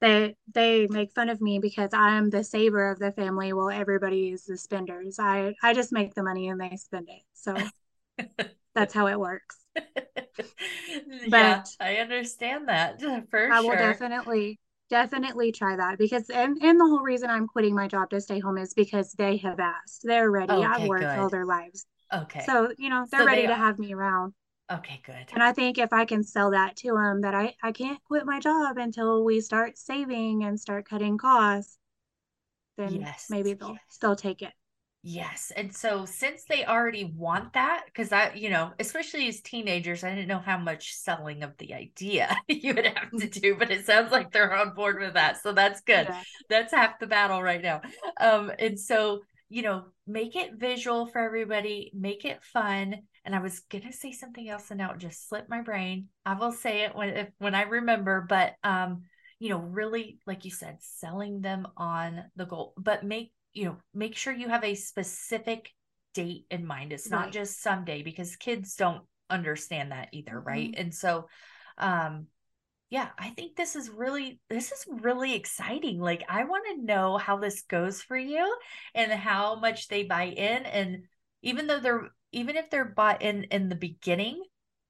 They 0.01 0.35
they 0.53 0.87
make 0.87 1.13
fun 1.13 1.29
of 1.29 1.39
me 1.39 1.59
because 1.59 1.91
I'm 1.93 2.29
the 2.29 2.43
saver 2.43 2.91
of 2.91 2.99
the 2.99 3.11
family 3.11 3.53
while 3.53 3.69
everybody 3.69 4.31
is 4.31 4.45
the 4.45 4.57
spenders. 4.57 5.17
I 5.19 5.53
I 5.61 5.73
just 5.73 5.93
make 5.93 6.15
the 6.15 6.23
money 6.23 6.49
and 6.49 6.59
they 6.59 6.75
spend 6.75 7.07
it. 7.09 7.21
So 7.33 7.55
that's 8.75 8.93
how 8.93 9.07
it 9.07 9.19
works. 9.19 9.57
yeah, 11.27 11.63
I 11.79 11.95
understand 11.97 12.67
that 12.67 13.01
for 13.29 13.51
I 13.51 13.61
sure. 13.61 13.69
will 13.69 13.77
definitely 13.77 14.59
definitely 14.89 15.51
try 15.51 15.75
that 15.75 15.97
because 15.97 16.29
and 16.29 16.57
and 16.61 16.79
the 16.79 16.85
whole 16.85 17.01
reason 17.01 17.29
I'm 17.29 17.47
quitting 17.47 17.75
my 17.75 17.87
job 17.87 18.09
to 18.11 18.21
stay 18.21 18.39
home 18.39 18.57
is 18.57 18.73
because 18.73 19.13
they 19.13 19.37
have 19.37 19.59
asked. 19.59 20.01
They're 20.03 20.29
ready. 20.29 20.53
Okay, 20.53 20.63
I've 20.63 20.87
worked 20.87 21.01
good. 21.01 21.19
all 21.19 21.29
their 21.29 21.45
lives. 21.45 21.85
Okay. 22.13 22.43
So, 22.45 22.71
you 22.77 22.89
know, 22.89 23.05
they're 23.09 23.21
so 23.21 23.25
ready 23.25 23.41
they 23.41 23.47
to 23.47 23.55
have 23.55 23.79
me 23.79 23.93
around. 23.93 24.33
Okay, 24.71 25.01
good. 25.05 25.25
And 25.33 25.43
I 25.43 25.51
think 25.51 25.77
if 25.77 25.91
I 25.91 26.05
can 26.05 26.23
sell 26.23 26.51
that 26.51 26.75
to 26.77 26.93
them 26.93 27.21
that 27.21 27.35
I 27.35 27.55
I 27.61 27.71
can't 27.71 28.03
quit 28.05 28.25
my 28.25 28.39
job 28.39 28.77
until 28.77 29.23
we 29.23 29.41
start 29.41 29.77
saving 29.77 30.43
and 30.43 30.59
start 30.59 30.87
cutting 30.87 31.17
costs, 31.17 31.77
then 32.77 33.01
yes. 33.01 33.27
maybe 33.29 33.53
they'll 33.53 33.71
yes. 33.71 33.97
they'll 34.01 34.15
take 34.15 34.41
it. 34.41 34.53
Yes. 35.05 35.51
And 35.57 35.75
so 35.75 36.05
since 36.05 36.45
they 36.45 36.63
already 36.63 37.03
want 37.03 37.53
that, 37.53 37.83
because 37.87 38.13
I, 38.13 38.31
you 38.35 38.49
know, 38.49 38.71
especially 38.79 39.27
as 39.27 39.41
teenagers, 39.41 40.01
I 40.01 40.09
didn't 40.11 40.29
know 40.29 40.39
how 40.39 40.57
much 40.57 40.95
selling 40.95 41.43
of 41.43 41.57
the 41.57 41.73
idea 41.73 42.33
you 42.47 42.73
would 42.73 42.85
have 42.85 43.11
to 43.11 43.27
do, 43.27 43.55
but 43.55 43.69
it 43.69 43.85
sounds 43.85 44.13
like 44.13 44.31
they're 44.31 44.55
on 44.55 44.73
board 44.73 45.01
with 45.01 45.15
that. 45.15 45.43
So 45.43 45.51
that's 45.51 45.81
good. 45.81 46.07
Yeah. 46.09 46.23
That's 46.49 46.73
half 46.73 46.99
the 46.99 47.07
battle 47.07 47.43
right 47.43 47.61
now. 47.61 47.81
Um, 48.17 48.49
and 48.57 48.79
so, 48.79 49.23
you 49.49 49.61
know, 49.61 49.83
make 50.07 50.37
it 50.37 50.55
visual 50.55 51.07
for 51.07 51.19
everybody, 51.19 51.91
make 51.93 52.23
it 52.23 52.41
fun. 52.41 52.95
And 53.25 53.35
I 53.35 53.39
was 53.39 53.59
gonna 53.59 53.91
say 53.91 54.13
something 54.13 54.47
else 54.47 54.71
and 54.71 54.77
now 54.77 54.93
it 54.93 54.99
just 54.99 55.27
slipped 55.27 55.49
my 55.49 55.61
brain. 55.61 56.07
I 56.25 56.35
will 56.35 56.53
say 56.53 56.85
it 56.85 56.95
when 56.95 57.09
if, 57.09 57.27
when 57.39 57.55
I 57.55 57.63
remember, 57.63 58.25
but 58.27 58.53
um, 58.63 59.03
you 59.39 59.49
know, 59.49 59.59
really, 59.59 60.19
like 60.25 60.45
you 60.45 60.51
said, 60.51 60.77
selling 60.79 61.41
them 61.41 61.67
on 61.75 62.23
the 62.37 62.45
goal, 62.45 62.73
but 62.77 63.03
make 63.03 63.33
you 63.53 63.65
know, 63.65 63.77
make 63.93 64.15
sure 64.15 64.33
you 64.33 64.49
have 64.49 64.63
a 64.63 64.75
specific 64.75 65.71
date 66.13 66.45
in 66.49 66.65
mind. 66.65 66.93
It's 66.93 67.09
right. 67.09 67.21
not 67.21 67.31
just 67.31 67.61
someday 67.61 68.03
because 68.03 68.35
kids 68.35 68.75
don't 68.75 69.03
understand 69.29 69.91
that 69.91 70.09
either, 70.11 70.33
mm-hmm. 70.33 70.47
right? 70.47 70.73
And 70.77 70.93
so 70.93 71.27
um 71.77 72.27
yeah, 72.89 73.09
I 73.17 73.29
think 73.29 73.55
this 73.55 73.75
is 73.75 73.89
really 73.89 74.39
this 74.49 74.71
is 74.71 74.85
really 74.87 75.33
exciting. 75.33 75.99
Like 75.99 76.23
I 76.29 76.43
want 76.43 76.65
to 76.67 76.85
know 76.85 77.17
how 77.17 77.37
this 77.37 77.63
goes 77.63 78.01
for 78.03 78.17
you 78.17 78.55
and 78.93 79.11
how 79.11 79.55
much 79.55 79.87
they 79.87 80.03
buy 80.03 80.25
in 80.25 80.65
and 80.65 81.03
even 81.41 81.67
though 81.67 81.79
they're 81.79 82.09
even 82.31 82.55
if 82.55 82.69
they're 82.69 82.85
bought 82.85 83.21
in 83.21 83.45
in 83.45 83.69
the 83.69 83.75
beginning, 83.75 84.43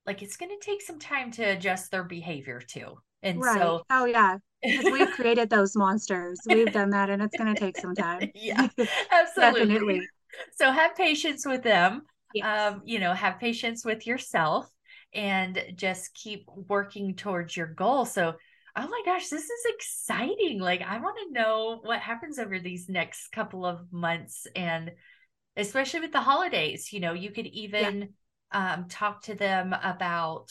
like 0.06 0.22
it's 0.22 0.38
going 0.38 0.52
to 0.52 0.66
take 0.66 0.82
some 0.82 1.00
time 1.00 1.32
to 1.32 1.44
adjust 1.44 1.92
their 1.92 2.04
behavior 2.04 2.60
too. 2.60 2.98
And 3.22 3.42
right. 3.42 3.58
so 3.58 3.84
oh 3.90 4.06
yeah, 4.06 4.38
we've 4.64 5.12
created 5.12 5.50
those 5.50 5.76
monsters. 5.76 6.40
We've 6.46 6.72
done 6.72 6.90
that 6.92 7.10
and 7.10 7.22
it's 7.22 7.38
going 7.38 7.54
to 7.54 7.60
take 7.60 7.78
some 7.78 7.96
time. 7.96 8.32
yeah, 8.36 8.68
absolutely. 9.12 9.74
Definitely. 9.74 10.08
So 10.56 10.72
have 10.72 10.96
patience 10.96 11.46
with 11.46 11.64
them. 11.64 12.04
yes. 12.34 12.74
um, 12.74 12.82
you 12.86 13.00
know, 13.00 13.14
have 13.14 13.40
patience 13.40 13.86
with 13.86 14.08
yourself 14.08 14.70
and 15.14 15.62
just 15.76 16.14
keep 16.14 16.48
working 16.48 17.16
towards 17.16 17.56
your 17.56 17.68
goal. 17.68 18.06
So, 18.06 18.34
oh 18.76 18.88
my 18.88 19.02
gosh, 19.06 19.28
this 19.30 19.44
is 19.44 19.66
exciting. 19.76 20.60
Like, 20.60 20.82
I 20.82 21.00
want 21.00 21.18
to 21.18 21.34
know 21.34 21.80
what 21.84 22.00
happens 22.00 22.40
over 22.40 22.60
these 22.60 22.90
next 22.90 23.32
couple 23.32 23.66
of 23.66 23.92
months. 23.92 24.48
And 24.56 24.92
especially 25.56 26.00
with 26.00 26.12
the 26.12 26.22
holidays, 26.22 26.92
you 26.92 27.00
know, 27.00 27.14
you 27.14 27.30
could 27.30 27.46
even 27.48 28.10
yeah. 28.52 28.74
um, 28.74 28.88
talk 28.88 29.24
to 29.24 29.36
them 29.36 29.76
about, 29.84 30.50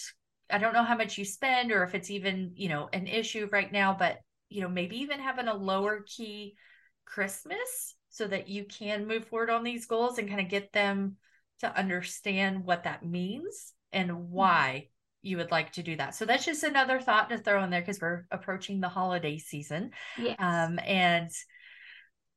I 0.53 0.59
don't 0.59 0.75
know 0.75 0.85
how 0.85 0.97
much 0.97 1.19
you 1.19 1.25
spend 1.25 1.73
or 1.73 1.83
if 1.83 1.95
it's 1.95 2.11
even, 2.11 2.53
you 2.55 2.69
know, 2.69 2.89
an 2.93 3.07
issue 3.07 3.49
right 3.51 3.71
now, 3.71 3.97
but, 3.99 4.19
you 4.49 4.61
know, 4.61 4.69
maybe 4.69 4.99
even 4.99 5.19
having 5.19 5.49
a 5.49 5.55
lower 5.55 6.05
key 6.07 6.57
Christmas 7.05 7.95
so 8.11 8.27
that 8.27 8.49
you 8.49 8.65
can 8.65 9.07
move 9.07 9.27
forward 9.27 9.51
on 9.51 9.65
these 9.65 9.87
goals 9.87 10.19
and 10.19 10.29
kind 10.29 10.41
of 10.41 10.49
get 10.49 10.73
them 10.73 11.17
to 11.61 11.79
understand 11.79 12.65
what 12.65 12.85
that 12.85 13.05
means 13.05 13.73
and 13.93 14.11
mm-hmm. 14.11 14.31
why 14.31 14.89
you 15.23 15.37
would 15.37 15.51
like 15.51 15.73
to 15.73 15.83
do 15.83 15.97
that. 15.97 16.15
So 16.15 16.25
that's 16.25 16.45
just 16.45 16.65
another 16.65 17.01
thought 17.01 17.31
to 17.31 17.39
throw 17.39 17.63
in 17.63 17.71
there 17.71 17.81
because 17.81 18.01
we're 18.01 18.27
approaching 18.31 18.81
the 18.81 18.89
holiday 18.89 19.39
season. 19.39 19.93
Yes. 20.19 20.37
Um, 20.39 20.79
and 20.85 21.31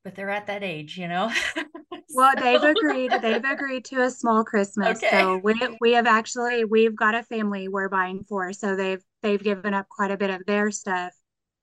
but 0.04 0.16
they're 0.16 0.30
at 0.30 0.48
that 0.48 0.64
age, 0.64 0.98
you 0.98 1.08
know. 1.08 1.32
well, 2.16 2.34
they've 2.36 2.64
agreed. 2.64 3.12
They've 3.22 3.44
agreed 3.44 3.86
to 3.86 4.04
a 4.04 4.10
small 4.10 4.44
Christmas. 4.44 4.98
Okay. 4.98 5.10
So 5.12 5.38
we 5.44 5.56
we 5.82 5.92
have 5.94 6.08
actually 6.08 6.66
we've 6.66 6.96
got 6.96 7.16
a 7.16 7.24
family 7.24 7.68
we're 7.68 7.90
buying 7.90 8.24
for. 8.24 8.54
So 8.54 8.76
they've 8.76 9.04
they've 9.22 9.42
given 9.42 9.74
up 9.74 9.88
quite 9.90 10.12
a 10.12 10.18
bit 10.18 10.30
of 10.30 10.46
their 10.46 10.72
stuff 10.72 11.14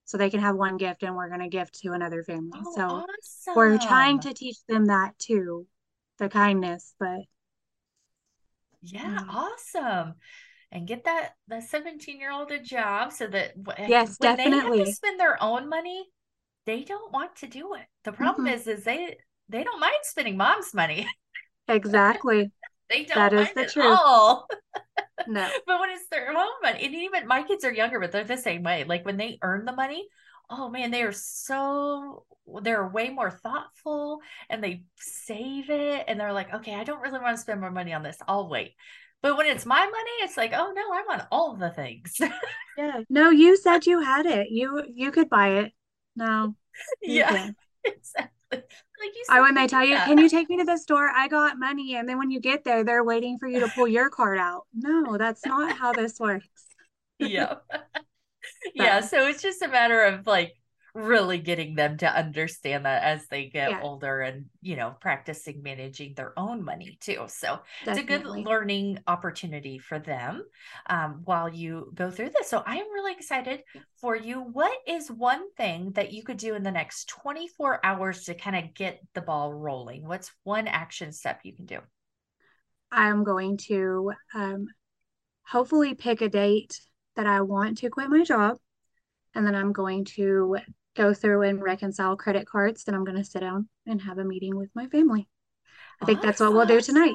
so 0.04 0.18
they 0.18 0.30
can 0.30 0.40
have 0.40 0.56
one 0.56 0.76
gift 0.76 1.02
and 1.02 1.16
we're 1.16 1.28
going 1.28 1.40
to 1.40 1.48
give 1.48 1.70
to 1.72 1.92
another 1.92 2.22
family. 2.22 2.60
Oh, 2.66 2.74
so 2.74 2.82
awesome. 2.82 3.54
we're 3.56 3.78
trying 3.78 4.20
to 4.20 4.34
teach 4.34 4.58
them 4.68 4.86
that 4.86 5.18
too, 5.18 5.66
the 6.18 6.28
kindness, 6.28 6.94
but 6.98 7.20
yeah, 8.82 9.20
mm. 9.22 9.28
awesome. 9.28 10.14
And 10.70 10.88
get 10.88 11.04
that 11.04 11.30
the 11.48 11.60
17 11.60 12.18
year 12.18 12.32
old 12.32 12.50
a 12.50 12.58
job 12.58 13.12
so 13.12 13.26
that 13.26 13.52
yes, 13.88 14.16
when 14.18 14.36
definitely. 14.36 14.70
they 14.70 14.78
have 14.78 14.86
to 14.88 14.92
spend 14.92 15.20
their 15.20 15.42
own 15.42 15.68
money, 15.68 16.06
they 16.66 16.82
don't 16.82 17.12
want 17.12 17.36
to 17.36 17.46
do 17.46 17.74
it. 17.74 17.86
The 18.04 18.12
problem 18.12 18.46
mm-hmm. 18.46 18.54
is, 18.54 18.66
is 18.66 18.84
they 18.84 19.18
they 19.52 19.62
don't 19.64 19.80
mind 19.80 19.94
spending 20.02 20.36
mom's 20.36 20.74
money. 20.74 21.06
Exactly. 21.68 22.50
they 22.90 23.04
don't 23.04 23.16
that 23.16 23.32
is 23.32 23.52
the 23.54 23.66
truth. 23.66 23.98
All. 23.98 24.48
no. 25.28 25.48
But 25.66 25.80
when 25.80 25.90
it's 25.90 26.08
their 26.08 26.30
own 26.30 26.60
money, 26.62 26.84
and 26.84 26.94
even 26.94 27.26
my 27.26 27.42
kids 27.42 27.64
are 27.64 27.72
younger, 27.72 28.00
but 28.00 28.12
they're 28.12 28.24
the 28.24 28.36
same 28.36 28.62
way. 28.62 28.84
Like 28.84 29.04
when 29.04 29.16
they 29.16 29.38
earn 29.42 29.64
the 29.64 29.72
money, 29.72 30.08
oh 30.50 30.68
man, 30.68 30.90
they 30.90 31.02
are 31.02 31.12
so 31.12 32.24
they're 32.62 32.88
way 32.88 33.08
more 33.08 33.30
thoughtful 33.30 34.18
and 34.50 34.62
they 34.62 34.84
save 34.96 35.70
it 35.70 36.04
and 36.08 36.18
they're 36.18 36.32
like, 36.32 36.52
okay, 36.52 36.74
I 36.74 36.84
don't 36.84 37.00
really 37.00 37.20
want 37.20 37.36
to 37.36 37.40
spend 37.40 37.60
more 37.60 37.70
money 37.70 37.92
on 37.92 38.02
this. 38.02 38.18
I'll 38.26 38.48
wait. 38.48 38.74
But 39.22 39.36
when 39.36 39.46
it's 39.46 39.64
my 39.64 39.78
money, 39.78 40.10
it's 40.22 40.36
like, 40.36 40.52
oh 40.52 40.72
no, 40.74 40.82
I 40.92 41.04
want 41.06 41.22
all 41.30 41.56
the 41.56 41.70
things. 41.70 42.20
yeah. 42.76 43.02
No, 43.08 43.30
you 43.30 43.56
said 43.56 43.86
you 43.86 44.00
had 44.00 44.26
it. 44.26 44.48
You 44.50 44.82
you 44.92 45.12
could 45.12 45.28
buy 45.28 45.60
it. 45.60 45.72
No. 46.16 46.56
Yeah. 47.00 47.50
Exactly. 47.84 48.62
Like 49.02 49.16
you 49.16 49.24
I 49.30 49.40
when 49.40 49.54
they 49.54 49.66
tell 49.66 49.84
you, 49.84 49.96
can 49.96 50.18
you 50.18 50.28
take 50.28 50.48
me 50.48 50.58
to 50.58 50.64
the 50.64 50.76
store? 50.76 51.08
I 51.08 51.26
got 51.26 51.58
money. 51.58 51.96
And 51.96 52.08
then 52.08 52.18
when 52.18 52.30
you 52.30 52.38
get 52.38 52.62
there, 52.62 52.84
they're 52.84 53.02
waiting 53.02 53.36
for 53.36 53.48
you 53.48 53.58
to 53.58 53.68
pull 53.68 53.88
your 53.88 54.08
card 54.10 54.38
out. 54.38 54.66
No, 54.72 55.18
that's 55.18 55.44
not 55.44 55.76
how 55.76 55.92
this 55.92 56.20
works. 56.20 56.46
yeah. 57.18 57.54
yeah. 58.74 59.00
So 59.00 59.26
it's 59.26 59.42
just 59.42 59.60
a 59.60 59.68
matter 59.68 60.02
of 60.02 60.26
like 60.28 60.54
really 60.94 61.38
getting 61.38 61.74
them 61.74 61.96
to 61.96 62.06
understand 62.06 62.84
that 62.84 63.02
as 63.02 63.26
they 63.28 63.46
get 63.46 63.70
yeah. 63.70 63.80
older 63.82 64.20
and 64.20 64.46
you 64.60 64.76
know 64.76 64.94
practicing 65.00 65.62
managing 65.62 66.12
their 66.14 66.38
own 66.38 66.62
money 66.62 66.98
too. 67.00 67.24
So 67.28 67.60
Definitely. 67.84 67.92
it's 67.92 67.98
a 67.98 68.04
good 68.04 68.46
learning 68.46 68.98
opportunity 69.06 69.78
for 69.78 69.98
them 69.98 70.44
um, 70.86 71.22
while 71.24 71.48
you 71.48 71.90
go 71.94 72.10
through 72.10 72.30
this. 72.30 72.48
So 72.48 72.62
i 72.66 72.76
am 72.76 72.92
really 72.92 73.12
excited 73.12 73.62
for 74.00 74.14
you. 74.14 74.40
What 74.40 74.76
is 74.86 75.10
one 75.10 75.50
thing 75.54 75.92
that 75.92 76.12
you 76.12 76.22
could 76.22 76.36
do 76.36 76.54
in 76.54 76.62
the 76.62 76.70
next 76.70 77.08
24 77.08 77.84
hours 77.84 78.24
to 78.24 78.34
kind 78.34 78.56
of 78.56 78.74
get 78.74 79.00
the 79.14 79.22
ball 79.22 79.52
rolling? 79.52 80.06
What's 80.06 80.30
one 80.44 80.68
action 80.68 81.12
step 81.12 81.40
you 81.44 81.54
can 81.54 81.64
do? 81.64 81.78
I'm 82.90 83.24
going 83.24 83.56
to 83.68 84.12
um, 84.34 84.66
hopefully 85.44 85.94
pick 85.94 86.20
a 86.20 86.28
date 86.28 86.78
that 87.16 87.26
i 87.26 87.42
want 87.42 87.78
to 87.78 87.90
quit 87.90 88.08
my 88.08 88.22
job 88.22 88.56
and 89.34 89.46
then 89.46 89.54
I'm 89.54 89.72
going 89.72 90.04
to 90.16 90.58
go 90.94 91.14
through 91.14 91.42
and 91.42 91.62
reconcile 91.62 92.16
credit 92.16 92.46
cards, 92.46 92.84
then 92.84 92.94
I'm 92.94 93.04
going 93.04 93.16
to 93.16 93.24
sit 93.24 93.40
down 93.40 93.68
and 93.86 94.00
have 94.02 94.18
a 94.18 94.24
meeting 94.24 94.56
with 94.56 94.70
my 94.74 94.86
family. 94.88 95.28
I 96.00 96.04
think 96.04 96.18
awesome. 96.18 96.28
that's 96.28 96.40
what 96.40 96.52
we'll 96.52 96.66
do 96.66 96.80
tonight. 96.80 97.14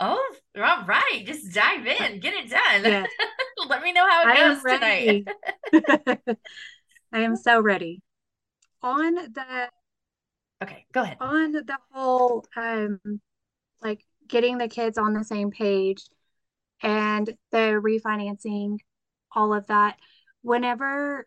Oh, 0.00 0.34
all 0.56 0.84
right. 0.86 1.22
Just 1.24 1.52
dive 1.52 1.86
in, 1.86 2.20
get 2.20 2.34
it 2.34 2.50
done. 2.50 3.06
Let 3.68 3.82
me 3.82 3.92
know 3.92 4.08
how 4.08 4.22
it 4.22 4.26
I 4.26 4.36
goes 4.36 4.62
tonight. 4.62 5.28
I 7.12 7.20
am 7.20 7.36
so 7.36 7.60
ready. 7.60 8.02
On 8.82 9.14
the 9.14 9.68
Okay, 10.62 10.86
go 10.92 11.02
ahead. 11.02 11.16
On 11.20 11.52
the 11.52 11.78
whole 11.92 12.44
um 12.56 13.00
like 13.82 14.04
getting 14.26 14.58
the 14.58 14.68
kids 14.68 14.98
on 14.98 15.12
the 15.12 15.24
same 15.24 15.50
page 15.50 16.02
and 16.82 17.26
the 17.52 17.80
refinancing 17.82 18.78
all 19.34 19.54
of 19.54 19.66
that 19.68 19.96
whenever 20.42 21.26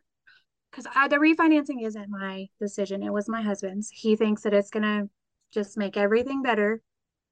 because 0.71 0.85
the 1.09 1.17
refinancing 1.17 1.85
isn't 1.85 2.09
my 2.09 2.47
decision. 2.59 3.03
It 3.03 3.13
was 3.13 3.27
my 3.29 3.41
husband's. 3.41 3.89
He 3.91 4.15
thinks 4.15 4.43
that 4.43 4.53
it's 4.53 4.69
gonna 4.69 5.09
just 5.51 5.77
make 5.77 5.97
everything 5.97 6.41
better, 6.41 6.81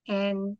and 0.07 0.57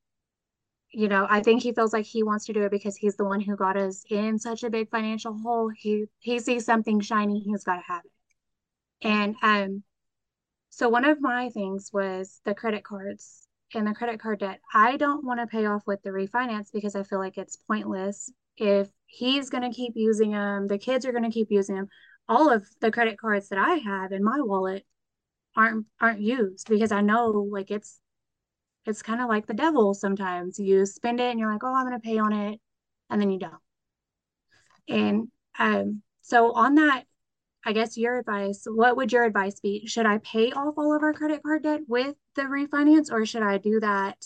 you 0.92 1.08
know, 1.08 1.28
I 1.30 1.42
think 1.42 1.62
he 1.62 1.74
feels 1.74 1.94
like 1.94 2.06
he 2.06 2.24
wants 2.24 2.46
to 2.46 2.54
do 2.54 2.64
it 2.64 2.72
because 2.72 2.96
he's 2.96 3.18
the 3.18 3.26
one 3.26 3.42
who 3.42 3.56
got 3.56 3.78
us 3.78 4.04
in 4.10 4.40
such 4.40 4.64
a 4.64 4.70
big 4.70 4.90
financial 4.90 5.38
hole. 5.38 5.70
He 5.76 6.06
he 6.20 6.40
sees 6.40 6.66
something 6.66 7.02
shiny, 7.02 7.40
he's 7.40 7.64
got 7.64 7.76
to 7.76 7.84
have 7.88 8.04
it. 8.06 9.08
And 9.08 9.36
um, 9.42 9.84
so 10.70 10.90
one 10.90 11.06
of 11.06 11.22
my 11.22 11.50
things 11.50 11.92
was 11.94 12.42
the 12.46 12.56
credit 12.56 12.84
cards 12.84 13.48
and 13.74 13.86
the 13.86 13.94
credit 13.94 14.20
card 14.20 14.40
debt. 14.40 14.60
I 14.74 14.98
don't 14.98 15.26
want 15.26 15.40
to 15.40 15.48
pay 15.48 15.66
off 15.66 15.84
with 15.86 16.02
the 16.04 16.12
refinance 16.12 16.70
because 16.74 16.96
I 16.96 17.04
feel 17.04 17.20
like 17.20 17.38
it's 17.38 17.58
pointless. 17.68 18.32
If 18.58 18.90
he's 19.06 19.50
going 19.50 19.70
to 19.70 19.76
keep 19.76 19.94
using 19.96 20.32
them, 20.32 20.68
the 20.68 20.78
kids 20.78 21.06
are 21.06 21.12
going 21.12 21.24
to 21.24 21.32
keep 21.32 21.48
using 21.52 21.76
them 21.76 21.90
all 22.30 22.52
of 22.52 22.68
the 22.82 22.92
credit 22.92 23.20
cards 23.20 23.50
that 23.50 23.60
I 23.60 23.76
have 23.76 24.12
in 24.12 24.24
my 24.24 24.40
wallet 24.42 24.86
aren't 25.56 25.88
aren't 26.00 26.22
used 26.22 26.70
because 26.70 26.92
I 26.92 27.02
know 27.02 27.30
like 27.30 27.72
it's 27.72 28.00
it's 28.86 29.02
kind 29.04 29.22
of 29.22 29.30
like 29.30 29.48
the 29.48 29.54
devil 29.54 29.94
sometimes. 29.94 30.60
You 30.60 30.86
spend 30.86 31.20
it 31.20 31.32
and 31.32 31.40
you're 31.40 31.52
like, 31.52 31.64
"Oh, 31.64 31.76
I'm 31.76 31.92
to 31.92 32.00
pay 32.00 32.20
on 32.20 32.34
it." 32.34 32.62
And 33.10 33.22
then 33.22 33.32
you 33.32 33.40
don't. 33.40 33.62
And 34.90 35.30
um 35.60 36.02
so 36.22 36.52
on 36.54 36.76
that 36.76 37.06
I 37.66 37.74
guess 37.74 37.98
your 37.98 38.20
advice, 38.20 38.66
what 38.66 38.98
would 38.98 39.12
your 39.12 39.26
advice 39.26 39.60
be? 39.60 39.88
Should 39.88 40.06
I 40.06 40.20
pay 40.20 40.52
off 40.54 40.76
all 40.78 40.96
of 40.96 41.04
our 41.04 41.14
credit 41.14 41.44
card 41.44 41.64
debt 41.64 41.82
with 41.88 42.16
the 42.36 42.44
refinance 42.44 43.12
or 43.12 43.26
should 43.26 43.44
I 43.44 43.58
do 43.60 43.80
that 43.82 44.18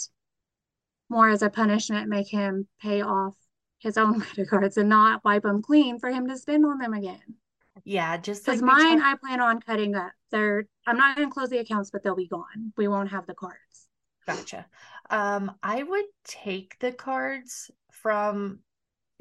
more 1.10 1.30
as 1.30 1.42
a 1.44 1.50
punishment, 1.50 2.10
make 2.10 2.30
him 2.30 2.68
pay 2.82 3.02
off 3.02 3.36
his 3.80 3.98
own 3.98 4.22
credit 4.22 4.50
cards 4.50 4.78
and 4.78 4.90
not 4.90 5.24
wipe 5.24 5.44
them 5.44 5.62
clean 5.62 6.00
for 6.00 6.10
him 6.10 6.28
to 6.28 6.38
spend 6.38 6.66
on 6.66 6.80
them 6.80 6.94
again? 6.94 7.36
Yeah, 7.84 8.18
just 8.18 8.46
because 8.46 8.62
like 8.62 8.66
mine, 8.66 9.02
I 9.02 9.16
plan 9.16 9.42
on 9.42 9.62
cutting 9.62 9.96
up. 9.96 10.12
They're 10.32 10.66
I'm 10.86 10.98
not 10.98 11.16
going 11.16 11.30
to 11.30 11.34
close 11.34 11.50
the 11.50 11.60
accounts, 11.60 11.92
but 11.92 12.04
they'll 12.04 12.16
be 12.16 12.28
gone. 12.28 12.74
We 12.78 12.88
won't 12.88 13.10
have 13.12 13.26
the 13.28 13.34
cards. 13.34 13.88
Gotcha. 14.26 14.66
Um, 15.10 15.56
I 15.64 15.84
would 15.84 16.06
take 16.24 16.80
the 16.80 16.92
cards 16.92 17.72
from. 17.92 18.60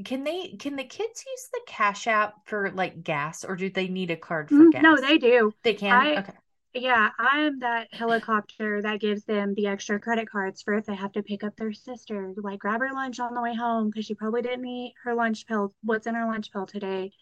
Can 0.04 0.24
they? 0.24 0.56
Can 0.58 0.76
the 0.76 0.84
kids 0.84 1.24
use 1.26 1.48
the 1.52 1.60
Cash 1.66 2.06
App 2.06 2.46
for 2.46 2.70
like 2.70 3.02
gas, 3.02 3.44
or 3.44 3.56
do 3.56 3.68
they 3.70 3.88
need 3.88 4.10
a 4.10 4.16
card 4.16 4.50
for 4.50 4.56
mm, 4.56 4.70
gas? 4.70 4.82
No, 4.82 4.96
they 5.00 5.18
do. 5.18 5.52
They 5.62 5.74
can. 5.74 5.94
I, 5.94 6.16
okay. 6.16 6.32
Yeah, 6.74 7.10
I'm 7.18 7.58
that 7.60 7.88
helicopter 7.92 8.80
that 8.82 9.00
gives 9.00 9.24
them 9.24 9.54
the 9.54 9.66
extra 9.66 9.98
credit 9.98 10.30
cards 10.30 10.62
for 10.62 10.74
if 10.74 10.86
they 10.86 10.94
have 10.94 11.12
to 11.12 11.22
pick 11.22 11.42
up 11.44 11.56
their 11.56 11.72
sister, 11.72 12.32
like 12.36 12.60
grab 12.60 12.80
her 12.80 12.92
lunch 12.92 13.18
on 13.20 13.34
the 13.34 13.42
way 13.42 13.54
home 13.54 13.90
because 13.90 14.06
she 14.06 14.14
probably 14.14 14.42
didn't 14.42 14.66
eat 14.66 14.94
her 15.04 15.14
lunch 15.14 15.46
pill. 15.46 15.74
What's 15.82 16.06
in 16.06 16.14
her 16.14 16.26
lunch 16.26 16.52
pill 16.52 16.66
today? 16.66 17.12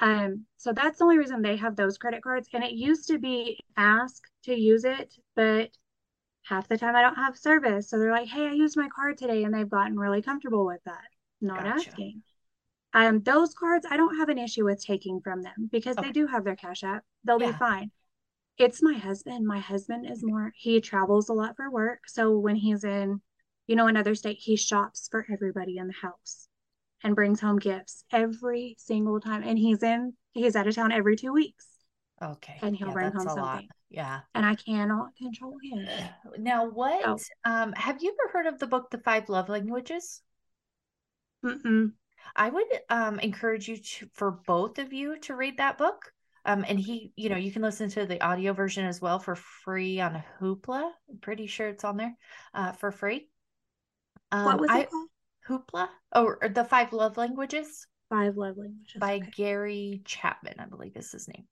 Um, 0.00 0.46
so 0.56 0.72
that's 0.72 0.98
the 0.98 1.04
only 1.04 1.18
reason 1.18 1.42
they 1.42 1.56
have 1.56 1.76
those 1.76 1.98
credit 1.98 2.22
cards. 2.22 2.48
And 2.52 2.64
it 2.64 2.72
used 2.72 3.08
to 3.08 3.18
be 3.18 3.60
ask 3.76 4.22
to 4.44 4.54
use 4.54 4.84
it, 4.84 5.14
but 5.36 5.70
half 6.42 6.68
the 6.68 6.78
time 6.78 6.96
I 6.96 7.02
don't 7.02 7.16
have 7.16 7.36
service. 7.36 7.90
So 7.90 7.98
they're 7.98 8.10
like, 8.10 8.28
hey, 8.28 8.46
I 8.46 8.52
used 8.52 8.76
my 8.76 8.88
card 8.88 9.18
today, 9.18 9.44
and 9.44 9.54
they've 9.54 9.68
gotten 9.68 9.98
really 9.98 10.22
comfortable 10.22 10.66
with 10.66 10.80
that, 10.86 11.04
not 11.40 11.62
gotcha. 11.62 11.90
asking. 11.90 12.22
Um, 12.92 13.20
those 13.20 13.54
cards 13.54 13.86
I 13.88 13.96
don't 13.96 14.16
have 14.16 14.30
an 14.30 14.38
issue 14.38 14.64
with 14.64 14.84
taking 14.84 15.20
from 15.20 15.42
them 15.42 15.68
because 15.70 15.96
okay. 15.96 16.08
they 16.08 16.12
do 16.12 16.26
have 16.26 16.44
their 16.44 16.56
cash 16.56 16.82
app. 16.82 17.04
They'll 17.24 17.40
yeah. 17.40 17.52
be 17.52 17.58
fine. 17.58 17.92
It's 18.58 18.82
my 18.82 18.94
husband. 18.94 19.46
My 19.46 19.60
husband 19.60 20.10
is 20.10 20.24
more 20.24 20.52
he 20.56 20.80
travels 20.80 21.28
a 21.28 21.32
lot 21.32 21.56
for 21.56 21.70
work. 21.70 22.00
So 22.08 22.36
when 22.36 22.56
he's 22.56 22.82
in, 22.82 23.20
you 23.68 23.76
know, 23.76 23.86
another 23.86 24.14
state, 24.16 24.38
he 24.38 24.56
shops 24.56 25.08
for 25.10 25.24
everybody 25.30 25.78
in 25.78 25.86
the 25.86 25.94
house 25.94 26.48
and 27.02 27.14
brings 27.14 27.40
home 27.40 27.58
gifts 27.58 28.04
every 28.12 28.76
single 28.78 29.20
time. 29.20 29.42
And 29.44 29.58
he's 29.58 29.82
in, 29.82 30.14
he's 30.32 30.56
out 30.56 30.66
of 30.66 30.74
town 30.74 30.92
every 30.92 31.16
two 31.16 31.32
weeks. 31.32 31.66
Okay. 32.22 32.58
And 32.62 32.76
he'll 32.76 32.88
yeah, 32.88 32.94
bring 32.94 33.12
home 33.12 33.28
something. 33.28 33.68
Yeah. 33.88 34.20
And 34.34 34.44
I 34.44 34.54
cannot 34.54 35.16
control 35.16 35.56
him. 35.62 35.88
Now, 36.38 36.68
what 36.68 37.22
um 37.44 37.72
have 37.72 38.02
you 38.02 38.12
ever 38.12 38.32
heard 38.32 38.46
of 38.46 38.58
the 38.58 38.66
book 38.66 38.90
The 38.90 38.98
Five 38.98 39.28
Love 39.28 39.48
Languages? 39.48 40.22
Mm-mm. 41.44 41.92
I 42.36 42.50
would 42.50 42.66
um 42.88 43.18
encourage 43.20 43.68
you 43.68 43.78
to 43.78 44.08
for 44.12 44.30
both 44.46 44.78
of 44.78 44.92
you 44.92 45.18
to 45.20 45.34
read 45.34 45.58
that 45.58 45.78
book. 45.78 46.12
Um, 46.44 46.64
and 46.66 46.78
he, 46.78 47.12
you 47.16 47.28
know, 47.28 47.36
you 47.36 47.52
can 47.52 47.62
listen 47.62 47.90
to 47.90 48.06
the 48.06 48.22
audio 48.24 48.54
version 48.54 48.86
as 48.86 49.00
well 49.00 49.18
for 49.18 49.34
free 49.34 50.00
on 50.00 50.22
Hoopla. 50.40 50.90
I'm 51.10 51.18
pretty 51.20 51.46
sure 51.46 51.68
it's 51.68 51.84
on 51.84 51.98
there 51.98 52.16
uh, 52.54 52.72
for 52.72 52.90
free. 52.90 53.28
Um, 54.32 54.44
what 54.44 54.60
was 54.60 54.70
it 54.70 54.74
I, 54.74 54.84
called? 54.84 55.08
Hoopla. 55.48 55.88
Oh, 56.12 56.34
or 56.40 56.48
the 56.48 56.64
Five 56.64 56.92
Love 56.92 57.16
Languages. 57.16 57.86
Five 58.08 58.36
Love 58.36 58.56
Languages. 58.56 58.96
By 58.98 59.16
okay. 59.16 59.30
Gary 59.36 60.02
Chapman, 60.04 60.54
I 60.58 60.66
believe 60.66 60.96
is 60.96 61.12
his 61.12 61.28
name. 61.28 61.44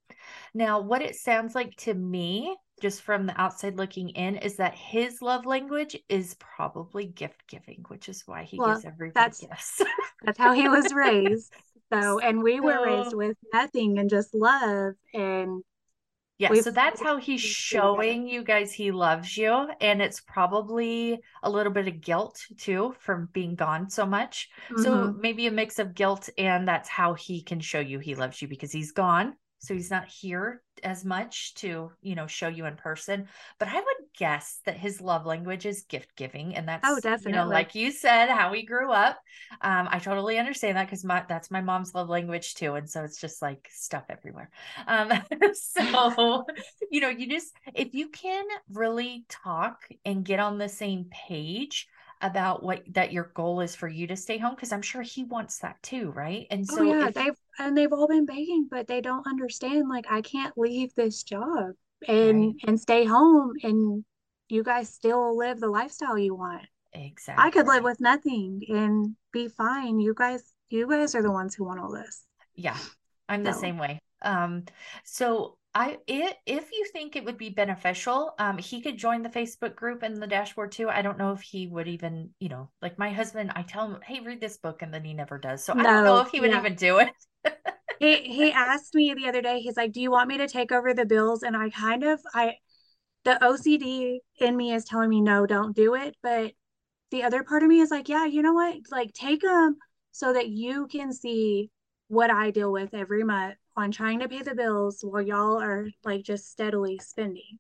Now, 0.55 0.81
what 0.81 1.03
it 1.03 1.15
sounds 1.17 1.55
like 1.55 1.75
to 1.79 1.95
me, 1.95 2.57
just 2.83 3.03
from 3.03 3.27
the 3.27 3.41
outside 3.41 3.77
looking 3.77 4.11
in, 4.11 4.37
is 4.37 4.57
that 4.57 4.75
his 4.75 5.23
love 5.23 5.47
language 5.47 5.97
is 6.09 6.35
probably 6.35 7.07
gift 7.07 7.47
giving, 7.49 7.85
which 7.89 8.09
is 8.09 8.23
why 8.27 8.43
he 8.43 8.59
well, 8.59 8.75
gives 8.75 8.85
everybody 8.85 9.13
that's, 9.15 9.41
gifts. 9.41 9.83
that's 10.25 10.39
how 10.39 10.53
he 10.53 10.69
was 10.69 10.93
raised. 10.93 11.53
So, 11.93 12.19
and 12.19 12.43
we 12.43 12.61
were 12.61 12.85
raised 12.85 13.15
with 13.15 13.37
nothing 13.53 13.99
and 13.99 14.11
just 14.11 14.35
love 14.35 14.95
and 15.15 15.63
yeah, 16.39 16.51
We've, 16.51 16.63
so 16.63 16.71
that's 16.71 17.03
how 17.03 17.17
he's 17.17 17.41
showing 17.41 18.29
you 18.29 18.45
guys 18.45 18.73
he 18.73 18.93
loves 18.93 19.37
you. 19.37 19.69
And 19.81 20.01
it's 20.01 20.21
probably 20.21 21.21
a 21.43 21.51
little 21.51 21.73
bit 21.73 21.89
of 21.89 22.01
guilt 22.01 22.41
too 22.57 22.95
from 23.01 23.29
being 23.33 23.57
gone 23.57 23.91
so 23.91 24.07
much. 24.07 24.49
Mm-hmm. 24.71 24.83
So 24.83 25.15
maybe 25.19 25.49
a 25.49 25.51
mix 25.51 25.81
of 25.81 25.95
guilt 25.95 26.29
and 26.39 26.67
that's 26.67 26.89
how 26.89 27.15
he 27.15 27.43
can 27.43 27.59
show 27.59 27.81
you 27.81 27.99
he 27.99 28.15
loves 28.15 28.41
you 28.41 28.47
because 28.47 28.71
he's 28.71 28.93
gone 28.93 29.35
so 29.59 29.75
he's 29.75 29.91
not 29.91 30.07
here 30.07 30.63
as 30.85 31.05
much 31.05 31.55
to 31.55 31.91
you 32.01 32.15
know 32.15 32.27
show 32.27 32.49
you 32.49 32.65
in 32.67 32.77
person 32.77 33.27
but 33.59 33.69
i 33.69 33.75
would 33.75 33.98
guess 34.19 34.61
that 34.67 34.77
his 34.77 35.01
love 35.01 35.25
language 35.27 35.65
is 35.65 35.83
gift 35.83 36.17
giving 36.17 36.57
and 36.57 36.69
that's 36.69 36.89
oh 36.89 36.99
definitely 37.01 37.31
you 37.31 37.37
know 37.37 37.47
like 37.47 37.75
you 37.77 37.93
said 37.93 38.29
how 38.29 38.53
he 38.53 38.65
grew 38.65 38.91
up. 38.91 39.19
Um 39.61 39.89
i 39.91 39.99
totally 39.99 40.39
understand 40.39 40.77
that 40.77 40.87
because 40.87 41.05
my 41.05 41.25
that's 41.29 41.51
my 41.51 41.61
mom's 41.61 41.95
love 41.95 42.09
language 42.09 42.55
too 42.55 42.75
and 42.75 42.91
so 42.91 43.05
it's 43.05 43.21
just 43.21 43.41
like 43.41 43.69
stuff 43.71 44.05
everywhere. 44.09 44.51
Um 44.87 45.13
so 45.53 46.45
you 46.91 47.01
know 47.01 47.09
you 47.09 47.29
just 47.29 47.55
if 47.75 47.95
you 47.95 48.09
can 48.09 48.45
really 48.73 49.25
talk 49.29 49.89
and 50.05 50.25
get 50.25 50.41
on 50.41 50.59
the 50.59 50.69
same 50.69 51.07
page 51.11 51.87
about 52.21 52.65
what 52.65 52.83
that 52.95 53.13
your 53.13 53.31
goal 53.35 53.61
is 53.61 53.77
for 53.77 53.87
you 53.87 54.09
to 54.09 54.17
stay 54.17 54.39
home 54.39 54.57
because 54.57 54.73
I'm 54.73 54.83
sure 54.83 55.03
he 55.03 55.23
wants 55.23 55.61
that 55.61 55.81
too, 55.83 56.11
right? 56.11 56.49
And 56.51 56.67
oh, 56.73 56.75
so 56.75 56.81
oh, 56.83 56.85
yeah, 56.85 57.09
if, 57.09 57.15
they've 57.15 57.39
and 57.61 57.79
they've 57.79 57.93
all 57.93 58.09
been 58.09 58.27
begging, 58.27 58.67
but 58.69 58.89
they 58.89 59.01
don't 59.01 59.27
understand 59.29 59.89
like 59.89 60.07
I 60.11 60.23
can't 60.23 60.57
leave 60.59 60.93
this 60.95 61.23
job 61.23 61.75
and 62.07 62.41
right. 62.41 62.55
and 62.67 62.81
stay 62.81 63.05
home 63.05 63.55
and 63.63 64.05
you 64.49 64.63
guys 64.63 64.89
still 64.89 65.37
live 65.37 65.61
the 65.61 65.69
lifestyle 65.69 66.19
you 66.19 66.35
want. 66.35 66.63
Exactly. 66.93 67.45
I 67.45 67.51
could 67.51 67.67
live 67.67 67.85
with 67.85 68.01
nothing 68.01 68.63
and 68.69 69.15
be 69.33 69.49
fine. 69.49 70.01
You 70.01 70.15
guys 70.15 70.43
you 70.71 70.89
guys 70.89 71.15
are 71.15 71.23
the 71.23 71.31
ones 71.31 71.55
who 71.55 71.65
want 71.65 71.81
all 71.81 71.93
this. 71.93 72.25
Yeah. 72.55 72.77
I'm 73.29 73.45
so. 73.45 73.53
the 73.53 73.59
same 73.59 73.79
way. 73.79 74.01
Um 74.23 74.65
so 75.05 75.59
I 75.75 75.99
it, 76.07 76.37
if 76.47 76.73
you 76.73 76.87
think 76.93 77.15
it 77.15 77.25
would 77.25 77.39
be 77.39 77.51
beneficial, 77.51 78.35
um, 78.39 78.59
he 78.59 78.81
could 78.81 78.97
join 78.97 79.23
the 79.23 79.29
Facebook 79.29 79.77
group 79.77 80.03
and 80.03 80.21
the 80.21 80.27
dashboard 80.27 80.73
too. 80.73 80.89
I 80.89 81.03
don't 81.03 81.19
know 81.19 81.33
if 81.33 81.41
he 81.41 81.67
would 81.67 81.87
even, 81.87 82.31
you 82.41 82.49
know, 82.49 82.71
like 82.81 82.99
my 82.99 83.11
husband, 83.11 83.53
I 83.55 83.63
tell 83.63 83.87
him, 83.87 84.01
hey, 84.05 84.21
read 84.21 84.41
this 84.41 84.57
book, 84.57 84.83
and 84.83 84.93
then 84.93 85.05
he 85.05 85.13
never 85.13 85.39
does. 85.39 85.63
So 85.65 85.75
no, 85.75 85.81
I 85.81 85.85
don't 85.85 86.05
know 86.05 86.21
if 86.21 86.31
he 86.31 86.41
would 86.41 86.51
yeah. 86.51 86.59
even 86.59 86.75
do 86.75 86.99
it. 86.99 87.11
he 88.01 88.17
he 88.23 88.53
asked 88.53 88.95
me 88.95 89.15
the 89.15 89.29
other 89.29 89.43
day. 89.43 89.61
He's 89.61 89.77
like, 89.77 89.93
"Do 89.93 90.01
you 90.01 90.11
want 90.11 90.29
me 90.29 90.39
to 90.39 90.49
take 90.49 90.73
over 90.73 90.95
the 90.95 91.07
bills?" 91.07 91.43
And 91.43 91.57
I 91.57 91.71
kind 91.71 92.05
of 92.05 92.21
I, 92.35 92.55
the 93.25 93.39
OCD 93.43 94.19
in 94.41 94.57
me 94.57 94.73
is 94.73 94.85
telling 94.85 95.11
me 95.11 95.21
no, 95.21 95.47
don't 95.47 95.75
do 95.75 95.95
it. 95.95 96.17
But 96.23 96.53
the 97.11 97.23
other 97.23 97.43
part 97.43 97.63
of 97.63 97.69
me 97.69 97.81
is 97.81 97.91
like, 97.91 98.09
yeah, 98.09 98.27
you 98.27 98.43
know 98.43 98.53
what? 98.53 98.77
Like 98.91 99.13
take 99.13 99.43
them 99.43 99.77
so 100.13 100.33
that 100.33 100.49
you 100.49 100.87
can 100.87 101.13
see 101.13 101.71
what 102.09 102.31
I 102.31 102.51
deal 102.51 102.73
with 102.73 102.95
every 102.95 103.25
month 103.25 103.57
on 103.77 103.91
trying 103.91 104.21
to 104.21 104.29
pay 104.29 104.43
the 104.43 104.55
bills 104.55 104.99
while 105.03 105.23
y'all 105.23 105.61
are 105.61 105.89
like 106.05 106.25
just 106.25 106.51
steadily 106.51 106.99
spending. 106.99 107.59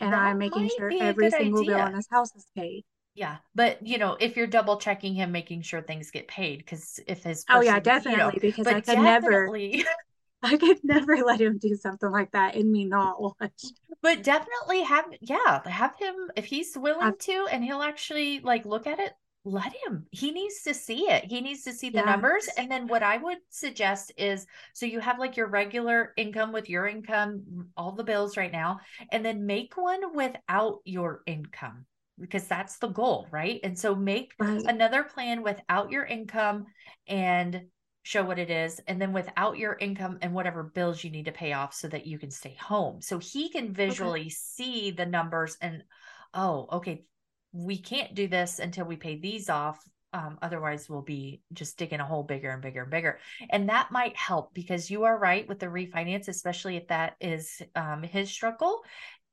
And 0.00 0.12
that 0.12 0.18
I'm 0.18 0.38
making 0.38 0.68
sure 0.68 0.92
every 1.00 1.30
single 1.30 1.60
idea. 1.60 1.76
bill 1.76 1.84
on 1.84 1.92
this 1.92 2.08
house 2.10 2.34
is 2.34 2.46
paid. 2.56 2.84
Yeah, 3.14 3.36
but 3.54 3.86
you 3.86 3.98
know, 3.98 4.16
if 4.18 4.36
you're 4.36 4.46
double 4.46 4.78
checking 4.78 5.14
him, 5.14 5.32
making 5.32 5.62
sure 5.62 5.82
things 5.82 6.10
get 6.10 6.28
paid, 6.28 6.58
because 6.58 6.98
if 7.06 7.22
his 7.22 7.44
person, 7.44 7.60
oh 7.60 7.60
yeah, 7.60 7.78
definitely, 7.78 8.12
you 8.12 8.18
know, 8.18 8.32
because 8.40 8.66
I 8.66 8.80
could 8.80 8.96
definitely... 8.96 9.76
never, 9.78 9.88
I 10.42 10.56
could 10.56 10.78
never 10.82 11.16
let 11.16 11.40
him 11.40 11.58
do 11.58 11.76
something 11.76 12.10
like 12.10 12.32
that 12.32 12.56
and 12.56 12.72
me 12.72 12.84
not 12.84 13.20
watch. 13.20 13.64
But 14.00 14.22
definitely 14.22 14.82
have, 14.82 15.04
yeah, 15.20 15.60
have 15.68 15.94
him 15.96 16.14
if 16.36 16.46
he's 16.46 16.76
willing 16.76 17.08
I've... 17.08 17.18
to, 17.18 17.46
and 17.50 17.62
he'll 17.62 17.82
actually 17.82 18.40
like 18.40 18.64
look 18.64 18.86
at 18.86 18.98
it 18.98 19.12
let 19.44 19.72
him 19.84 20.06
he 20.12 20.30
needs 20.30 20.62
to 20.62 20.72
see 20.72 21.10
it 21.10 21.24
he 21.24 21.40
needs 21.40 21.64
to 21.64 21.72
see 21.72 21.90
the 21.90 21.96
yes. 21.96 22.06
numbers 22.06 22.48
and 22.56 22.70
then 22.70 22.86
what 22.86 23.02
i 23.02 23.16
would 23.16 23.38
suggest 23.50 24.12
is 24.16 24.46
so 24.72 24.86
you 24.86 25.00
have 25.00 25.18
like 25.18 25.36
your 25.36 25.48
regular 25.48 26.12
income 26.16 26.52
with 26.52 26.70
your 26.70 26.86
income 26.86 27.66
all 27.76 27.90
the 27.90 28.04
bills 28.04 28.36
right 28.36 28.52
now 28.52 28.78
and 29.10 29.24
then 29.24 29.44
make 29.44 29.76
one 29.76 30.14
without 30.14 30.78
your 30.84 31.22
income 31.26 31.84
because 32.20 32.46
that's 32.46 32.78
the 32.78 32.88
goal 32.88 33.26
right 33.30 33.60
and 33.64 33.78
so 33.78 33.94
make 33.94 34.32
right. 34.38 34.62
another 34.66 35.02
plan 35.02 35.42
without 35.42 35.90
your 35.90 36.04
income 36.04 36.66
and 37.08 37.62
show 38.04 38.24
what 38.24 38.38
it 38.38 38.50
is 38.50 38.80
and 38.86 39.00
then 39.00 39.12
without 39.12 39.56
your 39.56 39.76
income 39.80 40.18
and 40.22 40.34
whatever 40.34 40.62
bills 40.62 41.02
you 41.04 41.10
need 41.10 41.26
to 41.26 41.32
pay 41.32 41.52
off 41.52 41.72
so 41.72 41.88
that 41.88 42.06
you 42.06 42.18
can 42.18 42.30
stay 42.30 42.56
home 42.60 43.00
so 43.00 43.18
he 43.18 43.48
can 43.48 43.72
visually 43.72 44.22
okay. 44.22 44.30
see 44.30 44.90
the 44.90 45.06
numbers 45.06 45.56
and 45.60 45.82
oh 46.34 46.66
okay 46.72 47.04
we 47.52 47.78
can't 47.78 48.14
do 48.14 48.26
this 48.26 48.58
until 48.58 48.84
we 48.84 48.96
pay 48.96 49.18
these 49.18 49.48
off 49.48 49.78
um, 50.14 50.38
otherwise 50.42 50.90
we'll 50.90 51.00
be 51.02 51.40
just 51.52 51.78
digging 51.78 52.00
a 52.00 52.04
hole 52.04 52.22
bigger 52.22 52.50
and 52.50 52.60
bigger 52.60 52.82
and 52.82 52.90
bigger 52.90 53.18
and 53.50 53.68
that 53.68 53.90
might 53.90 54.16
help 54.16 54.52
because 54.52 54.90
you 54.90 55.04
are 55.04 55.18
right 55.18 55.48
with 55.48 55.58
the 55.58 55.66
refinance 55.66 56.28
especially 56.28 56.76
if 56.76 56.88
that 56.88 57.14
is 57.20 57.62
um, 57.76 58.02
his 58.02 58.30
struggle 58.30 58.82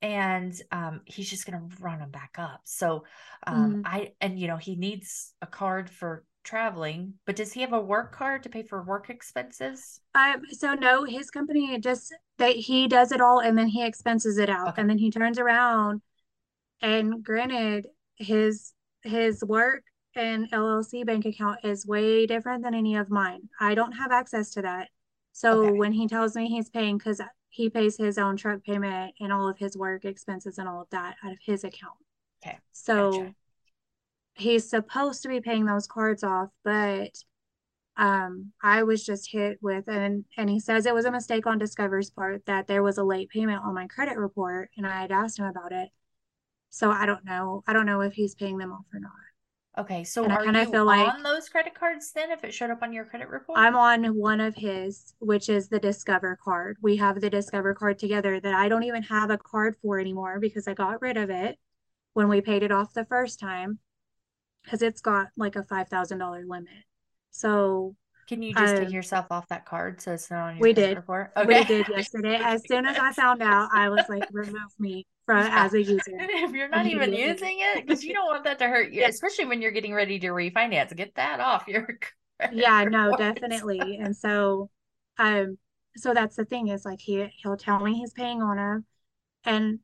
and 0.01 0.61
um, 0.71 1.01
he's 1.05 1.29
just 1.29 1.45
going 1.45 1.59
to 1.59 1.75
run 1.81 1.99
them 1.99 2.11
back 2.11 2.35
up 2.37 2.61
so 2.63 3.03
um, 3.45 3.73
mm-hmm. 3.73 3.81
i 3.85 4.11
and 4.21 4.39
you 4.39 4.47
know 4.47 4.57
he 4.57 4.75
needs 4.75 5.33
a 5.41 5.47
card 5.47 5.89
for 5.89 6.23
traveling 6.43 7.13
but 7.25 7.35
does 7.35 7.51
he 7.51 7.61
have 7.61 7.73
a 7.73 7.79
work 7.79 8.15
card 8.15 8.41
to 8.41 8.49
pay 8.49 8.63
for 8.63 8.81
work 8.81 9.09
expenses 9.09 9.99
um 10.15 10.41
so 10.51 10.73
no 10.73 11.03
his 11.03 11.29
company 11.29 11.77
just 11.79 12.15
that 12.37 12.55
he 12.55 12.87
does 12.87 13.11
it 13.11 13.21
all 13.21 13.39
and 13.39 13.57
then 13.57 13.67
he 13.67 13.85
expenses 13.85 14.37
it 14.37 14.49
out 14.49 14.69
okay. 14.69 14.81
and 14.81 14.89
then 14.89 14.97
he 14.97 15.11
turns 15.11 15.37
around 15.37 16.01
and 16.81 17.23
granted 17.23 17.87
his 18.15 18.73
his 19.03 19.43
work 19.43 19.83
and 20.15 20.51
LLC 20.51 21.05
bank 21.05 21.25
account 21.25 21.59
is 21.63 21.85
way 21.85 22.25
different 22.25 22.63
than 22.63 22.73
any 22.73 22.95
of 22.95 23.09
mine. 23.09 23.49
I 23.59 23.75
don't 23.75 23.93
have 23.93 24.11
access 24.11 24.51
to 24.51 24.61
that. 24.63 24.89
So 25.33 25.65
okay. 25.65 25.77
when 25.77 25.93
he 25.93 26.07
tells 26.07 26.35
me 26.35 26.47
he's 26.47 26.69
paying 26.69 26.97
because 26.97 27.21
he 27.49 27.69
pays 27.69 27.97
his 27.97 28.17
own 28.17 28.37
truck 28.37 28.63
payment 28.63 29.15
and 29.19 29.33
all 29.33 29.47
of 29.47 29.57
his 29.57 29.75
work 29.77 30.05
expenses 30.05 30.57
and 30.57 30.67
all 30.67 30.81
of 30.81 30.89
that 30.91 31.15
out 31.23 31.31
of 31.31 31.39
his 31.43 31.63
account. 31.63 31.97
Okay. 32.43 32.57
So 32.71 33.11
gotcha. 33.11 33.35
he's 34.35 34.69
supposed 34.69 35.23
to 35.23 35.29
be 35.29 35.41
paying 35.41 35.65
those 35.65 35.87
cards 35.87 36.23
off, 36.23 36.49
but 36.63 37.11
um 37.97 38.53
I 38.63 38.83
was 38.83 39.05
just 39.05 39.31
hit 39.31 39.57
with 39.61 39.87
and 39.87 40.23
and 40.37 40.49
he 40.49 40.59
says 40.59 40.85
it 40.85 40.93
was 40.93 41.05
a 41.05 41.11
mistake 41.11 41.45
on 41.47 41.57
Discover's 41.57 42.09
part 42.09 42.45
that 42.45 42.67
there 42.67 42.83
was 42.83 42.97
a 42.97 43.03
late 43.03 43.29
payment 43.29 43.61
on 43.63 43.73
my 43.73 43.87
credit 43.87 44.17
report 44.17 44.69
and 44.77 44.87
I 44.87 45.01
had 45.01 45.11
asked 45.11 45.39
him 45.39 45.45
about 45.45 45.71
it 45.71 45.89
so 46.69 46.91
I 46.91 47.05
don't 47.05 47.25
know. 47.25 47.63
I 47.67 47.73
don't 47.73 47.85
know 47.85 48.01
if 48.01 48.13
he's 48.13 48.35
paying 48.35 48.57
them 48.57 48.71
off 48.71 48.85
or 48.93 48.99
not. 48.99 49.11
Okay, 49.77 50.03
so 50.03 50.23
and 50.23 50.33
are 50.33 50.41
I 50.41 50.61
you 50.61 50.71
feel 50.71 50.85
like 50.85 51.07
on 51.07 51.23
those 51.23 51.47
credit 51.47 51.73
cards 51.73 52.11
then? 52.11 52.31
If 52.31 52.43
it 52.43 52.53
showed 52.53 52.69
up 52.69 52.81
on 52.81 52.91
your 52.91 53.05
credit 53.05 53.29
report, 53.29 53.57
I'm 53.59 53.75
on 53.75 54.03
one 54.17 54.41
of 54.41 54.55
his, 54.55 55.13
which 55.19 55.47
is 55.47 55.69
the 55.69 55.79
Discover 55.79 56.39
card. 56.43 56.77
We 56.81 56.97
have 56.97 57.21
the 57.21 57.29
Discover 57.29 57.75
card 57.75 57.99
together 57.99 58.39
that 58.39 58.53
I 58.53 58.67
don't 58.67 58.83
even 58.83 59.03
have 59.03 59.29
a 59.29 59.37
card 59.37 59.75
for 59.81 59.99
anymore 59.99 60.39
because 60.39 60.67
I 60.67 60.73
got 60.73 61.01
rid 61.01 61.17
of 61.17 61.29
it 61.29 61.57
when 62.13 62.27
we 62.27 62.41
paid 62.41 62.63
it 62.63 62.71
off 62.71 62.93
the 62.93 63.05
first 63.05 63.39
time 63.39 63.79
because 64.63 64.81
it's 64.81 65.01
got 65.01 65.27
like 65.37 65.55
a 65.55 65.63
five 65.63 65.87
thousand 65.87 66.17
dollar 66.19 66.43
limit. 66.45 66.83
So 67.31 67.95
can 68.27 68.41
you 68.43 68.53
just 68.53 68.75
um, 68.75 68.83
take 68.83 68.93
yourself 68.93 69.27
off 69.31 69.47
that 69.47 69.65
card 69.65 70.01
so 70.01 70.13
it's 70.13 70.29
not 70.29 70.49
on 70.49 70.57
your 70.57 70.67
we 70.67 70.73
did 70.73 70.97
report? 70.97 71.31
Okay. 71.37 71.47
We 71.47 71.63
did 71.63 71.87
yesterday. 71.89 72.39
As 72.41 72.67
soon 72.67 72.85
as 72.85 72.97
I 72.97 73.11
found 73.13 73.41
out, 73.41 73.69
I 73.73 73.89
was 73.89 74.05
like, 74.09 74.27
remove 74.31 74.71
me 74.77 75.07
from 75.29 75.51
as 75.51 75.73
a 75.73 75.81
user. 75.81 76.01
if 76.07 76.51
you're 76.51 76.69
not 76.69 76.85
even 76.85 77.13
using 77.13 77.57
it, 77.59 77.85
because 77.85 78.03
you 78.03 78.13
don't 78.13 78.27
want 78.27 78.43
that 78.43 78.59
to 78.59 78.67
hurt 78.67 78.91
you, 78.91 79.01
yeah. 79.01 79.07
especially 79.07 79.45
when 79.45 79.61
you're 79.61 79.71
getting 79.71 79.93
ready 79.93 80.19
to 80.19 80.27
refinance. 80.27 80.95
Get 80.95 81.15
that 81.15 81.39
off 81.39 81.67
your 81.67 81.87
Yeah, 82.51 82.85
no, 82.85 83.15
definitely. 83.17 83.97
And 84.01 84.15
so 84.15 84.69
um 85.17 85.57
so 85.95 86.13
that's 86.13 86.35
the 86.35 86.45
thing 86.45 86.69
is 86.69 86.85
like 86.85 87.01
he 87.01 87.27
he'll 87.43 87.57
tell 87.57 87.79
me 87.79 87.95
he's 87.95 88.13
paying 88.13 88.41
on 88.41 88.57
them 88.57 88.85
and 89.43 89.79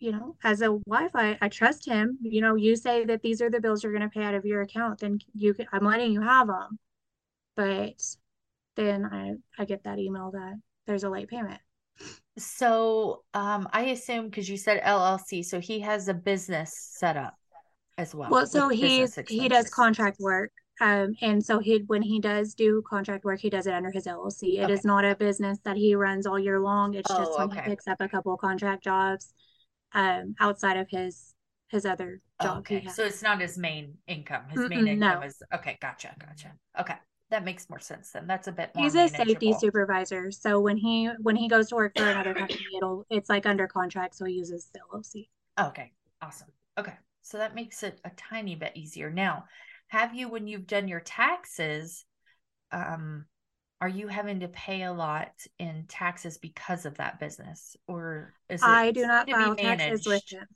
you 0.00 0.12
know, 0.12 0.36
as 0.44 0.62
a 0.62 0.72
wife, 0.86 1.10
I, 1.16 1.36
I 1.40 1.48
trust 1.48 1.84
him. 1.84 2.18
You 2.22 2.40
know, 2.40 2.54
you 2.54 2.76
say 2.76 3.04
that 3.06 3.20
these 3.20 3.42
are 3.42 3.50
the 3.50 3.60
bills 3.60 3.82
you're 3.82 3.92
going 3.92 4.08
to 4.08 4.08
pay 4.08 4.22
out 4.22 4.34
of 4.34 4.44
your 4.44 4.60
account, 4.60 5.00
then 5.00 5.18
you 5.34 5.54
can, 5.54 5.66
I'm 5.72 5.84
letting 5.84 6.12
you 6.12 6.20
have 6.20 6.46
them 6.46 6.78
but 7.58 8.00
then 8.76 9.04
I 9.04 9.34
I 9.58 9.64
get 9.64 9.82
that 9.82 9.98
email 9.98 10.30
that 10.30 10.54
there's 10.86 11.02
a 11.02 11.10
late 11.10 11.28
payment. 11.28 11.60
So 12.38 13.24
um 13.34 13.68
I 13.72 13.86
assume 13.86 14.26
because 14.26 14.48
you 14.48 14.56
said 14.56 14.80
LLC, 14.82 15.42
so 15.42 15.60
he 15.60 15.80
has 15.80 16.08
a 16.08 16.14
business 16.14 16.74
set 16.74 17.16
up 17.16 17.34
as 17.98 18.14
well. 18.14 18.30
Well, 18.30 18.46
so 18.46 18.68
he's 18.68 19.18
he 19.26 19.48
does 19.48 19.70
contract 19.70 20.18
work. 20.20 20.52
Um, 20.80 21.16
and 21.20 21.44
so 21.44 21.58
he 21.58 21.78
when 21.86 22.02
he 22.02 22.20
does 22.20 22.54
do 22.54 22.82
contract 22.88 23.24
work, 23.24 23.40
he 23.40 23.50
does 23.50 23.66
it 23.66 23.74
under 23.74 23.90
his 23.90 24.06
LLC. 24.06 24.58
It 24.58 24.70
Okay. 24.70 24.70
is 24.70 24.84
not 24.84 25.04
a 25.04 25.16
business 25.16 25.58
that 25.64 25.76
he 25.76 25.94
runs 25.94 26.26
all 26.26 26.38
year 26.38 26.60
long. 26.60 26.94
It's 26.94 27.14
just 27.14 27.32
Oh, 27.32 27.38
when 27.38 27.50
he 27.50 27.60
picks 27.60 27.88
up 27.88 28.00
a 28.00 28.08
couple 28.08 28.32
of 28.34 28.40
contract 28.40 28.84
jobs, 28.84 29.32
um, 29.92 30.36
outside 30.40 30.76
of 30.76 30.88
his 30.90 31.34
his 31.68 31.84
other 31.84 32.20
job 32.40 32.58
Okay, 32.60 32.86
so 32.86 33.04
it's 33.04 33.20
not 33.22 33.40
his 33.40 33.58
main 33.58 33.98
income. 34.06 34.48
His 34.48 34.68
main 34.68 34.86
Mm-mm, 34.86 34.86
income 34.86 35.22
no. 35.22 35.22
is 35.24 35.42
okay. 35.52 35.76
Gotcha, 35.80 36.14
gotcha. 36.20 36.54
Okay, 36.78 36.94
that 37.30 37.44
makes 37.44 37.68
more 37.68 37.80
sense 37.80 38.10
then. 38.12 38.26
That's 38.26 38.48
a 38.48 38.52
bit 38.52 38.74
more 38.74 38.84
He's 38.84 38.94
a 38.94 39.08
safety 39.08 39.52
supervisor, 39.52 40.30
so 40.30 40.60
when 40.60 40.76
he 40.76 41.06
when 41.22 41.36
he 41.36 41.48
goes 41.48 41.68
to 41.68 41.74
work 41.74 41.94
for 41.96 42.10
another 42.10 42.34
company, 42.34 42.64
it'll 42.76 43.06
it's 43.10 43.28
like 43.28 43.46
under 43.46 43.66
contract, 43.66 44.14
so 44.14 44.24
he 44.24 44.34
uses 44.34 44.68
the 44.72 44.80
LLC. 44.80 45.28
Okay, 45.58 45.92
awesome. 46.22 46.48
Okay, 46.78 46.94
so 47.22 47.38
that 47.38 47.54
makes 47.54 47.82
it 47.82 48.00
a 48.04 48.10
tiny 48.10 48.54
bit 48.54 48.72
easier. 48.76 49.10
Now, 49.10 49.44
have 49.88 50.14
you, 50.14 50.28
when 50.28 50.46
you've 50.46 50.66
done 50.66 50.88
your 50.88 51.00
taxes, 51.00 52.04
um, 52.72 53.26
are 53.80 53.88
you 53.88 54.08
having 54.08 54.40
to 54.40 54.48
pay 54.48 54.84
a 54.84 54.92
lot 54.92 55.32
in 55.58 55.86
taxes 55.88 56.38
because 56.38 56.86
of 56.86 56.96
that 56.98 57.20
business, 57.20 57.76
or 57.88 58.34
is 58.48 58.66
it 58.66 58.68
I 58.68 58.90
do 58.92 59.06
not 59.06 59.28
file 59.30 59.56
taxes 59.56 60.06
with 60.06 60.22
him. 60.30 60.46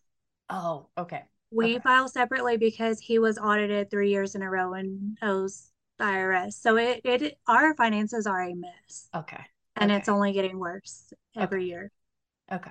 Oh, 0.50 0.88
okay, 0.98 1.24
We 1.50 1.74
okay, 1.74 1.80
file 1.80 2.08
separately 2.08 2.56
because 2.56 2.98
he 3.00 3.18
was 3.18 3.38
audited 3.38 3.90
three 3.90 4.10
years 4.10 4.34
in 4.34 4.42
a 4.42 4.50
row 4.50 4.74
and 4.74 5.18
owes 5.22 5.71
the 5.98 6.04
IRS. 6.04 6.54
So 6.54 6.76
it, 6.76 7.00
it 7.04 7.38
our 7.46 7.74
finances 7.74 8.26
are 8.26 8.42
a 8.42 8.54
mess 8.54 9.08
okay, 9.14 9.44
and 9.76 9.90
it's 9.92 10.08
only 10.08 10.32
getting 10.32 10.58
worse 10.58 11.12
every 11.36 11.62
okay. 11.62 11.68
year. 11.68 11.92
Okay. 12.50 12.70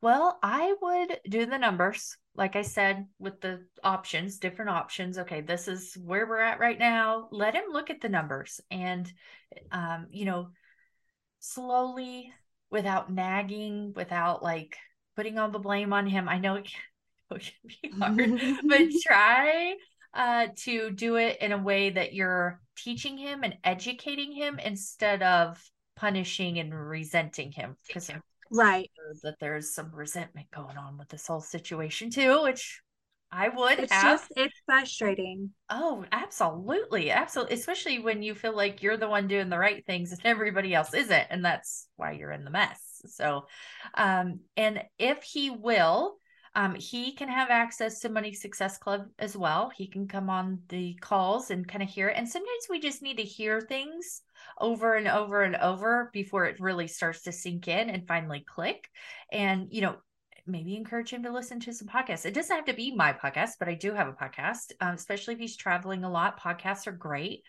Well, 0.00 0.38
I 0.42 0.74
would 0.80 1.20
do 1.28 1.46
the 1.46 1.58
numbers, 1.58 2.16
like 2.34 2.56
I 2.56 2.62
said, 2.62 3.06
with 3.18 3.40
the 3.40 3.64
options, 3.84 4.38
different 4.38 4.70
options. 4.70 5.18
Okay, 5.18 5.40
this 5.40 5.68
is 5.68 5.96
where 6.02 6.26
we're 6.26 6.40
at 6.40 6.58
right 6.58 6.78
now. 6.78 7.28
Let 7.30 7.54
him 7.54 7.64
look 7.70 7.90
at 7.90 8.00
the 8.00 8.08
numbers 8.08 8.60
and, 8.70 9.10
um, 9.70 10.06
you 10.10 10.24
know, 10.24 10.48
slowly, 11.38 12.32
without 12.70 13.12
nagging, 13.12 13.92
without 13.94 14.42
like 14.42 14.76
putting 15.16 15.38
all 15.38 15.50
the 15.50 15.58
blame 15.58 15.92
on 15.92 16.06
him. 16.06 16.28
I 16.28 16.38
know 16.38 16.56
it 16.56 16.70
can, 17.30 17.36
it 17.36 17.52
can 17.82 18.16
be 18.16 18.30
hard, 18.30 18.60
but 18.64 18.80
try 19.02 19.74
uh, 20.14 20.48
to 20.56 20.90
do 20.90 21.16
it 21.16 21.38
in 21.40 21.52
a 21.52 21.58
way 21.58 21.90
that 21.90 22.12
you're 22.12 22.60
teaching 22.76 23.16
him 23.18 23.42
and 23.42 23.56
educating 23.64 24.32
him 24.32 24.58
instead 24.58 25.22
of 25.22 25.62
punishing 25.96 26.58
and 26.58 26.74
resenting 26.74 27.52
him 27.52 27.76
because 27.86 28.10
Right. 28.50 28.90
that 29.22 29.38
there's 29.40 29.74
some 29.74 29.94
resentment 29.94 30.50
going 30.50 30.76
on 30.76 30.98
with 30.98 31.08
this 31.08 31.26
whole 31.26 31.40
situation 31.40 32.10
too, 32.10 32.42
which 32.42 32.80
I 33.30 33.48
would 33.48 33.78
It's 33.78 33.92
have. 33.92 34.20
just 34.20 34.32
it's 34.36 34.60
frustrating. 34.66 35.50
Oh, 35.68 36.04
absolutely. 36.10 37.12
Absolutely. 37.12 37.54
Especially 37.54 38.00
when 38.00 38.22
you 38.22 38.34
feel 38.34 38.56
like 38.56 38.82
you're 38.82 38.96
the 38.96 39.08
one 39.08 39.28
doing 39.28 39.48
the 39.50 39.58
right 39.58 39.86
things 39.86 40.10
and 40.10 40.20
everybody 40.24 40.74
else 40.74 40.92
isn't. 40.94 41.26
And 41.30 41.44
that's 41.44 41.86
why 41.96 42.12
you're 42.12 42.32
in 42.32 42.44
the 42.44 42.50
mess. 42.50 43.02
So, 43.06 43.46
um, 43.94 44.40
and 44.56 44.82
if 44.98 45.22
he 45.22 45.50
will, 45.50 46.16
um, 46.54 46.74
he 46.74 47.12
can 47.12 47.28
have 47.28 47.50
access 47.50 48.00
to 48.00 48.08
Money 48.08 48.32
Success 48.32 48.76
Club 48.76 49.06
as 49.18 49.36
well. 49.36 49.70
He 49.76 49.86
can 49.86 50.08
come 50.08 50.28
on 50.28 50.60
the 50.68 50.94
calls 51.00 51.50
and 51.50 51.66
kind 51.66 51.82
of 51.82 51.88
hear 51.88 52.08
it. 52.08 52.16
And 52.16 52.28
sometimes 52.28 52.66
we 52.68 52.80
just 52.80 53.02
need 53.02 53.18
to 53.18 53.22
hear 53.22 53.60
things 53.60 54.22
over 54.58 54.94
and 54.94 55.06
over 55.06 55.42
and 55.42 55.54
over 55.56 56.10
before 56.12 56.46
it 56.46 56.60
really 56.60 56.88
starts 56.88 57.22
to 57.22 57.32
sink 57.32 57.68
in 57.68 57.90
and 57.90 58.06
finally 58.06 58.44
click. 58.48 58.88
And, 59.30 59.68
you 59.70 59.82
know, 59.82 59.96
maybe 60.46 60.76
encourage 60.76 61.10
him 61.10 61.22
to 61.22 61.32
listen 61.32 61.60
to 61.60 61.72
some 61.72 61.86
podcasts. 61.86 62.26
It 62.26 62.34
doesn't 62.34 62.54
have 62.54 62.64
to 62.64 62.74
be 62.74 62.94
my 62.94 63.12
podcast, 63.12 63.52
but 63.60 63.68
I 63.68 63.74
do 63.74 63.94
have 63.94 64.08
a 64.08 64.12
podcast, 64.12 64.72
um, 64.80 64.94
especially 64.94 65.34
if 65.34 65.40
he's 65.40 65.56
traveling 65.56 66.02
a 66.02 66.10
lot. 66.10 66.40
Podcasts 66.40 66.88
are 66.88 66.92
great. 66.92 67.42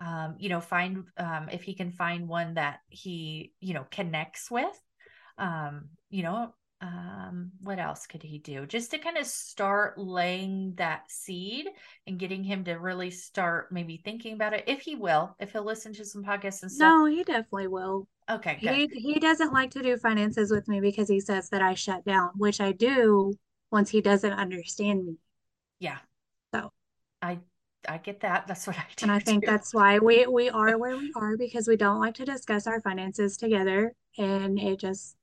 Um, 0.00 0.34
you 0.38 0.48
know, 0.48 0.60
find 0.60 1.04
um, 1.16 1.48
if 1.52 1.62
he 1.62 1.74
can 1.74 1.92
find 1.92 2.26
one 2.26 2.54
that 2.54 2.80
he, 2.88 3.52
you 3.60 3.74
know, 3.74 3.86
connects 3.90 4.50
with. 4.50 4.76
Um, 5.36 5.90
you 6.10 6.24
know, 6.24 6.54
um, 6.80 7.50
what 7.62 7.78
else 7.78 8.06
could 8.06 8.22
he 8.22 8.38
do? 8.38 8.66
Just 8.66 8.92
to 8.92 8.98
kind 8.98 9.16
of 9.16 9.26
start 9.26 9.98
laying 9.98 10.74
that 10.76 11.10
seed 11.10 11.66
and 12.06 12.18
getting 12.18 12.44
him 12.44 12.64
to 12.64 12.74
really 12.74 13.10
start 13.10 13.72
maybe 13.72 14.00
thinking 14.04 14.34
about 14.34 14.54
it, 14.54 14.64
if 14.66 14.80
he 14.80 14.94
will, 14.94 15.34
if 15.40 15.52
he'll 15.52 15.64
listen 15.64 15.92
to 15.94 16.04
some 16.04 16.22
podcasts 16.22 16.62
and 16.62 16.70
stuff. 16.70 16.88
No, 16.90 17.04
he 17.06 17.24
definitely 17.24 17.68
will. 17.68 18.06
Okay, 18.30 18.58
good. 18.62 18.74
He 18.74 18.86
he 19.00 19.18
doesn't 19.18 19.52
like 19.52 19.70
to 19.72 19.82
do 19.82 19.96
finances 19.96 20.50
with 20.50 20.68
me 20.68 20.80
because 20.80 21.08
he 21.08 21.18
says 21.18 21.48
that 21.50 21.62
I 21.62 21.74
shut 21.74 22.04
down, 22.04 22.30
which 22.36 22.60
I 22.60 22.72
do 22.72 23.34
once 23.70 23.90
he 23.90 24.00
doesn't 24.00 24.32
understand 24.32 25.04
me. 25.04 25.16
Yeah. 25.80 25.98
So 26.54 26.72
I 27.22 27.38
I 27.88 27.98
get 27.98 28.20
that. 28.20 28.46
That's 28.46 28.66
what 28.66 28.76
I 28.76 28.86
do 28.96 29.02
And 29.04 29.12
I 29.12 29.18
think 29.18 29.44
too. 29.44 29.50
that's 29.50 29.74
why 29.74 29.98
we 29.98 30.26
we 30.26 30.50
are 30.50 30.78
where 30.78 30.96
we 30.96 31.12
are 31.16 31.36
because 31.36 31.66
we 31.66 31.76
don't 31.76 32.00
like 32.00 32.14
to 32.14 32.24
discuss 32.24 32.66
our 32.66 32.80
finances 32.80 33.36
together 33.36 33.92
and 34.16 34.58
it 34.58 34.78
just 34.78 35.16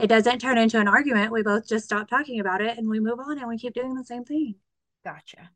it 0.00 0.08
doesn't 0.08 0.38
turn 0.40 0.58
into 0.58 0.78
an 0.78 0.88
argument. 0.88 1.32
We 1.32 1.42
both 1.42 1.68
just 1.68 1.84
stop 1.84 2.08
talking 2.08 2.40
about 2.40 2.60
it 2.60 2.78
and 2.78 2.88
we 2.88 3.00
move 3.00 3.18
on 3.18 3.38
and 3.38 3.48
we 3.48 3.58
keep 3.58 3.74
doing 3.74 3.94
the 3.94 4.04
same 4.04 4.24
thing. 4.24 4.54
Gotcha. 5.04 5.50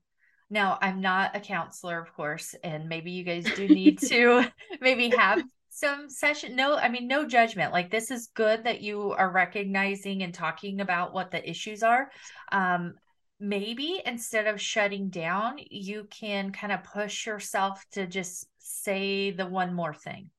Now, 0.51 0.79
I'm 0.81 1.01
not 1.01 1.35
a 1.35 1.41
counselor, 1.41 1.99
of 2.01 2.13
course, 2.13 2.55
and 2.63 2.89
maybe 2.89 3.11
you 3.11 3.25
guys 3.25 3.45
do 3.57 3.67
need 3.67 3.99
to 4.03 4.45
maybe 4.81 5.09
have 5.11 5.43
some 5.71 6.09
session. 6.09 6.55
No, 6.55 6.77
I 6.77 6.89
mean, 6.89 7.09
no 7.09 7.27
judgment. 7.27 7.73
Like, 7.73 7.91
this 7.91 8.11
is 8.11 8.29
good 8.35 8.65
that 8.65 8.83
you 8.83 9.13
are 9.13 9.31
recognizing 9.31 10.23
and 10.23 10.33
talking 10.33 10.81
about 10.81 11.13
what 11.15 11.31
the 11.31 11.49
issues 11.49 11.83
are. 11.83 12.11
Um, 12.53 12.95
maybe 13.41 14.01
instead 14.05 14.47
of 14.47 14.61
shutting 14.61 15.09
down, 15.09 15.57
you 15.71 16.07
can 16.11 16.53
kind 16.53 16.73
of 16.73 16.85
push 16.85 17.27
yourself 17.27 17.85
to 17.93 18.07
just 18.07 18.47
say 18.59 19.31
the 19.31 19.47
one 19.47 19.75
more 19.75 19.95
thing. 19.95 20.31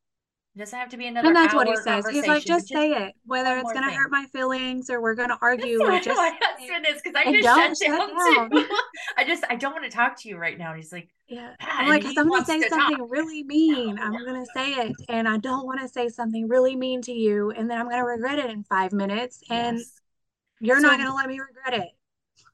It 0.55 0.59
doesn't 0.59 0.79
have 0.79 0.89
to 0.89 0.97
be 0.97 1.07
another 1.07 1.27
one. 1.27 1.35
And 1.35 1.45
that's 1.45 1.53
what 1.53 1.67
he 1.67 1.75
says. 1.75 2.07
He's 2.07 2.27
like, 2.27 2.43
but 2.43 2.47
just 2.47 2.67
say 2.69 2.91
it, 2.91 3.13
whether 3.25 3.57
it's 3.57 3.73
going 3.73 3.83
to 3.83 3.91
hurt 3.93 4.09
my 4.09 4.25
feelings 4.31 4.89
or 4.89 5.01
we're 5.01 5.13
going 5.15 5.27
to 5.29 5.37
That's 5.41 5.43
argue, 5.43 5.79
what 5.79 6.01
just 6.01 6.17
my 6.17 6.29
say 6.29 6.37
it 6.37 6.71
husband 6.71 6.85
is 6.95 7.01
because 7.01 7.15
I 7.15 7.25
just 7.41 7.83
shut 7.83 7.89
down 7.89 8.51
too. 8.51 8.67
I 9.17 9.23
just 9.25 9.43
I 9.49 9.55
don't 9.57 9.73
want 9.73 9.83
to 9.83 9.89
talk 9.91 10.17
to 10.21 10.29
you 10.29 10.37
right 10.37 10.57
now. 10.57 10.69
And 10.69 10.77
he's 10.77 10.93
like, 10.93 11.09
Yeah. 11.27 11.55
"Ah," 11.61 11.79
I'm 11.79 11.89
like, 11.89 12.03
he 12.03 12.17
I'm 12.17 12.29
going 12.29 12.41
to 12.41 12.45
say 12.45 12.61
to 12.61 12.69
talk. 12.69 12.79
something 12.79 13.09
really 13.09 13.43
mean. 13.47 13.99
I'm 13.99 14.13
going 14.13 14.41
to 14.41 14.49
say 14.55 14.71
it. 14.75 14.95
And 15.09 15.27
I 15.27 15.37
don't 15.37 15.65
want 15.65 15.81
to 15.81 15.89
say 15.89 16.07
something 16.07 16.47
really 16.47 16.75
mean 16.77 17.01
to 17.03 17.11
you. 17.11 17.51
And 17.51 17.69
then 17.69 17.77
I'm 17.77 17.85
going 17.89 17.97
to 17.97 18.03
regret 18.05 18.39
it 18.39 18.49
in 18.49 18.63
five 18.63 18.93
minutes. 18.93 19.43
And 19.49 19.77
Yes. 19.79 20.01
you're 20.61 20.79
not 20.79 20.97
going 20.97 21.09
to 21.09 21.15
let 21.15 21.27
me 21.27 21.39
regret 21.39 21.73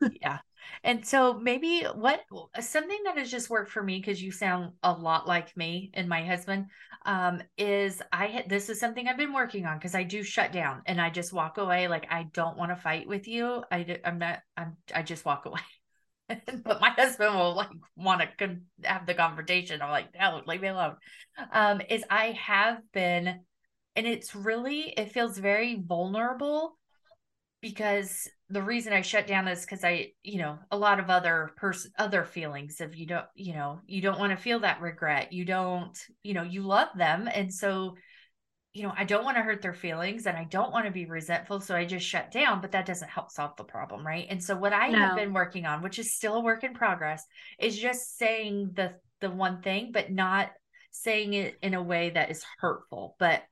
it. 0.01 0.17
yeah. 0.21 0.39
And 0.83 1.05
so 1.05 1.33
maybe 1.33 1.83
what 1.95 2.21
something 2.59 2.99
that 3.05 3.17
has 3.17 3.31
just 3.31 3.49
worked 3.49 3.71
for 3.71 3.83
me 3.83 3.99
because 3.99 4.21
you 4.21 4.31
sound 4.31 4.73
a 4.83 4.91
lot 4.91 5.27
like 5.27 5.55
me 5.55 5.91
and 5.93 6.07
my 6.09 6.23
husband 6.23 6.67
um 7.05 7.41
is 7.57 8.01
I 8.11 8.43
this 8.47 8.69
is 8.69 8.79
something 8.79 9.07
I've 9.07 9.17
been 9.17 9.33
working 9.33 9.65
on 9.65 9.77
because 9.77 9.95
I 9.95 10.03
do 10.03 10.23
shut 10.23 10.51
down 10.51 10.83
and 10.85 11.01
I 11.01 11.09
just 11.09 11.33
walk 11.33 11.57
away 11.57 11.87
like 11.87 12.07
I 12.11 12.27
don't 12.33 12.57
want 12.57 12.71
to 12.71 12.75
fight 12.75 13.07
with 13.07 13.27
you. 13.27 13.63
I 13.71 13.99
I'm 14.05 14.19
not 14.19 14.39
I'm 14.57 14.77
I 14.93 15.01
just 15.01 15.25
walk 15.25 15.45
away. 15.45 15.61
but 16.63 16.81
my 16.81 16.89
husband 16.89 17.35
will 17.35 17.55
like 17.55 17.69
want 17.95 18.21
to 18.21 18.27
con- 18.37 18.63
have 18.83 19.05
the 19.05 19.13
confrontation. 19.13 19.81
I'm 19.81 19.89
like, 19.89 20.09
no, 20.17 20.41
leave 20.45 20.61
me 20.61 20.69
alone. 20.69 20.95
Um, 21.51 21.81
is 21.89 22.03
I 22.09 22.31
have 22.31 22.79
been, 22.93 23.41
and 23.95 24.07
it's 24.07 24.35
really, 24.35 24.93
it 24.95 25.11
feels 25.11 25.37
very 25.37 25.81
vulnerable 25.85 26.77
because 27.61 28.27
the 28.51 28.61
reason 28.61 28.93
I 28.93 29.01
shut 29.01 29.27
down 29.27 29.47
is 29.47 29.61
because 29.61 29.83
I, 29.83 30.11
you 30.23 30.39
know, 30.39 30.59
a 30.69 30.77
lot 30.77 30.99
of 30.99 31.09
other 31.09 31.51
person, 31.55 31.91
other 31.97 32.25
feelings 32.25 32.81
of 32.81 32.95
you 32.95 33.05
don't, 33.07 33.25
you 33.35 33.53
know, 33.53 33.79
you 33.85 34.01
don't 34.01 34.19
want 34.19 34.31
to 34.31 34.43
feel 34.43 34.59
that 34.59 34.81
regret. 34.81 35.33
You 35.33 35.45
don't, 35.45 35.97
you 36.23 36.33
know, 36.33 36.43
you 36.43 36.61
love 36.61 36.89
them, 36.95 37.29
and 37.33 37.53
so 37.53 37.95
you 38.73 38.83
know, 38.83 38.93
I 38.97 39.03
don't 39.03 39.25
want 39.25 39.35
to 39.35 39.43
hurt 39.43 39.61
their 39.61 39.73
feelings 39.73 40.25
and 40.25 40.37
I 40.37 40.45
don't 40.45 40.71
want 40.71 40.85
to 40.85 40.91
be 40.91 41.05
resentful. 41.05 41.59
So 41.59 41.75
I 41.75 41.83
just 41.83 42.05
shut 42.05 42.31
down, 42.31 42.61
but 42.61 42.71
that 42.71 42.85
doesn't 42.85 43.09
help 43.09 43.29
solve 43.29 43.57
the 43.57 43.65
problem. 43.65 44.05
Right. 44.07 44.27
And 44.29 44.41
so 44.41 44.55
what 44.55 44.71
I 44.71 44.87
have 44.87 45.17
been 45.17 45.33
working 45.33 45.65
on, 45.65 45.81
which 45.81 45.99
is 45.99 46.15
still 46.15 46.35
a 46.35 46.41
work 46.41 46.63
in 46.63 46.73
progress, 46.73 47.25
is 47.59 47.77
just 47.77 48.17
saying 48.17 48.71
the 48.75 48.93
the 49.19 49.29
one 49.29 49.61
thing, 49.61 49.91
but 49.91 50.09
not 50.09 50.51
saying 50.91 51.33
it 51.33 51.57
in 51.61 51.73
a 51.73 51.83
way 51.83 52.11
that 52.11 52.31
is 52.31 52.45
hurtful, 52.59 53.15
but 53.19 53.43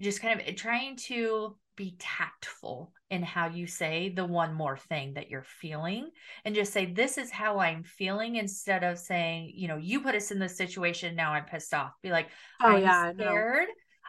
just 0.00 0.22
kind 0.22 0.40
of 0.40 0.56
trying 0.56 0.96
to 0.96 1.56
be 1.76 1.96
tactful 1.98 2.92
in 3.10 3.22
how 3.22 3.48
you 3.48 3.66
say 3.66 4.10
the 4.10 4.24
one 4.24 4.52
more 4.54 4.76
thing 4.76 5.14
that 5.14 5.30
you're 5.30 5.42
feeling 5.42 6.10
and 6.44 6.54
just 6.54 6.72
say 6.72 6.86
this 6.86 7.18
is 7.18 7.30
how 7.30 7.58
i'm 7.58 7.82
feeling 7.82 8.36
instead 8.36 8.84
of 8.84 8.98
saying 8.98 9.50
you 9.54 9.66
know 9.66 9.76
you 9.76 10.00
put 10.00 10.14
us 10.14 10.30
in 10.30 10.38
this 10.38 10.56
situation 10.56 11.16
now 11.16 11.32
i'm 11.32 11.44
pissed 11.44 11.72
off 11.72 11.92
be 12.02 12.10
like 12.10 12.28
Oh, 12.60 12.68
i'm 12.68 12.82
yeah. 12.82 13.12
Scared 13.12 13.68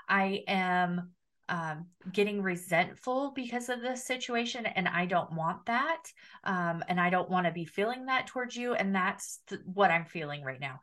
I 0.10 0.44
am 0.48 1.12
um, 1.50 1.86
getting 2.12 2.42
resentful 2.42 3.32
because 3.36 3.70
of 3.70 3.82
this 3.82 4.06
situation, 4.06 4.66
and 4.66 4.88
I 4.88 5.06
don't 5.06 5.32
want 5.34 5.66
that. 5.68 6.02
Um, 6.44 6.84
and 6.88 7.00
I 7.00 7.10
don't 7.10 7.30
want 7.30 7.46
to 7.46 7.52
be 7.52 7.66
feeling 7.66 8.08
that 8.08 8.28
towards 8.28 8.56
you. 8.56 8.74
And 8.74 8.94
that's 8.94 9.40
th- 9.48 9.62
what 9.66 9.92
I'm 9.92 10.06
feeling 10.06 10.44
right 10.44 10.60
now. 10.60 10.80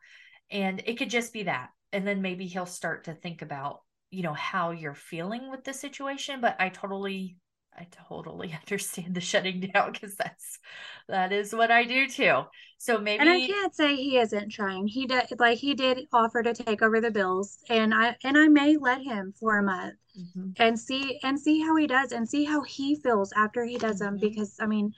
And 0.49 0.81
it 0.85 0.97
could 0.97 1.09
just 1.09 1.33
be 1.33 1.43
that. 1.43 1.69
And 1.91 2.07
then 2.07 2.21
maybe 2.21 2.47
he'll 2.47 2.65
start 2.65 3.05
to 3.05 3.13
think 3.13 3.41
about 3.41 3.81
you 4.09 4.23
know, 4.23 4.33
how 4.33 4.71
you're 4.71 4.93
feeling 4.93 5.51
with 5.51 5.65
the 5.65 5.73
situation, 5.73 6.39
but 6.39 6.55
I 6.59 6.69
totally 6.69 7.35
I 7.77 7.87
totally 8.09 8.53
understand 8.61 9.15
the 9.15 9.21
shutting 9.21 9.59
down 9.73 9.91
because 9.93 10.15
that's 10.15 10.59
that 11.07 11.31
is 11.31 11.53
what 11.53 11.71
I 11.71 11.83
do 11.83 12.07
too. 12.07 12.43
So 12.77 12.97
maybe 12.99 13.17
And 13.19 13.29
I 13.29 13.39
can't 13.41 13.75
say 13.75 13.95
he 13.95 14.17
isn't 14.17 14.49
trying. 14.49 14.87
He 14.87 15.05
did 15.05 15.39
like 15.39 15.59
he 15.59 15.73
did 15.75 16.07
offer 16.11 16.41
to 16.41 16.53
take 16.53 16.81
over 16.81 16.99
the 16.99 17.11
bills 17.11 17.59
and 17.69 17.93
I 17.93 18.17
and 18.23 18.35
I 18.37 18.47
may 18.47 18.75
let 18.77 19.01
him 19.03 19.33
for 19.39 19.57
a 19.57 19.63
month 19.63 19.97
Mhm. 20.15 20.57
and 20.57 20.79
see 20.79 21.19
and 21.23 21.39
see 21.39 21.61
how 21.61 21.75
he 21.75 21.87
does 21.87 22.11
and 22.11 22.29
see 22.29 22.45
how 22.45 22.61
he 22.63 22.95
feels 22.95 23.31
after 23.33 23.65
he 23.65 23.77
does 23.77 23.99
them 23.99 24.17
Mhm. 24.17 24.19
because 24.19 24.59
I 24.59 24.67
mean 24.67 24.93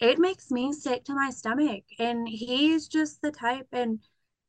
it 0.00 0.18
makes 0.18 0.50
me 0.50 0.72
sick 0.72 1.04
to 1.06 1.14
my 1.14 1.30
stomach 1.30 1.84
and 1.98 2.28
he's 2.28 2.88
just 2.88 3.22
the 3.22 3.32
type 3.32 3.68
and 3.72 4.00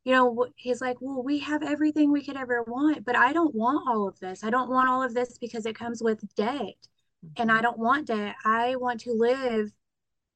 you 0.05 0.13
know 0.13 0.47
he's 0.57 0.81
like 0.81 0.97
well 1.01 1.23
we 1.23 1.39
have 1.39 1.63
everything 1.63 2.11
we 2.11 2.23
could 2.25 2.37
ever 2.37 2.63
want 2.63 3.05
but 3.05 3.15
I 3.17 3.33
don't 3.33 3.55
want 3.55 3.87
all 3.89 4.07
of 4.07 4.19
this. 4.19 4.43
I 4.43 4.49
don't 4.51 4.69
want 4.71 4.89
all 4.89 5.03
of 5.03 5.13
this 5.13 5.37
because 5.39 5.65
it 5.65 5.75
comes 5.77 6.03
with 6.03 6.23
debt 6.35 6.75
and 7.37 7.51
I 7.51 7.61
don't 7.61 7.77
want 7.79 8.07
debt. 8.07 8.35
I 8.45 8.75
want 8.75 9.01
to 9.01 9.11
live 9.13 9.71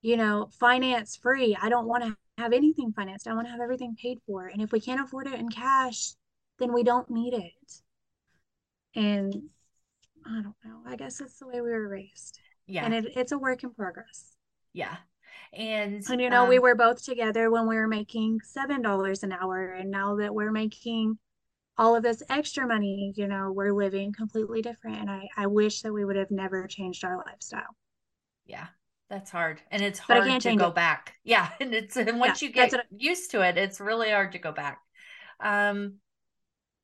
you 0.06 0.18
know, 0.18 0.48
finance 0.60 1.16
free. 1.16 1.58
I 1.60 1.68
don't 1.68 1.88
want 1.88 2.04
to 2.04 2.16
have 2.38 2.54
anything 2.54 2.94
financed. 2.96 3.28
I 3.28 3.34
want 3.34 3.48
to 3.48 3.52
have 3.52 3.60
everything 3.60 3.96
paid 4.00 4.20
for. 4.28 4.46
And 4.46 4.62
if 4.62 4.72
we 4.72 4.80
can't 4.80 5.02
afford 5.02 5.26
it 5.26 5.34
in 5.40 5.50
cash, 5.50 6.14
then 6.60 6.74
we 6.74 6.84
don't 6.84 7.10
need 7.10 7.34
it. 7.34 7.82
And 8.94 9.36
I 10.24 10.44
don't 10.44 10.56
know. 10.64 10.82
I 10.86 10.96
guess 10.96 11.18
that's 11.18 11.40
the 11.40 11.48
way 11.48 11.60
we 11.60 11.72
were 11.72 11.88
raised. 11.88 12.40
yeah. 12.68 12.86
And 12.86 12.94
it, 12.94 13.18
it's 13.18 13.32
a 13.32 13.38
work 13.40 13.64
in 13.64 13.74
progress. 13.74 14.36
yeah. 14.74 14.98
And 15.54 16.04
And 16.08 16.22
you 16.22 16.30
know, 16.30 16.46
we 16.46 16.58
um, 16.58 16.62
were 16.62 16.76
both 16.76 17.04
together 17.04 17.50
when 17.50 17.68
we 17.68 17.76
were 17.76 17.88
making 17.88 18.42
seven 18.44 18.84
dollars 18.84 19.24
an 19.24 19.32
hour. 19.32 19.72
And 19.72 19.90
now 19.90 20.18
that 20.18 20.36
we're 20.36 20.52
making 20.52 21.18
all 21.78 21.95
of 21.95 22.03
this 22.03 22.23
extra 22.30 22.67
money, 22.67 23.13
you 23.15 23.28
know, 23.28 23.51
we're 23.51 23.73
living 23.73 24.13
completely 24.13 24.61
different. 24.61 24.97
And 25.01 25.09
I, 25.11 25.28
I 25.38 25.47
wish 25.47 25.82
that 25.82 25.93
we 25.93 26.05
would 26.05 26.15
have 26.15 26.32
never 26.32 26.67
changed 26.67 27.03
our 27.03 27.17
lifestyle. 27.17 27.76
yeah, 28.45 28.67
that's 29.09 29.32
hard. 29.32 29.61
And 29.71 29.82
it's 29.84 29.99
But 30.07 30.17
hard 30.17 30.39
to 30.41 30.53
go 30.53 30.69
it. 30.69 30.76
back. 30.76 31.13
Yeah. 31.23 31.49
And 31.59 31.73
it's 31.73 31.97
and 31.97 32.19
once 32.19 32.41
you 32.41 32.51
get 32.51 32.73
used 32.95 33.32
to 33.32 33.41
it, 33.41 33.57
it's 33.57 33.80
really 33.80 34.11
hard 34.11 34.34
to 34.34 34.39
go 34.39 34.51
back. 34.51 34.80
Um 35.39 35.95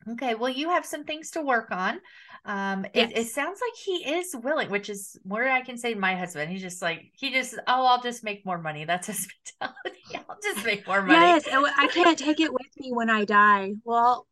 Okay, 0.09 0.33
well, 0.33 0.49
you 0.49 0.69
have 0.69 0.85
some 0.85 1.03
things 1.03 1.29
to 1.31 1.41
work 1.43 1.69
on. 1.69 1.99
Um, 2.43 2.85
it, 2.95 3.15
it 3.15 3.27
sounds 3.27 3.59
like 3.61 3.75
he 3.85 4.13
is 4.15 4.35
willing, 4.35 4.71
which 4.71 4.89
is 4.89 5.15
where 5.23 5.51
I 5.51 5.61
can 5.61 5.77
say 5.77 5.93
my 5.93 6.15
husband. 6.15 6.51
He's 6.51 6.61
just 6.63 6.81
like, 6.81 7.11
he 7.13 7.31
just, 7.31 7.53
oh, 7.67 7.85
I'll 7.85 8.01
just 8.01 8.23
make 8.23 8.43
more 8.43 8.57
money. 8.57 8.85
That's 8.85 9.05
his 9.07 9.27
mentality. 9.61 10.23
I'll 10.27 10.39
just 10.41 10.65
make 10.65 10.87
more 10.87 11.03
money. 11.03 11.11
Yes, 11.21 11.47
I 11.51 11.87
can't 11.87 12.17
take 12.17 12.39
it 12.39 12.53
with 12.53 12.67
me 12.77 12.91
when 12.93 13.09
I 13.09 13.25
die. 13.25 13.73
Well, 13.83 14.27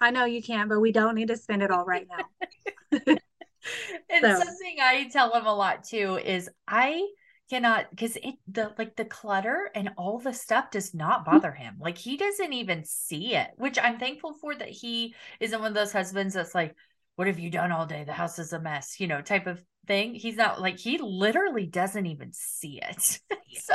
I 0.00 0.10
know 0.10 0.24
you 0.24 0.42
can't, 0.42 0.68
but 0.68 0.80
we 0.80 0.92
don't 0.92 1.14
need 1.14 1.28
to 1.28 1.36
spend 1.36 1.62
it 1.62 1.70
all 1.70 1.84
right 1.84 2.06
now. 2.08 3.16
And 4.10 4.22
So, 4.22 4.44
something 4.44 4.76
I 4.80 5.08
tell 5.08 5.32
him 5.32 5.46
a 5.46 5.54
lot 5.54 5.84
too 5.84 6.18
is 6.24 6.48
I 6.66 7.06
cannot 7.50 7.90
because 7.90 8.16
it 8.16 8.34
the 8.48 8.72
like 8.78 8.96
the 8.96 9.04
clutter 9.04 9.70
and 9.74 9.90
all 9.96 10.18
the 10.18 10.32
stuff 10.32 10.70
does 10.70 10.94
not 10.94 11.20
mm-hmm. 11.20 11.32
bother 11.32 11.52
him. 11.52 11.76
Like 11.80 11.98
he 11.98 12.16
doesn't 12.16 12.52
even 12.52 12.84
see 12.84 13.34
it, 13.34 13.50
which 13.56 13.78
I'm 13.78 13.98
thankful 13.98 14.34
for 14.40 14.54
that 14.54 14.68
he 14.68 15.14
isn't 15.40 15.60
one 15.60 15.68
of 15.68 15.74
those 15.74 15.92
husbands 15.92 16.34
that's 16.34 16.54
like, 16.54 16.74
What 17.16 17.26
have 17.26 17.38
you 17.38 17.50
done 17.50 17.72
all 17.72 17.86
day? 17.86 18.04
The 18.04 18.12
house 18.12 18.38
is 18.38 18.52
a 18.52 18.60
mess, 18.60 19.00
you 19.00 19.06
know, 19.06 19.20
type 19.20 19.46
of 19.46 19.62
thing. 19.86 20.14
He's 20.14 20.36
not 20.36 20.60
like 20.60 20.78
he 20.78 20.98
literally 20.98 21.66
doesn't 21.66 22.06
even 22.06 22.30
see 22.32 22.80
it. 22.82 23.20
so 23.60 23.74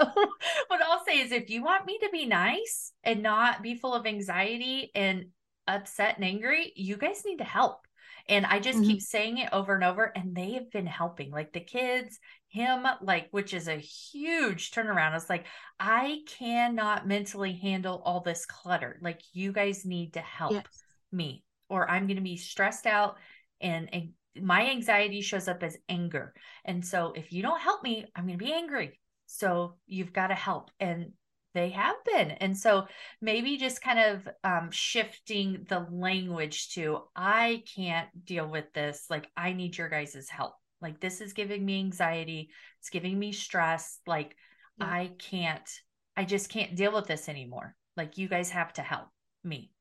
what 0.68 0.82
I'll 0.82 1.06
say 1.06 1.20
is 1.20 1.32
if 1.32 1.50
you 1.50 1.64
want 1.64 1.86
me 1.86 1.98
to 2.00 2.10
be 2.12 2.26
nice 2.26 2.94
and 3.04 3.24
not 3.24 3.62
be 3.62 3.76
full 3.76 3.94
of 3.94 4.06
anxiety 4.06 4.92
and 4.96 5.26
upset 5.68 6.16
and 6.16 6.26
angry, 6.26 6.72
you 6.76 6.98
guys 6.98 7.24
need 7.26 7.38
to 7.38 7.44
help. 7.44 7.86
And 8.30 8.46
I 8.46 8.60
just 8.60 8.80
keep 8.80 8.98
mm-hmm. 8.98 9.00
saying 9.00 9.38
it 9.40 9.50
over 9.52 9.74
and 9.74 9.84
over, 9.84 10.12
and 10.16 10.36
they 10.36 10.52
have 10.54 10.70
been 10.72 10.86
helping. 10.86 11.32
Like 11.32 11.54
the 11.54 11.60
kids, 11.60 12.20
him, 12.50 12.86
like, 13.02 13.28
which 13.32 13.54
is 13.54 13.68
a 13.68 13.76
huge 13.76 14.72
turnaround. 14.72 15.16
It's 15.16 15.30
like, 15.30 15.46
I 15.80 16.20
cannot 16.38 17.08
mentally 17.08 17.54
handle 17.54 18.02
all 18.06 18.22
this 18.22 18.46
clutter. 18.46 19.00
Like, 19.02 19.22
you 19.34 19.52
guys 19.52 19.86
need 19.86 20.14
to 20.14 20.20
help 20.20 20.54
yes. 20.54 20.84
me, 21.12 21.44
or 21.68 21.90
I'm 21.90 22.06
going 22.06 22.18
to 22.18 22.22
be 22.22 22.38
stressed 22.38 22.86
out. 22.86 23.18
And, 23.60 23.90
and 23.92 24.10
my 24.40 24.70
anxiety 24.70 25.22
shows 25.22 25.48
up 25.48 25.64
as 25.64 25.78
anger. 25.90 26.34
And 26.64 26.86
so, 26.86 27.14
if 27.16 27.34
you 27.34 27.42
don't 27.42 27.60
help 27.60 27.82
me, 27.82 28.06
I'm 28.16 28.28
going 28.28 28.38
to 28.38 28.46
be 28.46 28.54
angry. 28.54 29.00
So, 29.26 29.78
you've 29.88 30.14
got 30.14 30.28
to 30.28 30.36
help. 30.36 30.70
And 30.80 31.14
they 31.54 31.70
have 31.72 31.96
been. 32.06 32.32
And 32.32 32.58
so 32.58 32.88
maybe 33.22 33.58
just 33.58 33.82
kind 33.82 34.00
of 34.00 34.28
um, 34.44 34.70
shifting 34.72 35.66
the 35.68 35.86
language 35.92 36.74
to, 36.76 37.04
I 37.16 37.64
can't 37.76 38.08
deal 38.26 38.48
with 38.48 38.72
this. 38.74 39.06
Like, 39.10 39.28
I 39.36 39.54
need 39.54 39.78
your 39.78 39.90
guys' 39.90 40.30
help. 40.30 40.54
Like, 40.82 41.00
this 41.00 41.22
is 41.22 41.34
giving 41.34 41.66
me 41.66 41.80
anxiety. 41.80 42.50
It's 42.80 42.90
giving 42.90 43.20
me 43.20 43.32
stress. 43.34 44.00
Like, 44.08 44.36
Yeah. 44.80 44.88
I 44.88 45.12
can't, 45.20 45.70
I 46.16 46.26
just 46.26 46.50
can't 46.50 46.76
deal 46.76 46.94
with 46.94 47.08
this 47.08 47.30
anymore. 47.30 47.76
Like, 47.98 48.18
you 48.18 48.28
guys 48.28 48.52
have 48.52 48.74
to 48.74 48.82
help 48.82 49.08
me. 49.44 49.72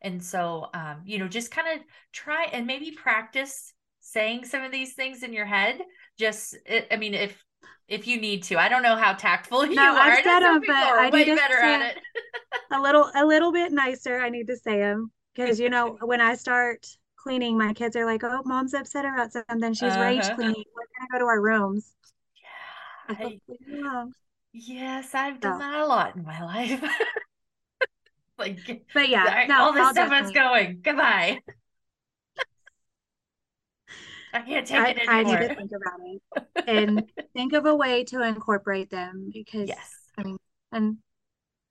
And 0.00 0.22
so, 0.24 0.68
um, 0.72 1.02
you 1.04 1.18
know, 1.18 1.28
just 1.28 1.50
kind 1.50 1.68
of 1.78 1.84
try 2.12 2.44
and 2.52 2.66
maybe 2.66 2.92
practice 2.92 3.72
saying 4.00 4.44
some 4.44 4.62
of 4.62 4.72
these 4.72 4.94
things 4.94 5.22
in 5.22 5.32
your 5.32 5.44
head. 5.44 5.80
Just, 6.18 6.56
it, 6.64 6.86
I 6.90 6.96
mean, 6.96 7.14
if 7.14 7.44
if 7.88 8.06
you 8.06 8.20
need 8.20 8.44
to, 8.44 8.56
I 8.58 8.68
don't 8.68 8.82
know 8.82 8.96
how 8.96 9.14
tactful 9.14 9.66
you 9.72 9.74
No, 9.74 9.94
are. 9.94 9.98
I've 9.98 10.16
said 10.16 10.40
them, 10.40 10.64
but 10.66 10.94
I 10.98 11.10
way 11.10 11.30
better 11.30 11.60
say 11.60 11.74
at 11.74 11.82
it. 11.82 11.98
a 12.70 12.80
little, 12.80 13.10
a 13.14 13.24
little 13.26 13.52
bit 13.52 13.72
nicer. 13.72 14.20
I 14.20 14.30
need 14.30 14.48
to 14.48 14.56
say 14.56 14.78
them 14.78 15.12
because 15.34 15.58
you 15.60 15.70
know 15.70 15.98
when 16.02 16.20
I 16.20 16.34
start 16.36 16.86
cleaning, 17.16 17.58
my 17.58 17.72
kids 17.74 17.96
are 17.96 18.06
like, 18.06 18.24
"Oh, 18.24 18.42
mom's 18.44 18.74
upset 18.74 19.04
about 19.06 19.32
something. 19.32 19.74
She's 19.74 19.98
rage 19.98 20.30
Uh-huh. 20.30 20.34
cleaning. 20.34 20.64
We're 20.74 20.86
gonna 20.98 21.08
go 21.12 21.18
to 21.20 21.26
our 21.26 21.40
rooms." 21.40 21.94
Yeah, 22.42 22.48
I 23.08 23.14
I, 23.18 23.22
said, 23.22 23.40
"Leave 23.48 23.60
me 23.68 23.80
alone." 23.82 24.14
yes, 24.52 25.14
I've 25.14 25.40
done 25.40 25.58
So, 25.58 25.58
that 25.58 25.74
a 25.80 25.86
lot 25.86 26.16
in 26.16 26.24
my 26.24 26.42
life. 26.42 26.82
like, 28.38 28.84
but 28.94 29.08
yeah, 29.08 29.32
right, 29.32 29.48
no, 29.48 29.54
all 29.56 29.72
this 29.72 29.88
I'll 29.88 29.92
stuff 29.92 30.12
is 30.22 30.30
going. 30.30 30.80
Goodbye. 30.82 31.40
I 34.32 34.40
can't 34.42 34.66
take 34.66 34.88
I 34.88 34.88
it 34.88 34.98
I 35.06 35.22
need 35.24 35.40
to 35.40 35.48
anymore. 35.48 35.56
think 35.56 35.72
about 35.72 36.00
it 36.04 36.22
and 36.66 37.04
think 37.34 37.52
of 37.52 37.66
a 37.66 37.74
way 37.74 38.04
to 38.04 38.22
incorporate 38.22 38.90
them 38.90 39.30
because 39.32 39.76
yes. 39.76 40.10
I 40.18 40.24
mean, 40.24 40.38
and 40.72 40.98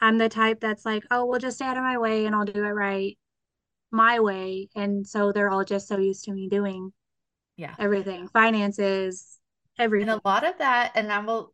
I'm 0.01 0.18
the 0.20 0.30
type 0.30 0.60
that's 0.62 0.86
like, 0.86 1.05
oh, 1.12 1.26
well, 1.26 1.39
just 1.39 1.57
stay 1.57 1.66
out 1.66 1.78
of 1.78 1.84
my 1.84 1.97
way 1.97 2.26
and 2.26 2.36
I'll 2.36 2.45
do 2.45 2.64
it 2.66 2.70
right 2.70 3.18
my 3.91 4.20
way. 4.22 4.70
And 4.76 5.07
so 5.07 5.32
they're 5.32 5.49
all 5.51 5.66
just 5.66 5.88
so 5.88 5.97
used 5.99 6.26
to 6.26 6.34
me 6.34 6.49
doing 6.49 6.93
Yeah. 7.57 7.76
everything, 7.80 8.28
finances, 8.30 9.39
And 9.99 10.10
everything. 10.10 10.10
a 10.10 10.22
lot 10.26 10.43
of 10.45 10.57
that, 10.60 10.91
and 10.95 11.12
I 11.12 11.20
will, 11.20 11.53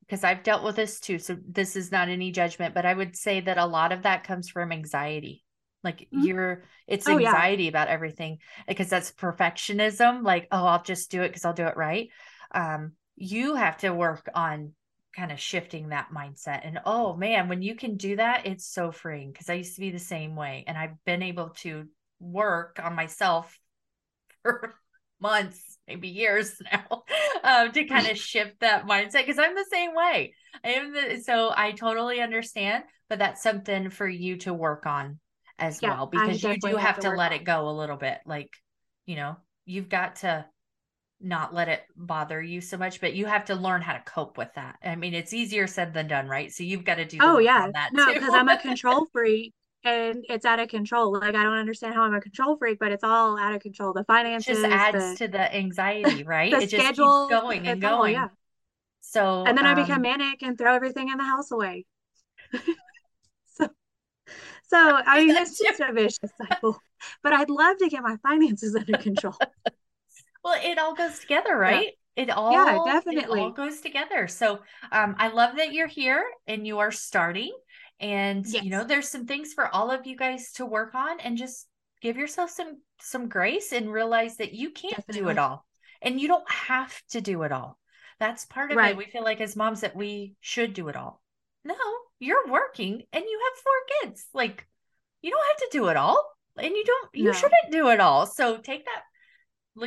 because 0.00 0.24
I've 0.24 0.42
dealt 0.44 0.64
with 0.64 0.76
this 0.76 1.00
too. 1.00 1.18
So 1.20 1.36
this 1.48 1.76
is 1.76 1.92
not 1.92 2.08
any 2.08 2.32
judgment, 2.32 2.74
but 2.74 2.86
I 2.86 2.94
would 2.94 3.16
say 3.16 3.40
that 3.42 3.58
a 3.58 3.66
lot 3.66 3.92
of 3.92 4.02
that 4.02 4.24
comes 4.24 4.50
from 4.50 4.72
anxiety. 4.72 5.43
Like 5.84 6.08
Mhm. 6.12 6.26
you're, 6.26 6.64
it's 6.88 7.06
Oh, 7.06 7.18
yeah. 7.18 7.30
anxiety 7.30 7.68
about 7.68 7.88
everything 7.88 8.38
because 8.66 8.88
that's 8.88 9.12
perfectionism. 9.12 10.24
Like, 10.24 10.48
oh, 10.50 10.64
I'll 10.64 10.82
just 10.82 11.10
do 11.10 11.22
it 11.22 11.28
because 11.28 11.44
I'll 11.44 11.52
do 11.52 11.66
it 11.66 11.76
right. 11.76 12.08
Um, 12.52 12.92
you 13.16 13.54
have 13.54 13.76
to 13.78 13.90
work 13.90 14.28
on 14.34 14.72
kind 15.14 15.30
of 15.30 15.38
shifting 15.38 15.90
that 15.90 16.08
mindset. 16.12 16.60
And 16.64 16.80
oh 16.84 17.14
man, 17.14 17.48
when 17.48 17.62
you 17.62 17.76
can 17.76 17.96
do 17.96 18.16
that, 18.16 18.46
it's 18.46 18.66
so 18.66 18.90
freeing 18.90 19.30
because 19.30 19.48
I 19.48 19.54
used 19.54 19.74
to 19.76 19.80
be 19.80 19.90
the 19.90 19.98
same 19.98 20.34
way. 20.34 20.64
And 20.66 20.76
I've 20.76 21.02
been 21.04 21.22
able 21.22 21.50
to 21.58 21.86
work 22.18 22.80
on 22.82 22.94
myself 22.96 23.58
for 24.42 24.74
months, 25.20 25.78
maybe 25.86 26.08
years 26.08 26.54
now, 26.72 27.04
um, 27.42 27.72
to 27.72 27.84
kind 27.84 28.06
of 28.06 28.18
shift 28.18 28.60
that 28.60 28.86
mindset 28.86 29.22
because 29.26 29.38
I'm 29.38 29.54
the 29.54 29.66
same 29.70 29.94
way. 29.94 30.34
I 30.64 30.68
am 30.70 30.92
the, 30.92 31.20
so 31.22 31.52
I 31.54 31.72
totally 31.72 32.20
understand, 32.20 32.84
but 33.08 33.18
that's 33.18 33.42
something 33.42 33.90
for 33.90 34.08
you 34.08 34.36
to 34.38 34.54
work 34.54 34.86
on 34.86 35.18
as 35.58 35.80
Yeah, 35.80 35.96
well 35.96 36.06
because 36.06 36.44
you 36.44 36.58
do 36.58 36.76
have 36.76 37.00
to 37.00 37.02
to 37.02 37.10
let 37.10 37.32
it 37.32 37.44
go 37.44 37.68
a 37.68 37.72
little 37.78 37.96
bit. 37.96 38.20
Like, 38.26 38.50
you 39.06 39.16
know, 39.16 39.36
you've 39.66 39.88
got 39.88 40.16
to 40.16 40.46
not 41.20 41.54
let 41.54 41.68
it 41.68 41.82
bother 41.96 42.42
you 42.42 42.60
so 42.60 42.76
much, 42.78 43.00
but 43.00 43.14
you 43.14 43.26
have 43.26 43.46
to 43.46 43.54
learn 43.56 43.82
how 43.82 43.94
to 43.94 44.00
cope 44.02 44.38
with 44.38 44.52
that. 44.56 44.78
I 44.84 44.96
mean, 44.96 45.14
it's 45.14 45.34
easier 45.34 45.66
said 45.66 45.94
than 45.94 46.08
done, 46.08 46.28
right? 46.28 46.52
So 46.52 46.64
you've 46.64 46.84
got 46.84 46.96
to 46.96 47.04
do 47.06 47.20
Oh, 47.20 47.38
yeah. 47.38 47.68
that 47.74 47.90
No, 47.90 48.14
because 48.14 48.34
I'm 48.34 48.48
a 48.48 48.58
control 48.58 49.06
freak 49.12 49.54
and 49.84 50.24
it's 50.28 50.44
out 50.44 50.58
of 50.60 50.68
control. 50.68 51.12
Like, 51.12 51.34
I 51.34 51.42
don't 51.42 51.56
understand 51.58 51.94
how 51.94 52.02
I'm 52.02 52.14
a 52.14 52.20
control 52.20 52.56
freak, 52.56 52.78
but 52.78 52.92
it's 52.92 53.04
all 53.04 53.38
out 53.38 53.54
of 53.54 53.62
control. 53.62 53.92
The 53.92 54.04
it 54.28 54.40
just 54.40 54.64
finances, 54.64 54.68
adds 54.70 55.12
the 55.12 55.16
to 55.16 55.28
the 55.28 55.54
anxiety, 55.54 56.22
right? 56.24 56.56
the 56.56 56.60
It 56.60 56.68
just 56.68 56.92
keeps 56.92 57.24
going 57.28 57.66
and 57.68 57.80
going. 57.80 58.26
yeah. 58.26 58.28
So, 59.02 59.22
And 59.46 59.56
then 59.56 59.64
I 59.66 59.72
become 59.74 60.02
um, 60.02 60.02
manic 60.02 60.42
and 60.42 60.56
throw 60.58 60.74
everything 60.74 61.08
in 61.08 61.16
the 61.18 61.24
house 61.24 61.50
away. 61.50 61.86
So, 64.68 64.76
I 65.06 65.24
mean, 65.24 65.36
it's 65.36 65.58
just 65.60 65.80
a 65.80 65.92
vicious 65.92 66.30
cycle. 66.36 66.82
But 67.22 67.32
I'd 67.32 67.50
love 67.50 67.78
to 67.78 67.88
get 67.88 68.02
my 68.02 68.16
finances 68.22 68.74
under 68.80 68.96
control. 68.96 69.36
Well, 70.42 70.60
it 70.62 70.78
all 70.78 70.94
goes 70.94 71.18
together, 71.18 71.56
Yeah. 71.62 71.78
right? 71.78 71.92
It 72.16 72.30
all 72.30 72.52
Yeah, 72.52 73.00
it 73.10 73.28
all 73.30 73.50
goes 73.50 73.80
together. 73.80 74.28
So 74.28 74.62
um 74.92 75.16
I 75.18 75.28
love 75.28 75.56
that 75.56 75.72
you're 75.72 75.88
here 75.88 76.24
and 76.46 76.66
you 76.66 76.78
are 76.78 76.92
starting. 76.92 77.52
And 78.00 78.46
you 78.46 78.70
know, 78.70 78.84
there's 78.84 79.08
some 79.08 79.26
things 79.26 79.52
for 79.52 79.68
all 79.74 79.90
of 79.90 80.06
you 80.06 80.16
guys 80.16 80.52
to 80.52 80.66
work 80.66 80.94
on 80.94 81.20
and 81.20 81.36
just 81.36 81.66
give 82.00 82.16
yourself 82.16 82.50
some 82.50 82.80
some 83.00 83.28
grace 83.28 83.72
and 83.72 83.92
realize 83.92 84.36
that 84.36 84.52
you 84.52 84.70
can't 84.70 84.94
Definitely. 84.96 85.22
do 85.22 85.28
it 85.28 85.38
all 85.38 85.66
and 86.02 86.20
you 86.20 86.28
don't 86.28 86.48
have 86.50 86.94
to 87.10 87.20
do 87.20 87.42
it 87.42 87.52
all 87.52 87.78
that's 88.18 88.44
part 88.46 88.70
of 88.70 88.76
right. 88.76 88.94
it 88.94 88.96
we 88.96 89.06
feel 89.06 89.24
like 89.24 89.40
as 89.40 89.56
moms 89.56 89.80
that 89.80 89.96
we 89.96 90.34
should 90.40 90.74
do 90.74 90.88
it 90.88 90.96
all 90.96 91.20
no 91.64 91.74
you're 92.24 92.48
working 92.48 93.02
and 93.12 93.24
you 93.24 93.40
have 93.44 93.62
four 93.62 94.10
kids. 94.10 94.26
Like 94.32 94.66
you 95.22 95.30
don't 95.30 95.46
have 95.46 95.70
to 95.70 95.78
do 95.78 95.88
it 95.88 95.96
all 95.96 96.24
and 96.56 96.74
you 96.74 96.84
don't 96.84 97.08
you 97.14 97.24
no. 97.24 97.32
shouldn't 97.32 97.70
do 97.70 97.88
it 97.88 98.00
all. 98.00 98.26
So 98.26 98.56
take 98.56 98.84
that 98.84 99.02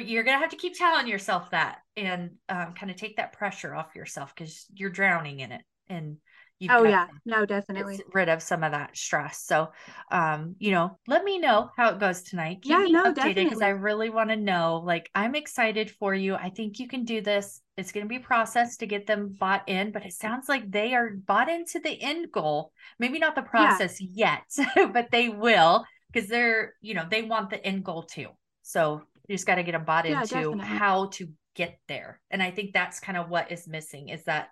you're 0.05 0.23
gonna 0.23 0.39
have 0.39 0.51
to 0.51 0.57
keep 0.57 0.77
telling 0.77 1.07
yourself 1.07 1.51
that 1.51 1.79
and 1.95 2.31
um, 2.49 2.73
kind 2.73 2.91
of 2.91 2.97
take 2.97 3.17
that 3.17 3.33
pressure 3.33 3.73
off 3.73 3.95
yourself 3.95 4.33
because 4.35 4.65
you're 4.73 4.89
drowning 4.89 5.39
in 5.39 5.51
it. 5.51 5.61
And 5.89 6.17
you 6.59 6.69
oh 6.71 6.83
yeah. 6.83 7.07
No 7.25 7.45
definitely. 7.45 7.99
rid 8.13 8.29
of 8.29 8.41
some 8.41 8.63
of 8.63 8.71
that 8.71 8.97
stress. 8.97 9.43
So 9.43 9.69
um 10.11 10.55
you 10.57 10.71
know 10.71 10.97
let 11.07 11.23
me 11.23 11.37
know 11.37 11.69
how 11.77 11.89
it 11.89 11.99
goes 11.99 12.23
tonight. 12.23 12.61
Keep 12.61 12.71
yeah 12.71 12.85
no 12.89 13.13
definitely 13.13 13.45
because 13.45 13.61
i 13.61 13.69
really 13.69 14.09
want 14.09 14.29
to 14.29 14.35
know. 14.35 14.81
Like 14.83 15.09
i'm 15.13 15.35
excited 15.35 15.91
for 15.91 16.13
you. 16.13 16.35
I 16.35 16.49
think 16.49 16.79
you 16.79 16.87
can 16.87 17.05
do 17.05 17.21
this. 17.21 17.61
It's 17.77 17.91
going 17.91 18.05
to 18.05 18.09
be 18.09 18.17
processed 18.17 18.79
to 18.79 18.87
get 18.87 19.05
them 19.05 19.35
bought 19.39 19.67
in 19.67 19.91
but 19.91 20.05
it 20.05 20.13
sounds 20.13 20.49
like 20.49 20.69
they 20.71 20.95
are 20.95 21.11
bought 21.11 21.49
into 21.49 21.79
the 21.79 22.01
end 22.01 22.31
goal. 22.31 22.71
Maybe 22.97 23.19
not 23.19 23.35
the 23.35 23.43
process 23.43 24.01
yeah. 24.01 24.39
yet 24.57 24.91
but 24.93 25.11
they 25.11 25.29
will 25.29 25.85
because 26.11 26.27
they're 26.27 26.73
you 26.81 26.95
know 26.95 27.05
they 27.09 27.21
want 27.21 27.49
the 27.51 27.63
end 27.63 27.83
goal 27.83 28.03
too. 28.03 28.29
So 28.63 29.03
you 29.27 29.35
just 29.35 29.45
got 29.45 29.55
to 29.55 29.63
get 29.63 29.73
them 29.73 29.85
bought 29.85 30.07
yeah, 30.07 30.21
into 30.21 30.33
definitely. 30.33 30.65
how 30.65 31.07
to 31.13 31.29
get 31.53 31.79
there. 31.87 32.19
And 32.31 32.41
i 32.41 32.49
think 32.49 32.73
that's 32.73 32.99
kind 32.99 33.17
of 33.17 33.29
what 33.29 33.51
is 33.51 33.67
missing 33.67 34.09
is 34.09 34.23
that 34.23 34.49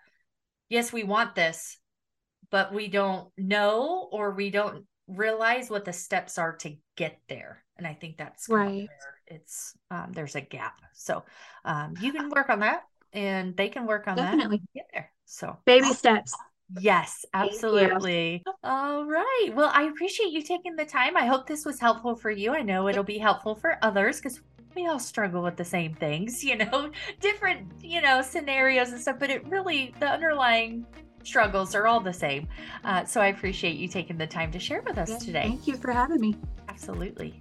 yes 0.70 0.92
we 0.94 1.04
want 1.04 1.36
this 1.36 1.78
but 2.56 2.74
we 2.74 2.88
don't 2.88 3.28
know 3.38 4.08
or 4.14 4.32
we 4.32 4.50
don't 4.50 4.86
realize 5.10 5.70
what 5.70 5.84
the 5.84 5.92
steps 5.92 6.38
are 6.38 6.56
to 6.56 6.74
get 6.96 7.20
there. 7.28 7.62
And 7.78 7.86
i 7.86 7.94
think 7.94 8.16
that's 8.16 8.48
right. 8.48 8.88
it's 9.28 9.74
um, 9.92 10.14
there's 10.14 10.36
a 10.36 10.42
gap. 10.42 10.80
So 10.94 11.26
um, 11.66 11.96
you 12.00 12.14
can 12.14 12.30
work 12.30 12.50
on 12.50 12.62
that 12.62 12.84
and 13.12 13.58
they 13.58 13.68
can 13.68 13.86
work 13.86 14.08
on 14.08 14.16
definitely. 14.16 14.60
that 14.60 14.74
get 14.74 14.86
there. 14.94 15.12
So 15.26 15.58
baby 15.66 15.92
steps. 15.92 16.34
Yes 16.80 17.26
absolutely. 17.34 18.42
All 18.64 19.04
right. 19.04 19.50
Well 19.54 19.72
i 19.74 19.84
appreciate 19.84 20.32
you 20.32 20.42
taking 20.42 20.78
the 20.78 20.86
time. 20.86 21.18
I 21.18 21.26
hope 21.26 21.48
this 21.48 21.66
was 21.66 21.78
helpful 21.78 22.16
for 22.16 22.32
you. 22.32 22.54
I 22.54 22.62
know 22.62 22.88
it'll 22.88 23.04
be 23.04 23.18
helpful 23.18 23.56
for 23.56 23.78
others 23.82 24.22
because 24.22 24.40
we 24.78 24.88
all 24.88 25.00
struggle 25.00 25.44
with 25.44 25.58
the 25.58 25.66
same 25.66 25.94
things 25.94 26.44
you 26.50 26.56
know 26.56 26.90
different 27.20 27.66
you 27.82 28.02
know 28.02 28.22
scenarios 28.22 28.92
and 28.92 29.00
stuff 29.00 29.18
but 29.18 29.30
it 29.30 29.46
really 29.48 29.94
the 30.02 30.06
underlying 30.06 30.86
struggles 31.26 31.76
are 31.76 31.88
all 31.88 32.00
the 32.00 32.14
same. 32.14 32.48
Uh, 32.84 33.04
so 33.06 33.20
I 33.22 33.28
appreciate 33.28 33.78
you 33.78 33.88
taking 33.88 34.18
the 34.18 34.28
time 34.28 34.52
to 34.52 34.60
share 34.60 34.82
with 34.82 34.98
us 34.98 35.24
today. 35.24 35.44
Thank 35.44 35.68
you 35.68 35.76
for 35.76 35.92
having 35.92 36.22
me. 36.22 36.36
Absolutely. 36.70 37.40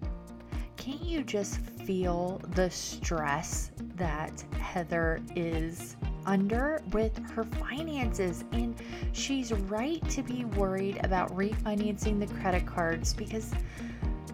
Can't 0.76 1.03
you 1.03 1.22
just 1.22 1.61
feel 1.87 2.41
the 2.55 2.70
stress 2.70 3.70
that 3.97 4.45
Heather 4.59 5.20
is 5.35 5.97
under 6.26 6.82
with 6.93 7.16
her 7.30 7.45
finances? 7.45 8.45
And 8.53 8.74
she's 9.12 9.53
right 9.53 10.07
to 10.11 10.22
be 10.22 10.45
worried 10.45 11.01
about 11.05 11.35
refinancing 11.35 12.20
the 12.20 12.26
credit 12.41 12.66
cards 12.66 13.14
because 13.14 13.53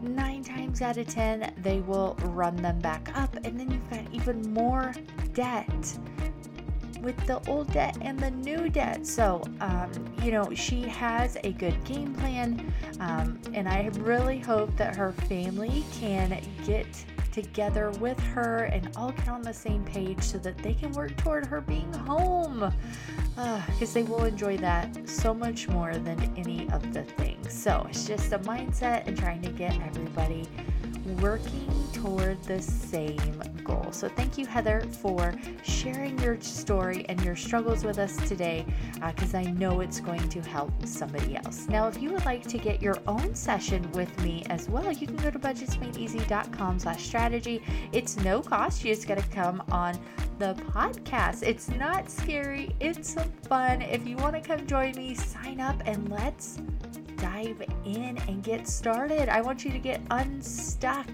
nine 0.03 0.43
times 0.43 0.83
out 0.83 0.97
of 0.97 1.07
ten, 1.07 1.55
they 1.59 1.81
will 1.81 2.17
run 2.23 2.57
them 2.57 2.79
back 2.79 3.17
up, 3.17 3.37
and 3.45 3.59
then 3.61 3.71
you've 3.71 3.91
got 3.91 4.13
even 4.13 4.53
more 4.53 4.93
debt 5.35 5.99
with 7.03 7.17
the 7.27 7.41
old 7.49 7.73
debt 7.73 7.97
and 8.01 8.19
the 8.19 8.31
new 8.31 8.69
debt. 8.69 9.07
So, 9.07 9.43
um, 9.61 9.91
you 10.23 10.31
know, 10.33 10.53
she 10.55 10.83
has 10.83 11.37
a 11.45 11.53
good 11.53 11.83
game 11.85 12.15
plan, 12.15 12.73
um, 13.01 13.39
and 13.55 13.69
I 13.69 13.91
really 14.01 14.39
hope 14.39 14.77
that 14.77 14.97
her 14.97 15.13
family 15.13 15.85
can 15.93 16.41
get 16.65 16.87
together 17.33 17.91
with 18.01 18.19
her 18.21 18.65
and 18.65 18.91
all 18.97 19.13
get 19.13 19.29
on 19.29 19.43
the 19.43 19.55
same 19.55 19.85
page 19.85 20.23
so 20.23 20.39
that 20.39 20.59
they 20.59 20.75
can 20.75 20.93
work 20.93 21.17
toward 21.17 21.47
her 21.47 21.61
being 21.61 21.93
home 21.93 22.73
because 23.37 23.91
uh, 23.91 23.95
they 23.95 24.03
will 24.03 24.25
enjoy 24.25 24.57
that 24.59 25.09
so 25.09 25.33
much 25.33 25.69
more 25.69 25.95
than 25.95 26.21
any 26.37 26.69
of 26.71 26.93
the 26.93 27.03
things. 27.03 27.53
So 27.53 27.87
it's 27.89 28.05
just 28.05 28.33
a 28.33 28.39
mindset 28.41 29.07
and 29.07 29.17
trying 29.17 29.43
to 29.43 29.51
get 29.51 29.81
everybody 29.83 30.49
working 31.21 31.69
toward 31.93 32.43
the 32.45 32.61
same 32.61 33.43
goal. 33.65 33.89
So, 33.93 34.09
thank 34.09 34.39
you, 34.39 34.47
Heather, 34.47 34.83
for 35.01 35.35
sharing 35.63 36.19
your 36.21 36.41
story 36.41 37.05
and 37.09 37.23
your 37.23 37.37
struggles 37.37 37.85
with 37.85 37.99
us 37.99 38.17
today 38.29 38.65
because 38.95 39.35
uh, 39.35 39.39
I 39.39 39.45
know 39.45 39.81
it's 39.81 40.01
going 40.01 40.29
to 40.29 40.41
help 40.41 40.73
somebody 40.87 41.37
else. 41.37 41.69
Now, 41.69 41.89
if 41.89 42.01
you 42.01 42.13
would 42.13 42.25
like 42.25 42.47
to 42.49 42.59
get 42.59 42.83
your 42.83 42.97
own 43.07 43.35
session 43.35 43.91
with 43.93 44.17
me 44.23 44.45
as 44.51 44.69
well, 44.69 44.93
you 44.93 45.07
can 45.07 45.17
go 45.17 45.31
to 45.31 45.39
budgetsmadeeasy.com 45.39 46.79
slash 46.79 47.05
strategy. 47.05 47.63
It's 47.93 48.17
no 48.19 48.41
cost. 48.43 48.85
You 48.85 48.95
just 48.95 49.07
got 49.07 49.19
to 49.19 49.29
come 49.29 49.63
on 49.71 49.99
the 50.41 50.55
podcast. 50.73 51.43
It's 51.43 51.69
not 51.69 52.11
scary, 52.11 52.75
it's 52.81 53.15
fun. 53.47 53.83
If 53.83 54.07
you 54.07 54.17
want 54.17 54.35
to 54.35 54.41
come 54.41 54.67
join 54.67 54.97
me, 54.97 55.15
sign 55.15 55.61
up 55.61 55.83
and 55.85 56.11
let's 56.11 56.59
dive 57.21 57.63
in 57.85 58.19
and 58.29 58.43
get 58.43 58.67
started. 58.67 59.29
I 59.29 59.41
want 59.41 59.65
you 59.65 59.71
to 59.71 59.79
get 59.79 60.01
unstuck 60.11 61.07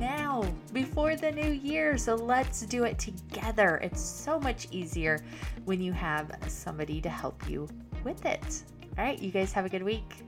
now 0.00 0.44
before 0.72 1.16
the 1.16 1.30
new 1.30 1.52
year. 1.52 1.98
So 1.98 2.14
let's 2.14 2.62
do 2.62 2.84
it 2.84 2.98
together. 2.98 3.76
It's 3.82 4.00
so 4.00 4.40
much 4.40 4.68
easier 4.70 5.20
when 5.66 5.80
you 5.80 5.92
have 5.92 6.32
somebody 6.48 7.00
to 7.02 7.08
help 7.08 7.48
you 7.48 7.68
with 8.02 8.24
it. 8.24 8.64
All 8.96 9.04
right, 9.04 9.18
you 9.20 9.30
guys 9.30 9.52
have 9.52 9.66
a 9.66 9.68
good 9.68 9.82
week. 9.82 10.24